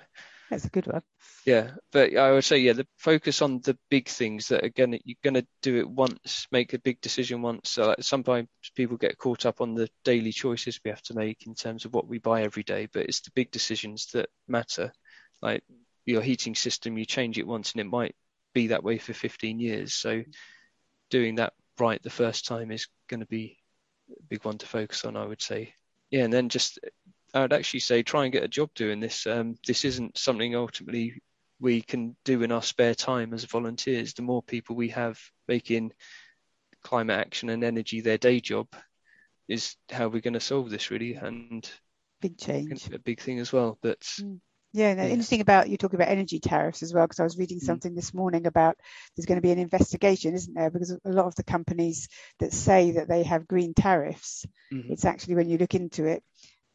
that's 0.49 0.65
a 0.65 0.69
good 0.69 0.87
one. 0.87 1.01
Yeah, 1.45 1.71
but 1.91 2.15
I 2.15 2.31
would 2.31 2.43
say 2.43 2.57
yeah, 2.57 2.73
the 2.73 2.87
focus 2.97 3.41
on 3.41 3.61
the 3.61 3.77
big 3.89 4.07
things 4.07 4.47
that 4.49 4.63
again 4.63 4.97
you're 5.03 5.17
going 5.23 5.35
to 5.35 5.47
do 5.61 5.77
it 5.77 5.89
once, 5.89 6.47
make 6.51 6.73
a 6.73 6.79
big 6.79 7.01
decision 7.01 7.41
once. 7.41 7.71
So 7.71 7.87
like, 7.87 8.03
sometimes 8.03 8.47
people 8.75 8.97
get 8.97 9.17
caught 9.17 9.45
up 9.45 9.61
on 9.61 9.75
the 9.75 9.89
daily 10.03 10.31
choices 10.31 10.79
we 10.83 10.89
have 10.91 11.01
to 11.03 11.15
make 11.15 11.45
in 11.47 11.55
terms 11.55 11.85
of 11.85 11.93
what 11.93 12.07
we 12.07 12.19
buy 12.19 12.43
every 12.43 12.63
day, 12.63 12.87
but 12.91 13.03
it's 13.03 13.21
the 13.21 13.31
big 13.35 13.51
decisions 13.51 14.07
that 14.13 14.29
matter. 14.47 14.91
Like 15.41 15.63
your 16.05 16.21
heating 16.21 16.55
system, 16.55 16.97
you 16.97 17.05
change 17.05 17.37
it 17.37 17.47
once 17.47 17.71
and 17.71 17.81
it 17.81 17.85
might 17.85 18.15
be 18.53 18.67
that 18.67 18.83
way 18.83 18.97
for 18.97 19.13
15 19.13 19.59
years. 19.59 19.93
So 19.93 20.23
doing 21.09 21.35
that 21.35 21.53
right 21.79 22.01
the 22.01 22.09
first 22.09 22.45
time 22.45 22.71
is 22.71 22.87
going 23.09 23.19
to 23.19 23.25
be 23.25 23.57
a 24.09 24.23
big 24.29 24.45
one 24.45 24.57
to 24.57 24.67
focus 24.67 25.05
on, 25.05 25.17
I 25.17 25.25
would 25.25 25.41
say. 25.41 25.73
Yeah, 26.11 26.23
and 26.23 26.33
then 26.33 26.49
just 26.49 26.79
I 27.35 27.41
would 27.41 27.53
actually 27.53 27.81
say 27.81 28.01
try 28.01 28.23
and 28.23 28.33
get 28.33 28.43
a 28.43 28.47
job 28.47 28.71
doing 28.73 28.99
this. 28.99 29.27
Um, 29.27 29.55
this 29.67 29.85
isn't 29.85 30.17
something 30.17 30.55
ultimately 30.55 31.21
we 31.59 31.81
can 31.81 32.15
do 32.25 32.41
in 32.43 32.51
our 32.51 32.63
spare 32.63 32.95
time 32.95 33.33
as 33.33 33.45
volunteers. 33.45 34.13
The 34.13 34.21
more 34.21 34.41
people 34.41 34.75
we 34.75 34.89
have 34.89 35.19
making 35.47 35.91
climate 36.85 37.19
action 37.19 37.49
and 37.49 37.63
energy 37.63 38.01
their 38.01 38.17
day 38.17 38.39
job 38.39 38.67
is 39.47 39.75
how 39.91 40.07
we're 40.07 40.21
going 40.21 40.35
to 40.35 40.39
solve 40.39 40.69
this 40.69 40.91
really 40.91 41.15
and 41.15 41.69
big 42.21 42.37
change 42.37 42.89
a 42.91 42.99
big 42.99 43.19
thing 43.19 43.39
as 43.39 43.51
well 43.51 43.77
but 43.81 43.99
mm. 44.21 44.39
yeah, 44.71 44.93
no, 44.93 45.03
yeah. 45.03 45.09
interesting 45.09 45.41
about 45.41 45.67
you 45.67 45.77
talking 45.77 45.97
about 45.97 46.09
energy 46.11 46.39
tariffs 46.39 46.83
as 46.83 46.93
well 46.93 47.05
because 47.05 47.19
I 47.19 47.23
was 47.23 47.37
reading 47.37 47.59
mm. 47.59 47.63
something 47.63 47.91
mm. 47.91 47.95
this 47.95 48.13
morning 48.13 48.45
about 48.45 48.77
there's 49.15 49.25
going 49.25 49.37
to 49.37 49.41
be 49.41 49.51
an 49.51 49.59
investigation 49.59 50.35
isn't 50.35 50.53
there 50.53 50.69
because 50.69 50.91
a 50.91 51.09
lot 51.09 51.25
of 51.25 51.35
the 51.35 51.43
companies 51.43 52.07
that 52.39 52.53
say 52.53 52.91
that 52.91 53.07
they 53.07 53.23
have 53.23 53.47
green 53.47 53.73
tariffs 53.73 54.45
mm-hmm. 54.71 54.91
it's 54.91 55.05
actually 55.05 55.35
when 55.35 55.49
you 55.49 55.57
look 55.57 55.73
into 55.73 56.05
it 56.05 56.23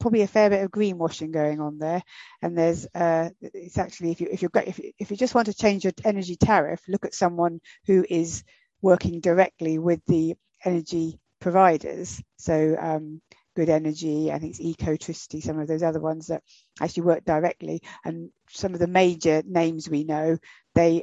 probably 0.01 0.23
a 0.23 0.27
fair 0.27 0.51
bit 0.51 0.65
of 0.65 0.71
greenwashing 0.71 1.33
going 1.33 1.61
on 1.61 1.79
there. 1.79 2.03
And 2.43 2.57
there's 2.57 2.87
uh, 2.95 3.31
it's 3.41 3.79
actually 3.79 4.11
if 4.13 4.21
you 4.21 4.29
if 4.31 4.43
you 4.43 4.51
if 4.55 4.81
if 4.99 5.11
you 5.11 5.17
just 5.17 5.35
want 5.35 5.47
to 5.47 5.55
change 5.55 5.85
your 5.85 5.93
energy 6.05 6.37
tariff, 6.37 6.83
look 6.89 7.05
at 7.05 7.15
someone 7.15 7.61
who 7.87 8.05
is 8.09 8.43
working 8.83 9.21
directly 9.21 9.79
with 9.79 10.05
the 10.07 10.35
energy 10.65 11.21
providers. 11.41 12.23
So 12.39 12.77
um, 12.79 13.21
Good 13.57 13.69
Energy, 13.69 14.33
I 14.33 14.39
think 14.39 14.59
it's 14.59 14.77
Ecotricity, 14.77 15.43
some 15.43 15.59
of 15.59 15.69
those 15.69 15.83
other 15.83 16.01
ones 16.01 16.29
that 16.29 16.43
actually 16.81 17.03
work 17.05 17.25
directly. 17.25 17.83
And 18.05 18.31
some 18.51 18.75
of 18.75 18.81
the 18.81 18.87
major 18.87 19.43
names 19.45 19.89
we 19.89 20.05
know, 20.05 20.39
they 20.75 21.03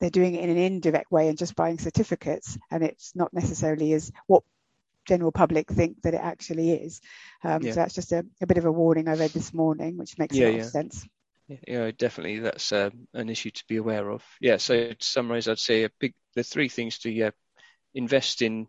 they're 0.00 0.10
doing 0.10 0.34
it 0.34 0.44
in 0.44 0.50
an 0.50 0.58
indirect 0.58 1.10
way 1.10 1.28
and 1.28 1.36
just 1.36 1.56
buying 1.56 1.78
certificates 1.78 2.56
and 2.70 2.84
it's 2.84 3.16
not 3.16 3.32
necessarily 3.32 3.92
as 3.94 4.12
what 4.28 4.44
general 5.08 5.32
public 5.32 5.70
think 5.70 6.02
that 6.02 6.14
it 6.14 6.20
actually 6.22 6.72
is. 6.72 7.00
Um, 7.42 7.62
yeah. 7.62 7.72
So 7.72 7.80
that's 7.80 7.94
just 7.94 8.12
a, 8.12 8.24
a, 8.40 8.46
bit 8.46 8.58
of 8.58 8.64
a 8.64 8.72
warning 8.72 9.08
I 9.08 9.14
read 9.14 9.30
this 9.30 9.52
morning, 9.52 9.96
which 9.96 10.18
makes 10.18 10.36
yeah, 10.36 10.46
a 10.46 10.50
lot 10.50 10.56
yeah. 10.56 10.64
of 10.64 10.70
sense. 10.70 11.08
Yeah, 11.66 11.90
definitely, 11.96 12.40
that's 12.40 12.72
um, 12.72 13.08
an 13.14 13.30
issue 13.30 13.50
to 13.50 13.64
be 13.66 13.76
aware 13.76 14.10
of. 14.10 14.22
Yeah, 14.38 14.58
so 14.58 14.90
to 14.90 14.96
summarise, 15.00 15.48
I'd 15.48 15.58
say 15.58 15.84
a 15.84 15.90
big 15.98 16.12
the 16.34 16.44
three 16.44 16.68
things 16.68 16.98
to 17.00 17.10
yeah, 17.10 17.30
invest 17.94 18.42
in 18.42 18.66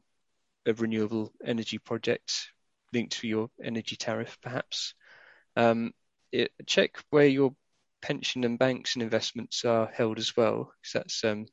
a 0.66 0.74
renewable 0.74 1.34
energy 1.44 1.78
project 1.78 2.52
linked 2.94 3.20
to 3.20 3.28
your 3.28 3.50
energy 3.62 3.98
tariff, 3.98 4.38
perhaps. 4.42 4.94
Um, 5.58 5.94
it, 6.32 6.52
check 6.66 6.98
where 7.10 7.28
your 7.28 7.54
pension 8.02 8.46
and 8.46 8.58
banks 8.58 8.96
and 8.96 9.04
investments 9.04 9.66
are 9.66 9.88
held 9.88 10.18
as 10.18 10.38
well, 10.38 10.72
because 10.82 10.94
that's 10.94 11.24
um, 11.26 11.48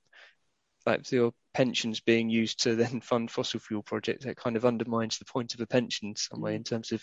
like 0.86 1.10
your 1.10 1.32
pensions 1.52 2.00
being 2.00 2.28
used 2.28 2.62
to 2.62 2.76
then 2.76 3.00
fund 3.02 3.30
fossil 3.30 3.60
fuel 3.60 3.82
projects. 3.82 4.24
That 4.24 4.36
kind 4.36 4.56
of 4.56 4.64
undermines 4.64 5.18
the 5.18 5.24
point 5.24 5.54
of 5.54 5.60
a 5.60 5.66
pension 5.66 6.08
in 6.08 6.16
some 6.16 6.40
way 6.40 6.52
mm. 6.52 6.56
in 6.56 6.64
terms 6.64 6.92
of 6.92 7.02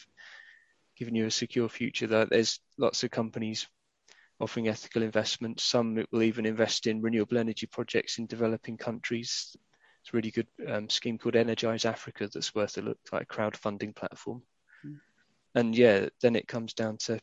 giving 0.97 1.15
you 1.15 1.25
a 1.25 1.31
secure 1.31 1.69
future. 1.69 2.07
That 2.07 2.29
there's 2.29 2.59
lots 2.77 3.03
of 3.03 3.11
companies 3.11 3.67
offering 4.39 4.67
ethical 4.67 5.03
investments. 5.03 5.63
Some 5.63 6.03
will 6.11 6.23
even 6.23 6.45
invest 6.45 6.87
in 6.87 7.01
renewable 7.01 7.37
energy 7.37 7.67
projects 7.67 8.17
in 8.17 8.25
developing 8.25 8.77
countries. 8.77 9.55
It's 10.01 10.13
a 10.13 10.17
really 10.17 10.31
good 10.31 10.47
um, 10.67 10.89
scheme 10.89 11.17
called 11.17 11.35
Energise 11.35 11.85
Africa 11.85 12.29
that's 12.33 12.53
worth 12.53 12.77
a 12.77 12.81
look, 12.81 12.97
like 13.11 13.23
a 13.23 13.25
crowdfunding 13.25 13.95
platform. 13.95 14.43
Mm. 14.85 14.99
And 15.55 15.77
yeah, 15.77 16.09
then 16.21 16.35
it 16.35 16.47
comes 16.47 16.73
down 16.73 16.97
to 17.05 17.19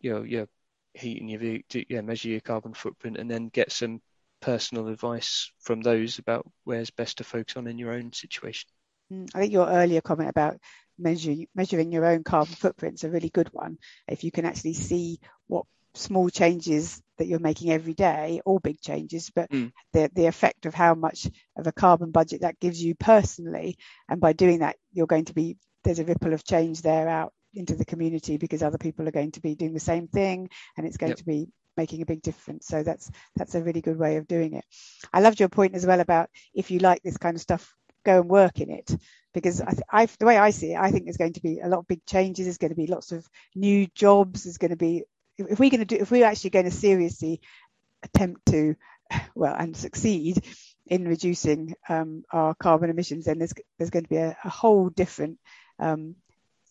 you 0.00 0.12
know 0.12 0.22
your 0.22 0.48
heating 0.94 1.28
your 1.28 1.60
yeah 1.88 2.00
measure 2.00 2.28
your 2.28 2.40
carbon 2.40 2.74
footprint 2.74 3.18
and 3.18 3.30
then 3.30 3.48
get 3.48 3.70
some 3.70 4.00
personal 4.46 4.86
advice 4.86 5.50
from 5.58 5.80
those 5.80 6.20
about 6.20 6.46
where's 6.62 6.90
best 6.90 7.18
to 7.18 7.24
focus 7.24 7.56
on 7.56 7.66
in 7.66 7.78
your 7.78 7.92
own 7.92 8.12
situation. 8.12 8.68
Mm, 9.12 9.28
I 9.34 9.40
think 9.40 9.52
your 9.52 9.68
earlier 9.68 10.00
comment 10.00 10.30
about 10.30 10.58
measure, 10.96 11.34
measuring 11.56 11.90
your 11.90 12.06
own 12.06 12.22
carbon 12.22 12.54
footprint 12.54 12.94
is 12.94 13.04
a 13.04 13.10
really 13.10 13.28
good 13.28 13.52
one. 13.52 13.76
If 14.06 14.22
you 14.22 14.30
can 14.30 14.44
actually 14.44 14.74
see 14.74 15.18
what 15.48 15.66
small 15.94 16.30
changes 16.30 17.02
that 17.18 17.26
you're 17.26 17.40
making 17.40 17.72
every 17.72 17.94
day, 17.94 18.40
or 18.46 18.60
big 18.60 18.80
changes, 18.80 19.32
but 19.34 19.50
mm. 19.50 19.72
the 19.92 20.10
the 20.14 20.26
effect 20.26 20.64
of 20.64 20.74
how 20.74 20.94
much 20.94 21.28
of 21.56 21.66
a 21.66 21.72
carbon 21.72 22.12
budget 22.12 22.42
that 22.42 22.60
gives 22.60 22.80
you 22.80 22.94
personally, 22.94 23.76
and 24.08 24.20
by 24.20 24.32
doing 24.32 24.60
that, 24.60 24.76
you're 24.92 25.08
going 25.08 25.24
to 25.24 25.34
be 25.34 25.56
there's 25.82 25.98
a 25.98 26.04
ripple 26.04 26.32
of 26.32 26.44
change 26.44 26.82
there 26.82 27.08
out 27.08 27.32
into 27.54 27.74
the 27.74 27.84
community 27.84 28.36
because 28.36 28.62
other 28.62 28.78
people 28.78 29.08
are 29.08 29.18
going 29.18 29.32
to 29.32 29.40
be 29.40 29.56
doing 29.56 29.74
the 29.74 29.80
same 29.80 30.06
thing, 30.06 30.48
and 30.76 30.86
it's 30.86 30.98
going 30.98 31.10
yep. 31.10 31.18
to 31.18 31.24
be 31.24 31.48
making 31.76 32.02
a 32.02 32.06
big 32.06 32.22
difference. 32.22 32.66
So 32.66 32.82
that's 32.82 33.10
that's 33.36 33.54
a 33.54 33.62
really 33.62 33.80
good 33.80 33.98
way 33.98 34.16
of 34.16 34.26
doing 34.26 34.54
it. 34.54 34.64
I 35.12 35.20
loved 35.20 35.40
your 35.40 35.48
point 35.48 35.74
as 35.74 35.86
well 35.86 36.00
about 36.00 36.30
if 36.54 36.70
you 36.70 36.78
like 36.78 37.02
this 37.02 37.16
kind 37.16 37.36
of 37.36 37.42
stuff, 37.42 37.74
go 38.04 38.20
and 38.20 38.30
work 38.30 38.60
in 38.60 38.70
it 38.70 38.96
because 39.34 39.60
I, 39.60 39.74
I, 39.90 40.06
the 40.06 40.26
way 40.26 40.38
I 40.38 40.50
see 40.50 40.72
it, 40.72 40.78
I 40.78 40.90
think 40.90 41.04
there's 41.04 41.18
going 41.18 41.34
to 41.34 41.42
be 41.42 41.60
a 41.60 41.68
lot 41.68 41.80
of 41.80 41.88
big 41.88 42.04
changes. 42.06 42.46
There's 42.46 42.58
going 42.58 42.70
to 42.70 42.76
be 42.76 42.86
lots 42.86 43.12
of 43.12 43.28
new 43.54 43.86
jobs. 43.94 44.44
There's 44.44 44.58
going 44.58 44.70
to 44.70 44.76
be 44.76 45.04
if 45.38 45.58
we're 45.58 45.70
going 45.70 45.80
to 45.80 45.84
do 45.84 45.96
if 45.96 46.10
we're 46.10 46.24
actually 46.24 46.50
going 46.50 46.64
to 46.64 46.70
seriously 46.70 47.40
attempt 48.02 48.46
to 48.46 48.76
well 49.34 49.54
and 49.56 49.76
succeed 49.76 50.42
in 50.86 51.06
reducing 51.06 51.74
um, 51.88 52.24
our 52.32 52.54
carbon 52.54 52.90
emissions, 52.90 53.24
then 53.26 53.38
there's 53.38 53.52
there's 53.78 53.90
going 53.90 54.04
to 54.04 54.10
be 54.10 54.16
a, 54.16 54.36
a 54.44 54.48
whole 54.48 54.88
different 54.88 55.38
um, 55.78 56.14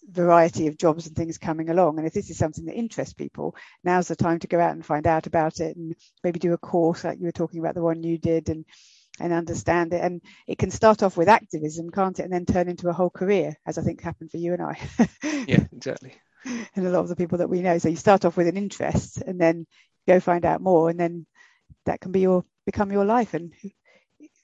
variety 0.09 0.67
of 0.67 0.77
jobs 0.77 1.07
and 1.07 1.15
things 1.15 1.37
coming 1.37 1.69
along. 1.69 1.97
And 1.97 2.07
if 2.07 2.13
this 2.13 2.29
is 2.29 2.37
something 2.37 2.65
that 2.65 2.75
interests 2.75 3.13
people, 3.13 3.55
now's 3.83 4.07
the 4.07 4.15
time 4.15 4.39
to 4.39 4.47
go 4.47 4.59
out 4.59 4.71
and 4.71 4.85
find 4.85 5.07
out 5.07 5.27
about 5.27 5.59
it 5.59 5.75
and 5.75 5.95
maybe 6.23 6.39
do 6.39 6.53
a 6.53 6.57
course 6.57 7.03
like 7.03 7.19
you 7.19 7.25
were 7.25 7.31
talking 7.31 7.59
about 7.59 7.75
the 7.75 7.83
one 7.83 8.03
you 8.03 8.17
did 8.17 8.49
and 8.49 8.65
and 9.19 9.31
understand 9.31 9.93
it. 9.93 10.01
And 10.01 10.21
it 10.47 10.57
can 10.57 10.71
start 10.71 11.01
off 11.01 11.17
with 11.17 11.29
activism, 11.29 11.89
can't 11.89 12.19
it? 12.19 12.23
And 12.23 12.33
then 12.33 12.45
turn 12.45 12.67
into 12.67 12.89
a 12.89 12.93
whole 12.93 13.09
career, 13.09 13.55
as 13.65 13.77
I 13.77 13.81
think 13.81 14.01
happened 14.01 14.31
for 14.31 14.37
you 14.37 14.53
and 14.53 14.61
I. 14.61 14.77
yeah, 15.47 15.63
exactly. 15.71 16.13
and 16.45 16.85
a 16.85 16.89
lot 16.89 17.01
of 17.01 17.09
the 17.09 17.15
people 17.15 17.37
that 17.39 17.49
we 17.49 17.61
know. 17.61 17.77
So 17.77 17.89
you 17.89 17.95
start 17.95 18.25
off 18.25 18.37
with 18.37 18.47
an 18.47 18.57
interest 18.57 19.21
and 19.21 19.39
then 19.39 19.65
go 20.07 20.19
find 20.19 20.45
out 20.45 20.61
more 20.61 20.89
and 20.89 20.99
then 20.99 21.25
that 21.85 21.99
can 21.99 22.11
be 22.11 22.19
your 22.21 22.43
become 22.65 22.91
your 22.91 23.05
life 23.05 23.33
and 23.33 23.53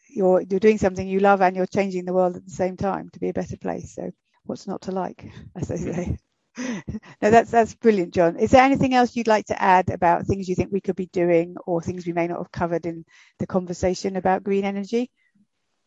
you're 0.10 0.42
you're 0.42 0.60
doing 0.60 0.78
something 0.78 1.08
you 1.08 1.20
love 1.20 1.42
and 1.42 1.56
you're 1.56 1.66
changing 1.66 2.06
the 2.06 2.14
world 2.14 2.36
at 2.36 2.46
the 2.46 2.52
same 2.52 2.78
time 2.78 3.10
to 3.10 3.20
be 3.20 3.30
a 3.30 3.34
better 3.34 3.58
place. 3.58 3.96
So 3.96 4.12
what's 4.46 4.68
not 4.68 4.82
to 4.84 4.92
like, 4.92 5.32
as 5.56 5.68
they 5.68 5.78
say. 5.78 6.18
no, 6.58 7.32
that's 7.32 7.50
that's 7.50 7.76
brilliant, 7.76 8.14
John. 8.14 8.38
Is 8.38 8.52
there 8.52 8.64
anything 8.64 8.94
else 8.94 9.16
you'd 9.16 9.28
like 9.28 9.46
to 9.46 9.62
add 9.62 9.90
about 9.90 10.26
things 10.26 10.50
you 10.50 10.56
think 10.56 10.72
we 10.72 10.82
could 10.82 10.98
be 10.98 11.08
doing, 11.08 11.56
or 11.66 11.82
things 11.82 12.06
we 12.06 12.14
may 12.14 12.28
not 12.28 12.40
have 12.40 12.52
covered 12.52 12.86
in 12.86 13.06
the 13.40 13.48
conversation 13.48 14.18
about 14.18 14.44
green 14.44 14.66
energy? 14.66 15.10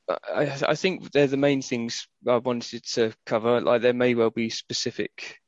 I, 0.08 0.52
I 0.68 0.74
think 0.74 1.12
they're 1.12 1.26
the 1.26 1.36
main 1.36 1.62
things 1.62 2.08
I 2.26 2.36
wanted 2.36 2.84
to 2.92 3.12
cover. 3.26 3.60
Like 3.60 3.82
there 3.82 3.94
may 3.94 4.14
well 4.14 4.30
be 4.30 4.50
specific, 4.50 5.38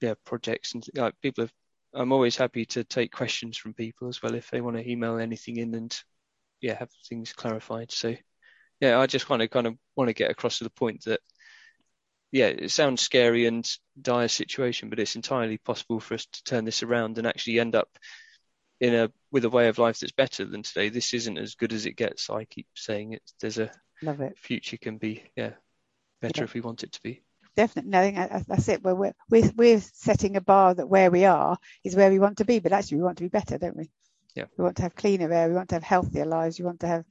yeah, 0.00 0.14
projects 0.24 0.74
and 0.74 0.84
like 0.94 1.14
people 1.20 1.44
have. 1.44 1.52
I'm 1.92 2.12
always 2.12 2.36
happy 2.36 2.64
to 2.66 2.84
take 2.84 3.10
questions 3.10 3.56
from 3.56 3.74
people 3.74 4.08
as 4.08 4.22
well 4.22 4.34
if 4.36 4.48
they 4.50 4.60
want 4.60 4.76
to 4.76 4.88
email 4.88 5.18
anything 5.18 5.56
in 5.56 5.74
and 5.74 6.00
yeah 6.60 6.78
have 6.78 6.90
things 7.08 7.32
clarified. 7.32 7.90
So 7.90 8.14
yeah, 8.80 8.98
I 8.98 9.06
just 9.06 9.28
want 9.28 9.42
to 9.42 9.48
kind 9.48 9.66
of 9.66 9.74
want 9.96 10.08
to 10.08 10.14
get 10.14 10.30
across 10.30 10.58
to 10.58 10.64
the 10.64 10.70
point 10.70 11.04
that 11.04 11.20
yeah, 12.32 12.46
it 12.46 12.70
sounds 12.70 13.00
scary 13.00 13.46
and 13.46 13.68
dire 14.00 14.28
situation, 14.28 14.88
but 14.88 15.00
it's 15.00 15.16
entirely 15.16 15.58
possible 15.58 16.00
for 16.00 16.14
us 16.14 16.26
to 16.26 16.44
turn 16.44 16.64
this 16.64 16.82
around 16.82 17.18
and 17.18 17.26
actually 17.26 17.58
end 17.58 17.74
up 17.74 17.88
in 18.78 18.94
a 18.94 19.12
with 19.30 19.44
a 19.44 19.50
way 19.50 19.68
of 19.68 19.78
life 19.78 19.98
that's 19.98 20.12
better 20.12 20.44
than 20.44 20.62
today. 20.62 20.88
This 20.88 21.12
isn't 21.12 21.38
as 21.38 21.54
good 21.54 21.72
as 21.72 21.86
it 21.86 21.96
gets. 21.96 22.30
I 22.30 22.44
keep 22.44 22.66
saying 22.74 23.12
it. 23.12 23.22
There's 23.40 23.58
a 23.58 23.70
love 24.02 24.20
it. 24.20 24.38
Future 24.38 24.76
can 24.76 24.98
be 24.98 25.24
yeah 25.36 25.52
better 26.20 26.42
yeah. 26.42 26.44
if 26.44 26.54
we 26.54 26.60
want 26.60 26.82
it 26.82 26.92
to 26.92 27.02
be. 27.02 27.22
Definitely, 27.56 27.90
no, 27.90 28.00
I 28.00 28.26
think 28.26 28.46
that's 28.46 28.68
it. 28.68 28.82
We're, 28.82 29.12
we're 29.28 29.50
we're 29.56 29.80
setting 29.80 30.36
a 30.36 30.40
bar 30.40 30.74
that 30.74 30.88
where 30.88 31.10
we 31.10 31.24
are 31.24 31.58
is 31.84 31.96
where 31.96 32.10
we 32.10 32.20
want 32.20 32.38
to 32.38 32.44
be, 32.44 32.60
but 32.60 32.72
actually 32.72 32.98
we 32.98 33.04
want 33.04 33.18
to 33.18 33.24
be 33.24 33.28
better, 33.28 33.58
don't 33.58 33.76
we? 33.76 33.90
Yeah. 34.36 34.44
We 34.56 34.62
want 34.62 34.76
to 34.76 34.84
have 34.84 34.94
cleaner 34.94 35.32
air. 35.32 35.48
We 35.48 35.56
want 35.56 35.70
to 35.70 35.74
have 35.74 35.82
healthier 35.82 36.24
lives. 36.24 36.58
We 36.58 36.64
want 36.64 36.80
to 36.80 36.86
have 36.86 37.04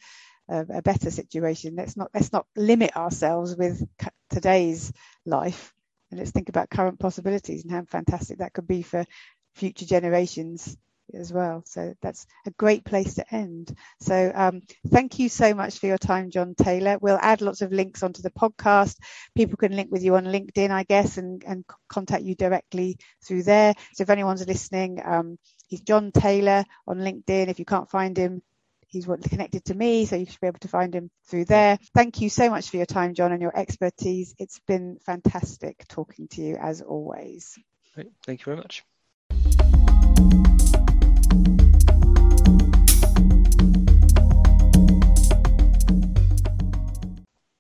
a, 0.48 0.78
a 0.78 0.82
better 0.82 1.12
situation. 1.12 1.76
Let's 1.76 1.98
not 1.98 2.10
let's 2.14 2.32
not 2.32 2.48
limit 2.56 2.96
ourselves 2.96 3.56
with 3.58 3.86
today's 4.30 4.92
life, 5.26 5.74
and 6.12 6.20
let's 6.20 6.32
think 6.32 6.50
about 6.50 6.70
current 6.70 7.00
possibilities 7.00 7.64
and 7.64 7.72
how 7.72 7.84
fantastic 7.84 8.40
that 8.40 8.54
could 8.54 8.68
be 8.68 8.82
for 8.82 9.06
future 9.54 9.86
generations 9.86 10.78
as 11.14 11.34
well. 11.34 11.64
So 11.66 11.96
that's 12.02 12.26
a 12.46 12.52
great 12.52 12.86
place 12.86 13.16
to 13.16 13.34
end. 13.34 13.76
So 14.00 14.32
um, 14.34 14.62
thank 14.90 15.20
you 15.20 15.30
so 15.30 15.54
much 15.54 15.80
for 15.80 15.88
your 15.88 15.98
time, 15.98 16.30
John 16.30 16.56
Taylor. 16.56 16.98
We'll 17.02 17.20
add 17.22 17.42
lots 17.42 17.62
of 17.62 17.72
links 17.72 18.04
onto 18.04 18.22
the 18.22 18.32
podcast. 18.32 18.98
People 19.36 19.58
can 19.58 19.76
link 19.76 19.92
with 19.92 20.04
you 20.04 20.16
on 20.16 20.26
LinkedIn, 20.26 20.72
I 20.72 20.84
guess, 20.84 21.18
and, 21.18 21.44
and 21.46 21.66
contact 21.88 22.24
you 22.24 22.36
directly 22.36 22.98
through 23.26 23.44
there. 23.44 23.74
So 23.94 24.04
if 24.04 24.10
anyone's 24.10 24.46
listening, 24.46 25.02
um, 25.04 25.38
he's 25.68 25.82
John 25.82 26.12
Taylor 26.12 26.64
on 26.88 27.00
LinkedIn. 27.00 27.48
If 27.48 27.60
you 27.60 27.66
can't 27.66 27.90
find 27.90 28.16
him, 28.16 28.42
he's 28.90 29.06
connected 29.06 29.66
to 29.66 29.76
me, 29.76 30.06
so 30.06 30.16
you 30.16 30.26
should 30.26 30.42
be 30.42 30.48
able 30.48 30.60
to 30.60 30.68
find 30.68 30.94
him 30.94 31.10
through 31.28 31.46
there. 31.46 31.80
Thank 31.94 32.22
you 32.22 32.30
so 32.30 32.50
much 32.50 32.70
for 32.70 32.78
your 32.78 32.86
time, 32.86 33.14
John, 33.14 33.32
and 33.32 33.42
your 33.42 33.58
expertise. 33.58 34.36
It's 34.38 34.60
been 34.68 34.98
fantastic 35.06 35.88
talking 35.88 36.28
to 36.30 36.42
you 36.42 36.58
as 36.58 36.82
always. 36.82 37.58
Great. 37.96 38.12
Thank 38.26 38.42
you 38.42 38.46
very 38.46 38.58
much. 38.58 38.84